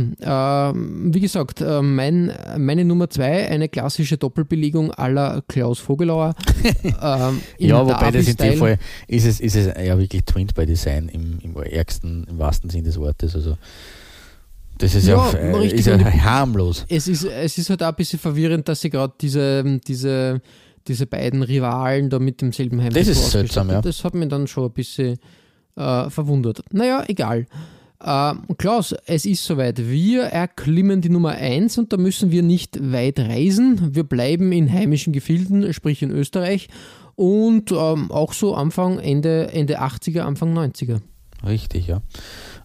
äh, 0.69 0.73
wie 0.75 1.19
gesagt, 1.19 1.61
äh, 1.61 1.81
mein, 1.81 2.31
meine 2.57 2.85
Nummer 2.85 3.09
zwei, 3.09 3.49
eine 3.49 3.69
klassische 3.69 4.17
Doppelbelegung 4.17 4.91
aller 4.91 5.43
Klaus 5.47 5.79
Vogelauer. 5.79 6.35
äh, 6.83 6.91
ja, 7.57 7.85
wobei 7.85 8.11
das 8.11 8.27
in 8.27 8.35
dem 8.35 8.57
Fall 8.57 8.77
ist 9.07 9.25
es, 9.25 9.39
ist 9.39 9.55
es 9.55 9.65
ja 9.65 9.97
wirklich 9.97 10.23
Twint 10.25 10.53
by 10.53 10.65
Design 10.65 11.09
im, 11.09 11.39
im 11.41 11.55
ärgsten, 11.55 12.25
im 12.29 12.37
wahrsten 12.37 12.69
Sinn 12.69 12.83
des 12.83 12.99
Wortes. 12.99 13.35
Also 13.35 13.57
das 14.77 14.95
ist 14.95 15.07
ja, 15.07 15.31
ja, 15.31 15.59
äh, 15.59 15.67
ist 15.67 15.87
ja 15.87 15.97
harmlos. 16.23 16.85
Es 16.89 17.07
ist, 17.07 17.23
es 17.25 17.57
ist 17.57 17.69
halt 17.69 17.81
auch 17.81 17.87
ein 17.87 17.95
bisschen 17.95 18.19
verwirrend, 18.19 18.67
dass 18.67 18.81
sie 18.81 18.89
gerade 18.89 19.13
diese, 19.19 19.79
diese, 19.87 20.41
diese 20.87 21.07
beiden 21.07 21.41
Rivalen 21.41 22.09
da 22.09 22.19
mit 22.19 22.41
demselben 22.41 22.81
Heim 22.81 22.93
Das 22.93 23.07
ist 23.07 23.31
seltsam, 23.31 23.69
ja. 23.69 23.81
Das 23.81 24.03
hat 24.03 24.13
mich 24.13 24.29
dann 24.29 24.45
schon 24.45 24.65
ein 24.65 24.73
bisschen 24.73 25.17
äh, 25.75 26.09
verwundert. 26.09 26.63
Naja, 26.71 27.03
egal. 27.07 27.47
Äh, 28.03 28.33
Klaus, 28.57 28.93
es 29.05 29.25
ist 29.25 29.45
soweit. 29.45 29.89
Wir 29.89 30.23
erklimmen 30.23 31.01
die 31.01 31.09
Nummer 31.09 31.31
1 31.31 31.77
und 31.77 31.93
da 31.93 31.97
müssen 31.97 32.31
wir 32.31 32.43
nicht 32.43 32.91
weit 32.91 33.19
reisen. 33.19 33.95
Wir 33.95 34.03
bleiben 34.03 34.51
in 34.51 34.71
heimischen 34.71 35.13
Gefilden, 35.13 35.73
sprich 35.73 36.01
in 36.01 36.11
Österreich 36.11 36.67
und 37.15 37.71
ähm, 37.71 38.11
auch 38.11 38.33
so 38.33 38.55
Anfang, 38.55 38.99
Ende, 38.99 39.51
Ende 39.53 39.81
80er, 39.81 40.21
Anfang 40.21 40.57
90er. 40.57 40.99
Richtig, 41.45 41.87
ja. 41.87 42.01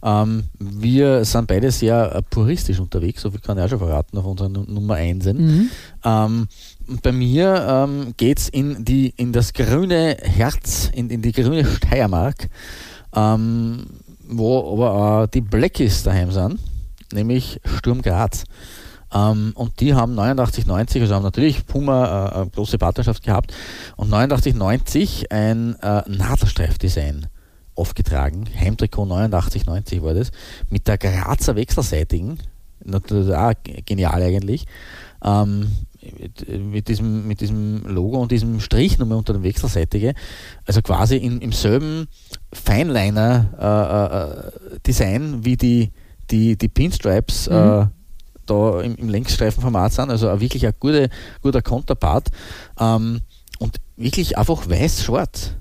Ähm, 0.02 0.44
wir 0.58 1.24
sind 1.24 1.48
beide 1.48 1.70
sehr 1.70 2.14
äh, 2.14 2.22
puristisch 2.22 2.78
unterwegs, 2.78 3.22
so 3.22 3.30
viel 3.30 3.40
kann 3.40 3.58
ich 3.58 3.64
auch 3.64 3.68
schon 3.68 3.78
verraten 3.78 4.18
auf 4.18 4.24
unserer 4.24 4.48
Nummer 4.48 4.94
1. 4.94 5.24
Mhm. 5.26 5.70
Ähm, 6.04 6.48
bei 7.02 7.12
mir 7.12 7.66
ähm, 7.68 8.14
geht 8.16 8.38
es 8.38 8.48
in, 8.48 8.84
in 8.84 9.32
das 9.32 9.52
grüne 9.52 10.16
Herz, 10.22 10.90
in, 10.94 11.10
in 11.10 11.22
die 11.22 11.32
grüne 11.32 11.64
Steiermark, 11.64 12.48
ähm, 13.14 13.84
wo 14.28 14.72
aber 14.72 14.92
auch 14.92 15.26
die 15.26 15.40
Blackies 15.40 16.02
daheim 16.02 16.30
sind, 16.30 16.60
nämlich 17.12 17.60
Sturm 17.64 18.02
Graz. 18.02 18.44
Ähm, 19.12 19.52
und 19.54 19.80
die 19.80 19.94
haben 19.94 20.14
89, 20.14 20.66
90, 20.66 21.02
also 21.02 21.14
haben 21.14 21.22
natürlich 21.22 21.66
Puma 21.66 22.28
äh, 22.28 22.34
eine 22.34 22.50
große 22.50 22.78
Partnerschaft 22.78 23.22
gehabt 23.22 23.54
und 23.96 24.10
89, 24.10 24.54
90 24.54 25.32
ein 25.32 25.76
äh, 25.80 26.02
Nadelstreifdesign 26.06 27.26
aufgetragen. 27.74 28.48
Heimtrikot 28.58 29.06
89, 29.06 29.66
90 29.66 30.02
war 30.02 30.14
das. 30.14 30.30
Mit 30.68 30.88
der 30.88 30.98
Grazer 30.98 31.56
Wechselseitigen. 31.56 32.38
Auch 32.90 33.52
genial 33.86 34.22
eigentlich. 34.22 34.66
Ähm, 35.24 35.70
mit, 36.48 36.88
diesem, 36.88 37.26
mit 37.26 37.40
diesem 37.40 37.86
Logo 37.86 38.20
und 38.20 38.32
diesem 38.32 38.60
Strich 38.60 38.98
nochmal 38.98 39.16
unter 39.18 39.32
dem 39.32 39.42
Wechselseitige. 39.42 40.14
Also 40.66 40.82
quasi 40.82 41.16
in, 41.16 41.40
im 41.40 41.52
selben 41.52 42.08
Feinliner-Design 42.52 45.22
äh, 45.22 45.36
äh, 45.36 45.44
wie 45.44 45.56
die, 45.56 45.90
die, 46.30 46.56
die 46.56 46.68
Pinstripes. 46.68 47.48
Äh, 47.48 47.54
mhm. 47.54 47.82
Äh, 47.82 47.86
da 48.48 48.80
im, 48.80 48.96
im 48.96 49.08
Längsstreifenformat 49.08 49.92
sind, 49.92 50.10
also 50.10 50.40
wirklich 50.40 50.66
ein 50.66 50.72
guter, 50.80 51.08
guter 51.42 51.62
Konterpart 51.62 52.28
ähm, 52.80 53.20
und 53.58 53.76
wirklich 53.96 54.38
einfach 54.38 54.68
weiß-schwarz. 54.68 55.52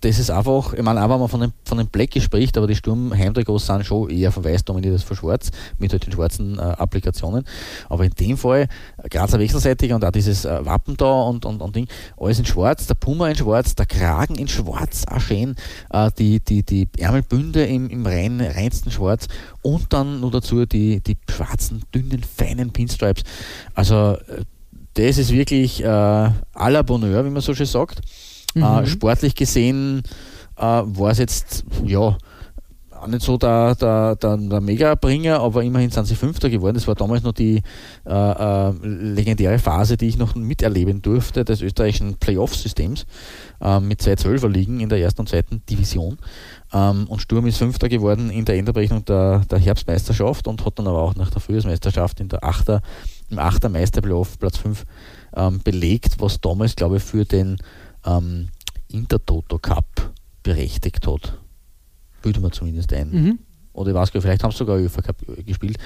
Das 0.00 0.18
ist 0.18 0.28
einfach, 0.28 0.72
ich 0.72 0.82
meine, 0.82 1.04
auch 1.04 1.08
wenn 1.08 1.20
man 1.20 1.28
von 1.28 1.40
den, 1.40 1.52
von 1.64 1.78
den 1.78 1.86
Blackie 1.86 2.20
spricht, 2.20 2.58
aber 2.58 2.66
die 2.66 2.74
Sturmheimtrikots 2.74 3.66
sind 3.66 3.86
schon 3.86 4.10
eher 4.10 4.32
von 4.32 4.42
weiß 4.42 4.64
dominiert 4.64 4.94
als 4.94 5.04
von 5.04 5.16
schwarz, 5.16 5.52
mit 5.78 5.92
halt 5.92 6.04
den 6.04 6.12
schwarzen 6.12 6.58
äh, 6.58 6.62
Applikationen. 6.62 7.44
Aber 7.88 8.04
in 8.04 8.10
dem 8.10 8.36
Fall, 8.36 8.66
Grazer 9.08 9.38
wechselseitig 9.38 9.92
und 9.92 10.04
auch 10.04 10.10
dieses 10.10 10.44
äh, 10.44 10.64
Wappen 10.66 10.96
da 10.96 11.22
und, 11.22 11.44
und, 11.44 11.62
und 11.62 11.76
Ding, 11.76 11.86
alles 12.16 12.40
in 12.40 12.44
schwarz, 12.44 12.88
der 12.88 12.94
Puma 12.94 13.28
in 13.28 13.36
schwarz, 13.36 13.76
der 13.76 13.86
Kragen 13.86 14.34
in 14.34 14.48
schwarz, 14.48 15.04
auch 15.08 15.20
schön, 15.20 15.54
äh, 15.90 16.10
die, 16.18 16.40
die, 16.40 16.64
die 16.64 16.88
Ärmelbünde 16.98 17.64
im, 17.64 17.88
im 17.88 18.04
rein, 18.04 18.40
reinsten 18.40 18.90
schwarz 18.90 19.28
und 19.62 19.92
dann 19.92 20.18
nur 20.18 20.32
dazu 20.32 20.66
die, 20.66 21.00
die 21.00 21.16
schwarzen, 21.30 21.84
dünnen, 21.94 22.24
feinen 22.24 22.72
Pinstripes. 22.72 23.22
Also, 23.74 24.16
äh, 24.26 24.44
das 24.94 25.18
ist 25.18 25.30
wirklich 25.30 25.84
äh, 25.84 25.86
à 25.86 26.32
la 26.68 26.82
Bonheur, 26.82 27.24
wie 27.24 27.30
man 27.30 27.42
so 27.42 27.54
schön 27.54 27.66
sagt. 27.66 28.00
Äh, 28.54 28.58
mhm. 28.58 28.64
Äh, 28.64 28.86
sportlich 28.86 29.34
gesehen 29.34 30.02
äh, 30.56 30.62
war 30.62 31.10
es 31.10 31.18
jetzt, 31.18 31.64
ja, 31.84 32.16
auch 32.98 33.06
nicht 33.06 33.22
so 33.22 33.36
der, 33.36 33.74
der, 33.74 34.16
der, 34.16 34.36
der 34.36 34.60
Mega-Bringer, 34.60 35.40
aber 35.40 35.62
immerhin 35.62 35.90
sind 35.90 36.06
sie 36.06 36.14
Fünfter 36.14 36.50
geworden. 36.50 36.74
Das 36.74 36.86
war 36.86 36.94
damals 36.94 37.22
noch 37.22 37.32
die 37.32 37.62
äh, 38.06 38.10
äh, 38.10 38.72
legendäre 38.82 39.58
Phase, 39.58 39.96
die 39.96 40.08
ich 40.08 40.18
noch 40.18 40.34
miterleben 40.34 41.02
durfte, 41.02 41.44
des 41.44 41.62
österreichischen 41.62 42.16
Playoff-Systems 42.16 43.06
äh, 43.60 43.80
mit 43.80 44.02
zwei 44.02 44.16
Zwölfer-Ligen 44.16 44.80
in 44.80 44.88
der 44.88 44.98
ersten 44.98 45.20
und 45.20 45.28
zweiten 45.28 45.62
Division. 45.68 46.18
Ähm, 46.72 47.06
und 47.08 47.20
Sturm 47.20 47.46
ist 47.46 47.58
Fünfter 47.58 47.88
geworden 47.88 48.30
in 48.30 48.44
der 48.44 48.56
Endabrechnung 48.56 49.04
der, 49.04 49.42
der 49.50 49.58
Herbstmeisterschaft 49.58 50.48
und 50.48 50.64
hat 50.64 50.78
dann 50.78 50.86
aber 50.86 51.02
auch 51.02 51.14
nach 51.14 51.30
der 51.30 51.40
Frühjahrsmeisterschaft 51.40 52.20
in 52.20 52.28
der 52.28 52.44
Achter, 52.44 52.82
im 53.30 53.38
Achter 53.38 53.68
Meisterplayoff 53.68 54.38
Platz 54.38 54.58
5 54.58 54.84
ähm, 55.36 55.60
belegt, 55.62 56.16
was 56.18 56.40
damals, 56.40 56.74
glaube 56.74 56.96
ich, 56.96 57.02
für 57.02 57.24
den 57.24 57.58
ähm, 58.08 58.48
Intertoto 58.88 59.58
Cup 59.58 60.12
berechtigt 60.42 61.06
hat. 61.06 61.38
Bilden 62.22 62.42
wir 62.42 62.50
zumindest 62.50 62.92
ein. 62.92 63.10
Mhm. 63.10 63.38
Oder 63.72 63.90
ich 63.90 63.94
weiß 63.94 64.12
gar 64.12 64.22
vielleicht 64.22 64.42
haben 64.42 64.50
sie 64.50 64.58
sogar 64.58 64.76
UEFA 64.76 65.02
Cup 65.02 65.16
gespielt. 65.46 65.78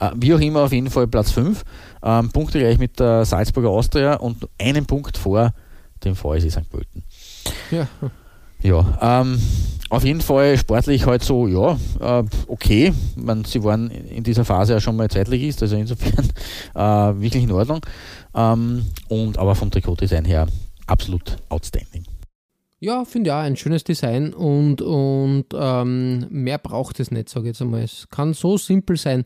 Äh, 0.00 0.10
wie 0.16 0.32
auch 0.34 0.40
immer, 0.40 0.62
auf 0.62 0.72
jeden 0.72 0.90
Fall 0.90 1.06
Platz 1.06 1.30
5. 1.32 1.62
Ähm, 2.02 2.30
Punkte 2.30 2.58
gleich 2.58 2.78
mit 2.78 2.98
der 2.98 3.24
Salzburger 3.24 3.68
Austria 3.68 4.14
und 4.14 4.48
einen 4.58 4.86
Punkt 4.86 5.18
vor 5.18 5.52
dem 6.04 6.16
VSC 6.16 6.50
St. 6.50 6.70
Pölten. 6.70 7.02
Ja. 7.70 7.88
Ja, 8.62 9.20
ähm, 9.20 9.38
auf 9.90 10.04
jeden 10.04 10.22
Fall 10.22 10.56
sportlich 10.56 11.04
halt 11.04 11.22
so, 11.22 11.46
ja, 11.46 11.78
äh, 12.00 12.24
okay. 12.46 12.94
Man, 13.14 13.44
sie 13.44 13.62
waren 13.62 13.90
in 13.90 14.24
dieser 14.24 14.46
Phase 14.46 14.72
ja 14.72 14.80
schon 14.80 14.96
mal 14.96 15.10
zeitlich 15.10 15.42
ist, 15.42 15.60
also 15.60 15.76
insofern 15.76 16.24
äh, 16.74 17.20
wirklich 17.20 17.42
in 17.42 17.52
Ordnung. 17.52 17.80
Ähm, 18.34 18.86
und 19.08 19.36
aber 19.36 19.54
vom 19.54 19.70
Trikotdesign 19.70 20.24
her 20.24 20.46
absolut 20.86 21.36
outstanding. 21.48 22.04
Ja, 22.80 23.04
finde 23.04 23.30
ich 23.30 23.32
auch 23.32 23.38
ein 23.40 23.56
schönes 23.56 23.84
Design 23.84 24.34
und, 24.34 24.82
und 24.82 25.46
ähm, 25.54 26.26
mehr 26.28 26.58
braucht 26.58 27.00
es 27.00 27.10
nicht, 27.10 27.30
sage 27.30 27.46
ich 27.46 27.50
jetzt 27.54 27.62
einmal. 27.62 27.82
Es 27.82 28.08
kann 28.10 28.34
so 28.34 28.58
simpel 28.58 28.96
sein 28.96 29.24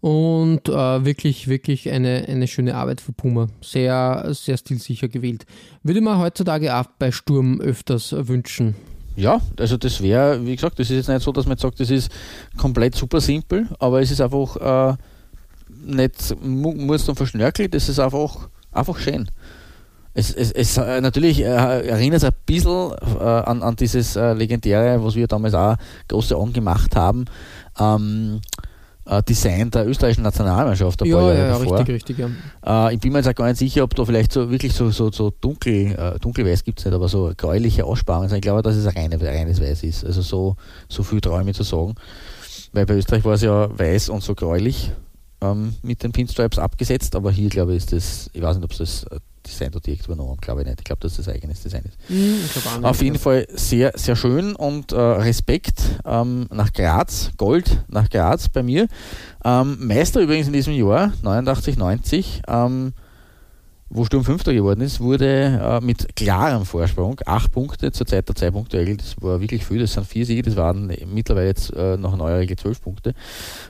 und 0.00 0.68
äh, 0.68 1.04
wirklich, 1.04 1.48
wirklich 1.48 1.90
eine, 1.90 2.24
eine 2.28 2.46
schöne 2.46 2.74
Arbeit 2.74 3.00
für 3.00 3.12
Puma. 3.12 3.48
Sehr, 3.62 4.28
sehr 4.32 4.56
stilsicher 4.56 5.08
gewählt. 5.08 5.44
Würde 5.82 6.00
man 6.00 6.18
heutzutage 6.18 6.74
auch 6.74 6.86
bei 6.98 7.10
Sturm 7.10 7.60
öfters 7.60 8.14
wünschen. 8.28 8.76
Ja, 9.16 9.40
also 9.58 9.76
das 9.76 10.00
wäre, 10.00 10.46
wie 10.46 10.54
gesagt, 10.54 10.78
das 10.78 10.88
ist 10.88 10.96
jetzt 10.96 11.08
nicht 11.08 11.22
so, 11.22 11.32
dass 11.32 11.44
man 11.44 11.52
jetzt 11.52 11.62
sagt, 11.62 11.80
das 11.80 11.90
ist 11.90 12.10
komplett 12.56 12.94
super 12.94 13.20
simpel, 13.20 13.68
aber 13.78 14.00
es 14.00 14.10
ist 14.10 14.20
einfach 14.20 14.56
äh, 14.92 14.96
nicht, 15.84 16.36
muss 16.42 17.06
dann 17.06 17.16
verschnörkelt, 17.16 17.74
das 17.74 17.88
ist 17.88 17.98
einfach, 17.98 18.48
einfach 18.72 18.98
schön. 18.98 19.28
Es, 20.12 20.34
es, 20.34 20.50
es 20.50 20.76
äh, 20.76 21.00
natürlich 21.00 21.40
äh, 21.40 21.44
erinnert 21.44 22.18
es 22.18 22.24
ein 22.24 22.34
bisschen 22.44 22.92
äh, 23.20 23.22
an, 23.22 23.62
an 23.62 23.76
dieses 23.76 24.16
äh, 24.16 24.32
legendäre, 24.32 25.04
was 25.04 25.14
wir 25.14 25.28
damals 25.28 25.54
auch 25.54 25.76
große 26.08 26.36
Augen 26.36 26.52
gemacht 26.52 26.96
haben. 26.96 27.26
Ähm, 27.78 28.40
äh, 29.06 29.22
Design 29.22 29.70
der 29.70 29.86
österreichischen 29.86 30.24
Nationalmannschaft. 30.24 31.02
Ein 31.02 31.08
ja, 31.08 31.16
paar 31.16 31.32
Jahre 31.32 31.38
ja, 31.38 31.58
davor. 31.58 31.78
richtig, 31.78 31.94
richtig. 31.94 32.18
Ja. 32.18 32.88
Äh, 32.88 32.94
ich 32.94 33.00
bin 33.00 33.12
mir 33.12 33.18
jetzt 33.18 33.28
auch 33.28 33.34
gar 33.34 33.46
nicht 33.46 33.58
sicher, 33.58 33.84
ob 33.84 33.94
da 33.94 34.04
vielleicht 34.04 34.32
so 34.32 34.50
wirklich 34.50 34.72
so, 34.72 34.90
so, 34.90 35.12
so 35.12 35.30
dunkel, 35.40 36.18
dunkelweiß 36.20 36.64
gibt 36.64 36.80
es 36.80 36.86
nicht, 36.86 36.94
aber 36.94 37.08
so 37.08 37.32
gräuliche 37.36 37.84
Aussparungen 37.84 38.28
sind. 38.28 38.38
Ich 38.38 38.42
glaube, 38.42 38.62
dass 38.62 38.74
es 38.74 38.86
ein 38.86 38.96
reine, 38.96 39.20
reines 39.20 39.60
Weiß 39.60 39.84
ist. 39.84 40.04
Also 40.04 40.22
so, 40.22 40.56
so 40.88 41.04
viel 41.04 41.20
Träume 41.20 41.54
zu 41.54 41.62
sagen. 41.62 41.94
Weil 42.72 42.86
bei 42.86 42.94
Österreich 42.94 43.24
war 43.24 43.34
es 43.34 43.42
ja 43.42 43.78
weiß 43.78 44.08
und 44.08 44.22
so 44.22 44.34
gräulich 44.34 44.92
ähm, 45.40 45.74
mit 45.82 46.02
den 46.02 46.12
Pinstripes 46.12 46.58
abgesetzt, 46.58 47.16
aber 47.16 47.30
hier 47.30 47.48
glaube 47.48 47.72
ich 47.72 47.78
ist 47.78 47.92
das, 47.92 48.30
ich 48.32 48.42
weiß 48.42 48.56
nicht, 48.56 48.64
ob 48.64 48.72
es 48.72 48.78
das 48.78 49.06
Design 49.50 49.70
dort 49.72 49.86
direkt 49.86 50.06
übernommen, 50.06 50.36
glaube 50.40 50.62
ich 50.62 50.66
nicht. 50.66 50.80
Ich 50.80 50.84
glaube, 50.84 51.00
dass 51.00 51.16
das 51.16 51.28
eigenes 51.28 51.62
Design 51.62 51.84
ist. 51.84 51.98
Mhm, 52.08 52.84
Auf 52.84 53.02
jeden 53.02 53.18
Fall 53.18 53.46
sehr, 53.50 53.92
sehr 53.94 54.16
schön 54.16 54.54
und 54.56 54.92
äh, 54.92 55.00
Respekt 55.00 55.80
ähm, 56.04 56.46
nach 56.52 56.72
Graz, 56.72 57.30
Gold 57.36 57.84
nach 57.88 58.08
Graz 58.08 58.48
bei 58.48 58.62
mir. 58.62 58.88
Ähm, 59.44 59.76
Meister 59.80 60.20
übrigens 60.20 60.46
in 60.46 60.52
diesem 60.52 60.74
Jahr, 60.74 61.12
89, 61.22 61.76
90. 61.76 62.42
Ähm, 62.48 62.92
wo 63.92 64.04
Sturm 64.04 64.24
Fünfter 64.24 64.54
geworden 64.54 64.80
ist, 64.82 65.00
wurde 65.00 65.60
äh, 65.60 65.84
mit 65.84 66.14
klarem 66.14 66.64
Vorsprung, 66.64 67.20
acht 67.26 67.50
Punkte 67.50 67.90
zur 67.90 68.06
Zeit 68.06 68.28
der 68.28 68.36
Zwei-Punkte-Regel, 68.36 68.96
das 68.96 69.20
war 69.20 69.40
wirklich 69.40 69.66
viel, 69.66 69.80
das 69.80 69.94
sind 69.94 70.06
vier 70.06 70.24
Siege, 70.24 70.42
das 70.42 70.54
waren 70.54 70.86
mittlerweile 71.12 71.48
jetzt 71.48 71.72
äh, 71.74 71.96
nach 71.96 72.16
neuer 72.16 72.38
Regel 72.38 72.56
zwölf 72.56 72.80
Punkte. 72.80 73.14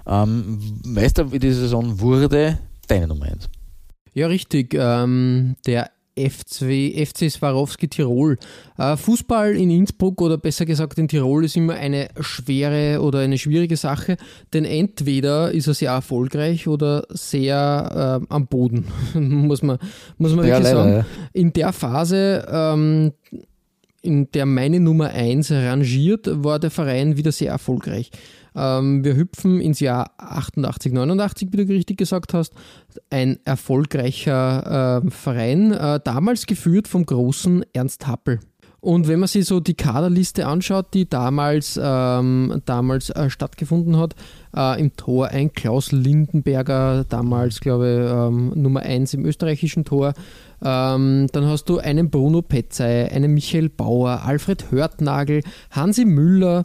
Ähm, 0.07 0.61
Meister 0.85 1.27
in 1.33 1.41
dieser 1.41 1.61
Saison 1.61 1.99
wurde 2.01 2.59
deine 2.87 3.09
Nummer 3.09 3.25
eins. 3.27 3.49
Ja, 4.21 4.27
richtig. 4.27 4.75
Ähm, 4.75 5.57
der 5.67 5.93
FC, 6.15 6.93
FC 6.95 7.31
Swarovski 7.31 7.89
Tirol. 7.89 8.37
Äh, 8.77 8.99
Fußball 8.99 9.57
in 9.57 9.71
Innsbruck 9.71 10.21
oder 10.21 10.37
besser 10.37 10.67
gesagt 10.67 10.99
in 10.99 11.09
Tirol 11.09 11.47
ist 11.47 11.57
immer 11.57 11.73
eine 11.73 12.09
schwere 12.21 13.01
oder 13.01 13.21
eine 13.21 13.39
schwierige 13.39 13.79
Sache, 13.79 14.19
denn 14.53 14.67
entweder 14.67 15.53
ist 15.53 15.69
er 15.69 15.73
sehr 15.73 15.93
erfolgreich 15.93 16.69
oder 16.69 17.07
sehr 17.09 18.21
äh, 18.21 18.27
am 18.29 18.47
Boden, 18.47 18.85
muss 19.15 19.63
man, 19.63 19.79
muss 20.19 20.35
man 20.35 20.47
ja, 20.47 20.59
wirklich 20.59 20.75
leider, 20.75 20.85
sagen. 20.85 20.97
Ja. 20.99 21.07
In 21.33 21.53
der 21.55 21.73
Phase, 21.73 22.47
ähm, 22.53 23.13
in 24.03 24.31
der 24.33 24.45
meine 24.45 24.81
Nummer 24.81 25.09
1 25.09 25.51
rangiert, 25.51 26.29
war 26.45 26.59
der 26.59 26.71
Verein 26.71 27.17
wieder 27.17 27.33
sehr 27.33 27.53
erfolgreich. 27.53 28.11
Ähm, 28.55 29.05
wir 29.05 29.17
hüpfen 29.17 29.61
ins 29.61 29.81
Jahr 29.81 30.13
88, 30.19 30.93
89, 30.93 31.49
wie 31.53 31.57
du 31.57 31.73
richtig 31.73 31.99
gesagt 31.99 32.35
hast. 32.35 32.55
Ein 33.11 33.39
erfolgreicher 33.45 35.03
äh, 35.05 35.11
Verein, 35.11 35.73
äh, 35.73 36.01
damals 36.03 36.47
geführt 36.47 36.89
vom 36.89 37.07
großen 37.07 37.65
Ernst 37.73 38.07
Happel. 38.07 38.41
Und 38.81 39.09
wenn 39.09 39.21
man 39.21 39.29
sich 39.29 39.45
so 39.45 39.61
die 39.61 39.75
Kaderliste 39.75 40.47
anschaut, 40.47 40.95
die 40.95 41.09
damals, 41.09 41.79
ähm, 41.83 42.63
damals 42.65 43.11
äh, 43.11 43.29
stattgefunden 43.29 43.99
hat, 43.99 44.15
äh, 44.57 44.81
im 44.81 44.97
Tor 44.97 45.29
ein 45.29 45.53
Klaus 45.53 45.93
Lindenberger, 45.93 47.05
damals 47.05 47.61
glaube 47.61 47.89
ich 47.89 48.11
ähm, 48.11 48.53
Nummer 48.55 48.81
1 48.81 49.13
im 49.15 49.27
österreichischen 49.27 49.85
Tor, 49.85 50.15
ähm, 50.63 51.27
dann 51.33 51.47
hast 51.47 51.67
du 51.67 51.79
einen 51.79 52.11
Bruno 52.11 52.41
Petzey, 52.41 53.07
einen 53.11 53.35
Michael 53.35 53.69
Bauer, 53.69 54.23
Alfred 54.25 54.71
Hörtnagel, 54.71 55.43
Hansi 55.71 56.07
Müller, 56.07 56.65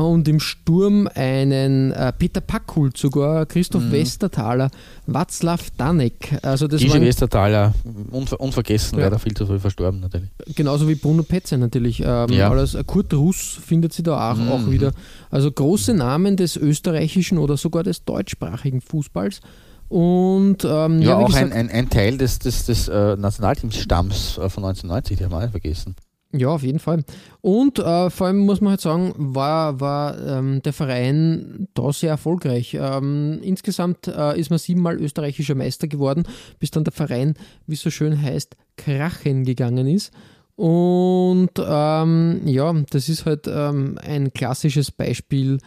und 0.00 0.26
im 0.28 0.40
Sturm 0.40 1.08
einen 1.14 1.92
äh, 1.92 2.12
Peter 2.12 2.40
Packhult 2.40 2.96
sogar, 2.96 3.46
Christoph 3.46 3.84
mhm. 3.84 3.92
Westerthaler, 3.92 4.70
Václav 5.06 5.68
Danek. 5.76 6.38
Also 6.42 6.68
das 6.68 6.80
Diese 6.80 7.00
Westerthaler, 7.00 7.74
unver 8.10 8.40
unvergessen, 8.40 8.98
ja. 8.98 9.04
leider 9.04 9.18
viel 9.18 9.34
zu 9.34 9.46
früh 9.46 9.58
verstorben 9.58 10.00
natürlich. 10.00 10.30
Genauso 10.54 10.88
wie 10.88 10.94
Bruno 10.94 11.22
Petze 11.22 11.58
natürlich. 11.58 12.00
Ähm, 12.00 12.30
ja. 12.30 12.50
alles, 12.50 12.74
äh, 12.74 12.84
Kurt 12.84 13.12
Russ 13.14 13.58
findet 13.64 13.92
sie 13.92 14.02
da 14.02 14.32
auch, 14.32 14.36
mhm. 14.36 14.48
auch 14.48 14.70
wieder. 14.70 14.92
Also 15.30 15.50
große 15.50 15.94
Namen 15.94 16.36
des 16.36 16.56
österreichischen 16.56 17.38
oder 17.38 17.56
sogar 17.56 17.82
des 17.82 18.04
deutschsprachigen 18.04 18.80
Fußballs. 18.80 19.40
Und, 19.88 20.64
ähm, 20.64 21.02
ja, 21.02 21.10
ja 21.10 21.16
auch 21.18 21.26
gesagt, 21.26 21.52
ein, 21.52 21.52
ein, 21.52 21.68
ein, 21.68 21.90
Teil 21.90 22.16
des, 22.16 22.38
des, 22.38 22.64
des 22.64 22.88
äh, 22.88 23.14
Nationalteamstamms 23.16 24.38
äh, 24.38 24.48
von 24.48 24.64
1990, 24.64 25.18
die 25.18 25.24
haben 25.24 25.32
wir 25.32 25.50
vergessen. 25.50 25.96
Ja, 26.34 26.48
auf 26.48 26.62
jeden 26.62 26.78
Fall. 26.78 27.04
Und 27.42 27.78
äh, 27.78 28.08
vor 28.08 28.26
allem 28.26 28.38
muss 28.38 28.62
man 28.62 28.70
halt 28.70 28.80
sagen, 28.80 29.12
war, 29.16 29.80
war 29.80 30.18
ähm, 30.26 30.62
der 30.62 30.72
Verein 30.72 31.68
da 31.74 31.92
sehr 31.92 32.10
erfolgreich. 32.10 32.74
Ähm, 32.80 33.38
insgesamt 33.42 34.08
äh, 34.08 34.38
ist 34.40 34.48
man 34.48 34.58
siebenmal 34.58 34.96
österreichischer 34.96 35.54
Meister 35.54 35.88
geworden, 35.88 36.22
bis 36.58 36.70
dann 36.70 36.84
der 36.84 36.92
Verein, 36.92 37.34
wie 37.66 37.74
es 37.74 37.82
so 37.82 37.90
schön 37.90 38.20
heißt, 38.20 38.56
krachen 38.78 39.44
gegangen 39.44 39.86
ist. 39.86 40.10
Und 40.56 41.50
ähm, 41.58 42.40
ja, 42.46 42.72
das 42.90 43.10
ist 43.10 43.26
halt 43.26 43.46
ähm, 43.46 43.98
ein 44.02 44.32
klassisches 44.32 44.90
Beispiel, 44.90 45.58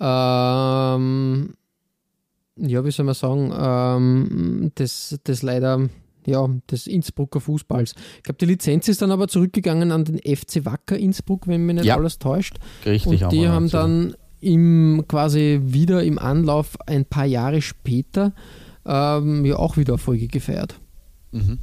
ähm, 0.00 1.54
ja, 2.56 2.84
wie 2.84 2.90
soll 2.90 3.06
man 3.06 3.14
sagen, 3.14 3.52
ähm, 3.56 4.72
das, 4.74 5.18
das 5.24 5.42
leider 5.42 5.88
ja, 6.26 6.48
des 6.70 6.86
Innsbrucker 6.86 7.40
Fußballs. 7.40 7.94
Ich 8.18 8.22
glaube, 8.22 8.38
die 8.38 8.46
Lizenz 8.46 8.88
ist 8.88 9.02
dann 9.02 9.10
aber 9.10 9.28
zurückgegangen 9.28 9.92
an 9.92 10.04
den 10.04 10.18
FC 10.18 10.64
Wacker 10.64 10.96
Innsbruck, 10.96 11.46
wenn 11.46 11.66
mich 11.66 11.76
nicht 11.76 11.84
ja, 11.86 11.96
alles 11.96 12.18
täuscht. 12.18 12.56
Richtig. 12.84 13.22
Und 13.24 13.32
die 13.32 13.48
haben 13.48 13.70
dann 13.70 14.14
im, 14.40 15.04
quasi 15.08 15.60
wieder 15.62 16.02
im 16.02 16.18
Anlauf 16.18 16.78
ein 16.86 17.04
paar 17.04 17.26
Jahre 17.26 17.62
später 17.62 18.32
ähm, 18.86 19.44
ja 19.44 19.56
auch 19.56 19.76
wieder 19.76 19.94
Erfolge 19.94 20.28
gefeiert. 20.28 20.78
Mhm. 21.32 21.58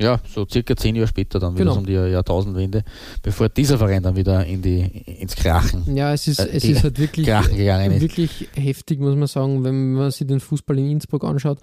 Ja, 0.00 0.18
so 0.26 0.46
circa 0.50 0.74
zehn 0.76 0.96
Jahre 0.96 1.08
später 1.08 1.38
dann 1.38 1.54
wieder 1.54 1.64
genau. 1.66 1.76
um 1.76 1.84
die 1.84 1.92
Jahrtausendwende, 1.92 2.84
bevor 3.22 3.50
dieser 3.50 3.76
Verein 3.76 4.02
dann 4.02 4.16
wieder 4.16 4.46
in 4.46 4.62
die, 4.62 4.80
ins 4.80 5.36
Krachen. 5.36 5.94
Ja, 5.94 6.14
es 6.14 6.26
ist, 6.26 6.38
äh, 6.38 6.48
es 6.52 6.64
ist 6.64 6.82
halt 6.82 6.98
wirklich, 6.98 7.26
wirklich 7.26 8.48
heftig, 8.54 8.98
muss 8.98 9.14
man 9.14 9.26
sagen, 9.26 9.62
wenn 9.62 9.92
man 9.92 10.10
sich 10.10 10.26
den 10.26 10.40
Fußball 10.40 10.78
in 10.78 10.92
Innsbruck 10.92 11.22
anschaut. 11.22 11.58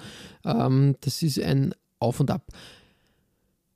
Ähm, 0.46 0.96
das 1.02 1.24
ist 1.24 1.42
ein 1.42 1.74
auf 2.00 2.20
und 2.20 2.32
ab. 2.32 2.44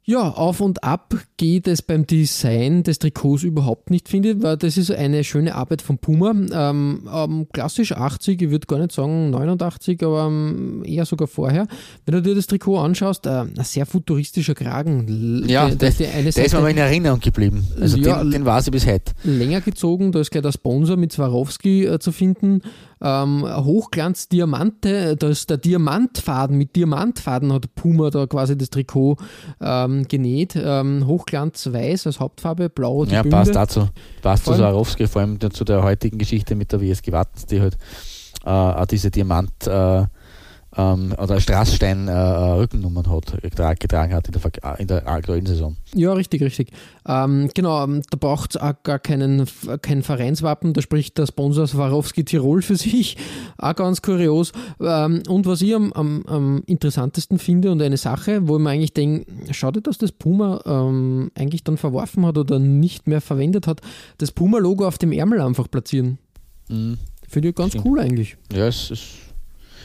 Ja, 0.03 0.29
auf 0.29 0.61
und 0.61 0.83
ab 0.83 1.13
geht 1.37 1.67
es 1.67 1.83
beim 1.83 2.07
Design 2.07 2.81
des 2.81 2.97
Trikots 2.97 3.43
überhaupt 3.43 3.91
nicht, 3.91 4.09
finde 4.09 4.31
ich, 4.31 4.41
weil 4.41 4.57
das 4.57 4.75
ist 4.75 4.89
eine 4.89 5.23
schöne 5.23 5.53
Arbeit 5.53 5.83
von 5.83 5.99
Puma. 5.99 6.31
Ähm, 6.31 7.07
ähm, 7.13 7.47
klassisch 7.53 7.91
80, 7.91 8.41
ich 8.41 8.49
würde 8.49 8.65
gar 8.65 8.79
nicht 8.79 8.91
sagen 8.91 9.29
89, 9.29 10.03
aber 10.03 10.25
ähm, 10.25 10.83
eher 10.85 11.05
sogar 11.05 11.27
vorher. 11.27 11.67
Wenn 12.05 12.15
du 12.15 12.21
dir 12.23 12.33
das 12.33 12.47
Trikot 12.47 12.79
anschaust, 12.79 13.27
äh, 13.27 13.41
ein 13.41 13.53
sehr 13.63 13.85
futuristischer 13.85 14.55
Kragen. 14.55 15.45
Ja, 15.47 15.69
der, 15.69 15.91
der, 15.91 15.91
der, 15.91 16.31
der 16.31 16.45
ist 16.45 16.53
mir 16.53 16.69
in 16.69 16.77
Erinnerung 16.77 17.19
geblieben. 17.19 17.65
Also 17.79 17.97
ja, 17.97 18.23
den, 18.23 18.31
den 18.31 18.45
war 18.45 18.59
sie 18.63 18.71
bis 18.71 18.87
heute. 18.87 19.13
Länger 19.23 19.61
gezogen, 19.61 20.11
da 20.11 20.19
ist 20.19 20.31
gleich 20.31 20.43
der 20.43 20.51
Sponsor 20.51 20.97
mit 20.97 21.13
Swarovski 21.13 21.85
äh, 21.85 21.99
zu 21.99 22.11
finden 22.11 22.63
ähm, 23.01 23.43
Hochglanz-Diamante, 23.45 25.15
das 25.17 25.45
der 25.47 25.57
Diamantfaden, 25.57 26.57
mit 26.57 26.75
Diamantfaden 26.75 27.51
hat 27.53 27.73
Puma 27.75 28.09
da 28.09 28.27
quasi 28.27 28.57
das 28.57 28.69
Trikot 28.69 29.17
ähm, 29.59 30.07
genäht. 30.07 30.55
Ähm, 30.55 31.05
Hochglanz-Weiß 31.07 32.07
als 32.07 32.19
Hauptfarbe, 32.19 32.69
blau 32.69 33.05
die 33.05 33.13
Ja, 33.13 33.21
Bünde. 33.23 33.37
passt 33.37 33.55
dazu. 33.55 33.89
Passt 34.21 34.45
zu 34.45 34.53
Swarovski, 34.53 35.07
vor 35.07 35.21
allem 35.21 35.39
zu 35.51 35.63
der 35.63 35.83
heutigen 35.83 36.17
Geschichte 36.17 36.55
mit 36.55 36.71
der 36.71 36.81
WSG 36.81 37.11
Wattens, 37.11 37.45
die 37.45 37.61
halt 37.61 37.77
äh, 38.45 38.49
auch 38.49 38.85
diese 38.85 39.09
Diamant- 39.09 39.67
äh, 39.67 40.05
ähm, 40.77 41.13
oder 41.17 41.39
Straßstein-Rückennummern 41.39 43.05
äh, 43.05 43.09
hat, 43.09 43.79
getragen 43.79 44.13
hat 44.13 44.27
in 44.27 44.33
der, 44.33 44.79
in 44.79 44.87
der 44.87 45.07
aktuellen 45.07 45.45
Saison. 45.45 45.75
Ja, 45.93 46.13
richtig, 46.13 46.41
richtig. 46.41 46.71
Ähm, 47.05 47.49
genau, 47.53 47.83
ähm, 47.83 48.01
da 48.09 48.17
braucht 48.17 48.55
es 48.55 48.61
auch 48.61 48.73
gar 48.83 48.99
keinen, 48.99 49.47
kein 49.81 50.01
Vereinswappen, 50.01 50.73
da 50.73 50.81
spricht 50.81 51.17
der 51.17 51.25
Sponsor 51.25 51.67
Swarovski 51.67 52.23
Tirol 52.23 52.61
für 52.61 52.77
sich, 52.77 53.17
auch 53.57 53.75
ganz 53.75 54.01
kurios. 54.01 54.53
Ähm, 54.79 55.23
und 55.27 55.45
was 55.45 55.61
ich 55.61 55.75
am, 55.75 55.91
am, 55.93 56.25
am, 56.27 56.63
interessantesten 56.67 57.37
finde 57.39 57.71
und 57.71 57.81
eine 57.81 57.97
Sache, 57.97 58.47
wo 58.47 58.57
ich 58.57 58.63
mir 58.63 58.69
eigentlich 58.69 58.93
denke, 58.93 59.25
schade, 59.53 59.81
dass 59.81 59.97
das 59.97 60.11
Puma 60.11 60.61
ähm, 60.65 61.31
eigentlich 61.35 61.63
dann 61.63 61.77
verworfen 61.77 62.25
hat 62.25 62.37
oder 62.37 62.59
nicht 62.59 63.07
mehr 63.07 63.21
verwendet 63.21 63.67
hat, 63.67 63.81
das 64.19 64.31
Puma-Logo 64.31 64.87
auf 64.87 64.97
dem 64.97 65.11
Ärmel 65.11 65.41
einfach 65.41 65.69
platzieren. 65.69 66.17
Mhm. 66.69 66.97
Finde 67.27 67.49
ich 67.49 67.55
ganz 67.55 67.71
Stimmt. 67.71 67.85
cool 67.85 67.99
eigentlich. 67.99 68.37
Ja, 68.53 68.67
es 68.67 68.91
ist 68.91 69.30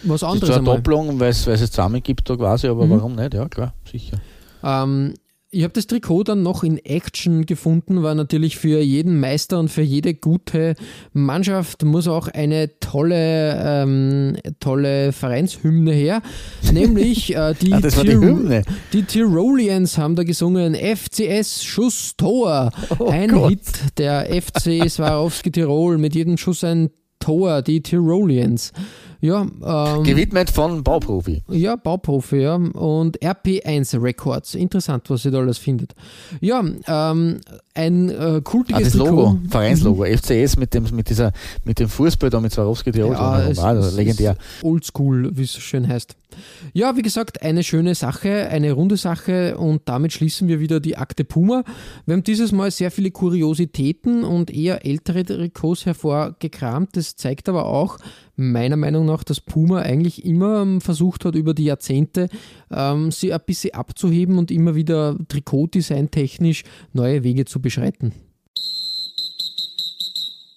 was 0.02 0.22
anderes. 0.22 0.40
Das 0.40 0.50
ist 0.50 0.56
eine 0.56 0.64
Doppelung, 0.64 1.18
weil 1.20 1.30
es, 1.30 1.46
es 1.46 1.70
zusammen 1.70 2.02
gibt 2.02 2.28
da 2.28 2.36
quasi, 2.36 2.68
aber 2.68 2.86
mhm. 2.86 2.90
warum 2.90 3.14
nicht? 3.14 3.34
Ja, 3.34 3.48
klar, 3.48 3.74
sicher. 3.90 4.18
Ähm, 4.62 5.14
ich 5.56 5.62
habe 5.62 5.72
das 5.72 5.86
Trikot 5.86 6.24
dann 6.24 6.42
noch 6.42 6.64
in 6.64 6.76
Action 6.76 7.46
gefunden, 7.46 8.02
weil 8.02 8.14
natürlich 8.14 8.58
für 8.58 8.80
jeden 8.80 9.20
Meister 9.20 9.58
und 9.58 9.68
für 9.68 9.80
jede 9.80 10.12
gute 10.12 10.74
Mannschaft 11.12 11.84
muss 11.84 12.08
auch 12.08 12.28
eine 12.28 12.78
tolle, 12.80 13.56
ähm, 13.64 14.36
tolle 14.60 15.12
Vereinshymne 15.12 15.92
her. 15.92 16.20
Nämlich 16.72 17.34
äh, 17.34 17.54
die, 17.54 17.72
ah, 17.72 17.80
die, 17.80 18.62
die, 18.92 19.02
Tirolians 19.04 19.96
haben 19.96 20.16
da 20.16 20.24
gesungen 20.24 20.74
FCS 20.74 21.64
Schuss 21.64 22.16
Tor. 22.16 22.70
Oh 22.98 23.06
ein 23.08 23.30
Gott. 23.30 23.50
Hit 23.50 23.98
der 23.98 24.26
FC 24.26 24.90
Swarovski 24.90 25.52
Tirol 25.52 25.96
mit 25.96 26.14
jedem 26.14 26.36
Schuss 26.36 26.64
ein 26.64 26.90
Toa, 27.26 27.60
die 27.60 27.82
Tyroleans. 27.82 28.72
Ja, 29.20 29.42
ähm, 29.42 30.04
Gewidmet 30.04 30.48
von 30.48 30.84
Bauprofi. 30.84 31.42
Ja, 31.48 31.74
Bauprofi, 31.74 32.36
ja. 32.36 32.54
Und 32.54 33.20
RP1 33.20 34.00
Records. 34.00 34.54
Interessant, 34.54 35.10
was 35.10 35.24
ihr 35.24 35.32
da 35.32 35.38
alles 35.38 35.58
findet. 35.58 35.96
Ja, 36.40 36.62
ähm, 36.86 37.40
ein 37.74 38.10
äh, 38.10 38.40
kultiges 38.44 38.80
ah, 38.80 38.84
das 38.84 38.94
Logo, 38.94 39.40
Vereinslogo, 39.48 40.04
mhm. 40.04 40.18
FCS 40.18 40.56
mit 40.56 40.72
dem, 40.72 40.84
mit 40.94 41.10
dieser, 41.10 41.32
mit 41.64 41.80
dem 41.80 41.88
Fußball 41.88 42.30
da 42.30 42.38
mit 42.38 42.52
Swarovski 42.52 42.92
Tirol. 42.92 43.14
Ja, 43.14 43.42
es, 43.42 43.58
also, 43.58 43.96
legendär. 43.96 44.36
Oldschool, 44.62 45.36
wie 45.36 45.42
es 45.42 45.54
schön 45.54 45.88
heißt. 45.88 46.14
Ja, 46.72 46.96
wie 46.96 47.02
gesagt, 47.02 47.42
eine 47.42 47.62
schöne 47.62 47.94
Sache, 47.94 48.48
eine 48.48 48.72
runde 48.72 48.96
Sache 48.96 49.56
und 49.58 49.82
damit 49.86 50.12
schließen 50.12 50.48
wir 50.48 50.60
wieder 50.60 50.80
die 50.80 50.96
Akte 50.96 51.24
Puma. 51.24 51.64
Wir 52.04 52.14
haben 52.14 52.22
dieses 52.22 52.52
Mal 52.52 52.70
sehr 52.70 52.90
viele 52.90 53.10
Kuriositäten 53.10 54.24
und 54.24 54.50
eher 54.50 54.84
ältere 54.84 55.24
Trikots 55.24 55.86
hervorgekramt. 55.86 56.96
Das 56.96 57.16
zeigt 57.16 57.48
aber 57.48 57.66
auch, 57.66 57.98
meiner 58.36 58.76
Meinung 58.76 59.06
nach, 59.06 59.24
dass 59.24 59.40
Puma 59.40 59.80
eigentlich 59.80 60.24
immer 60.24 60.62
ähm, 60.62 60.80
versucht 60.80 61.24
hat, 61.24 61.34
über 61.34 61.54
die 61.54 61.64
Jahrzehnte 61.64 62.28
ähm, 62.70 63.10
sie 63.10 63.32
ein 63.32 63.40
bisschen 63.44 63.74
abzuheben 63.74 64.38
und 64.38 64.50
immer 64.50 64.74
wieder 64.74 65.16
Trikotdesign 65.28 66.10
technisch 66.10 66.64
neue 66.92 67.24
Wege 67.24 67.44
zu 67.44 67.60
beschreiten. 67.60 68.12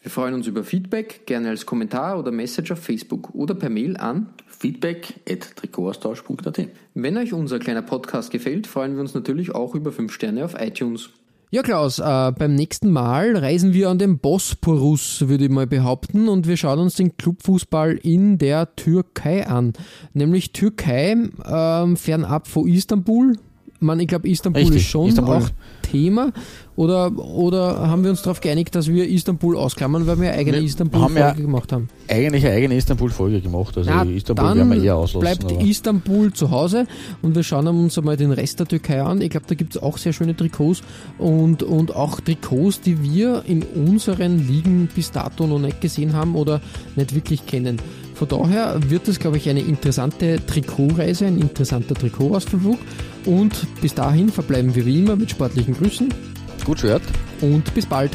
Wir 0.00 0.12
freuen 0.12 0.34
uns 0.34 0.46
über 0.46 0.62
Feedback, 0.62 1.26
gerne 1.26 1.48
als 1.48 1.66
Kommentar 1.66 2.20
oder 2.20 2.30
Message 2.30 2.70
auf 2.70 2.78
Facebook 2.78 3.34
oder 3.34 3.56
per 3.56 3.68
Mail 3.68 3.96
an 3.96 4.28
feedback.trikotaustausch.at. 4.46 6.68
Wenn 6.94 7.16
euch 7.16 7.32
unser 7.32 7.58
kleiner 7.58 7.82
Podcast 7.82 8.30
gefällt, 8.30 8.68
freuen 8.68 8.94
wir 8.94 9.00
uns 9.00 9.14
natürlich 9.14 9.52
auch 9.54 9.74
über 9.74 9.90
5 9.90 10.12
Sterne 10.12 10.44
auf 10.44 10.54
iTunes. 10.60 11.10
Ja, 11.50 11.62
Klaus, 11.62 11.98
äh, 11.98 12.32
beim 12.32 12.54
nächsten 12.54 12.92
Mal 12.92 13.34
reisen 13.34 13.72
wir 13.72 13.88
an 13.88 13.96
den 13.98 14.18
Bosporus, 14.18 15.26
würde 15.28 15.46
ich 15.46 15.50
mal 15.50 15.66
behaupten, 15.66 16.28
und 16.28 16.46
wir 16.46 16.58
schauen 16.58 16.78
uns 16.78 16.94
den 16.94 17.16
Clubfußball 17.16 17.98
in 18.02 18.36
der 18.38 18.76
Türkei 18.76 19.46
an. 19.46 19.72
Nämlich 20.12 20.52
Türkei 20.52 21.16
ähm, 21.44 21.96
fernab 21.96 22.46
von 22.46 22.68
Istanbul. 22.68 23.36
Man, 23.80 23.98
ich 23.98 24.08
glaube, 24.08 24.28
Istanbul 24.28 24.62
Richtig, 24.62 24.82
ist 24.82 24.88
schon 24.88 25.08
Istanbul. 25.08 25.36
auch 25.36 25.48
Thema 25.82 26.32
oder, 26.78 27.10
oder 27.18 27.88
haben 27.88 28.04
wir 28.04 28.10
uns 28.10 28.22
darauf 28.22 28.40
geeinigt, 28.40 28.72
dass 28.76 28.86
wir 28.86 29.08
Istanbul 29.08 29.56
ausklammern, 29.56 30.06
weil 30.06 30.20
wir 30.20 30.28
eine 30.30 30.38
eigene 30.38 30.58
Istanbul-Folge 30.58 31.18
ja 31.18 31.32
gemacht 31.32 31.72
haben? 31.72 31.88
Eigentlich 32.06 32.46
eine 32.46 32.54
eigene 32.54 32.76
Istanbul-Folge 32.76 33.40
gemacht. 33.40 33.76
Also 33.76 33.90
Na, 33.92 34.04
Istanbul 34.04 34.54
werden 34.54 34.70
wir 34.70 34.84
eher 34.84 34.94
auslassen. 34.94 35.20
bleibt 35.20 35.52
aber. 35.52 35.60
Istanbul 35.60 36.32
zu 36.32 36.52
Hause 36.52 36.86
und 37.20 37.34
wir 37.34 37.42
schauen 37.42 37.66
uns 37.66 37.98
einmal 37.98 38.16
den 38.16 38.30
Rest 38.30 38.60
der 38.60 38.68
Türkei 38.68 39.02
an. 39.02 39.20
Ich 39.20 39.30
glaube, 39.30 39.46
da 39.48 39.56
gibt 39.56 39.74
es 39.74 39.82
auch 39.82 39.98
sehr 39.98 40.12
schöne 40.12 40.36
Trikots 40.36 40.82
und, 41.18 41.64
und 41.64 41.96
auch 41.96 42.20
Trikots, 42.20 42.80
die 42.80 43.02
wir 43.02 43.42
in 43.48 43.64
unseren 43.64 44.46
Ligen 44.46 44.88
bis 44.94 45.10
dato 45.10 45.48
noch 45.48 45.58
nicht 45.58 45.80
gesehen 45.80 46.12
haben 46.12 46.36
oder 46.36 46.60
nicht 46.94 47.12
wirklich 47.12 47.44
kennen. 47.44 47.78
Von 48.14 48.28
daher 48.28 48.78
wird 48.88 49.08
es, 49.08 49.18
glaube 49.18 49.38
ich, 49.38 49.48
eine 49.48 49.62
interessante 49.62 50.38
Trikotreise, 50.46 51.26
ein 51.26 51.38
interessanter 51.38 51.96
Trikotausflug. 51.96 52.78
Und 53.24 53.66
bis 53.80 53.94
dahin 53.94 54.28
verbleiben 54.28 54.76
wir 54.76 54.86
wie 54.86 55.00
immer 55.00 55.16
mit 55.16 55.32
sportlichen 55.32 55.74
Grüßen. 55.74 56.14
Gut 56.68 56.82
gehört. 56.82 57.02
Und 57.40 57.72
bis 57.72 57.86
bald. 57.86 58.12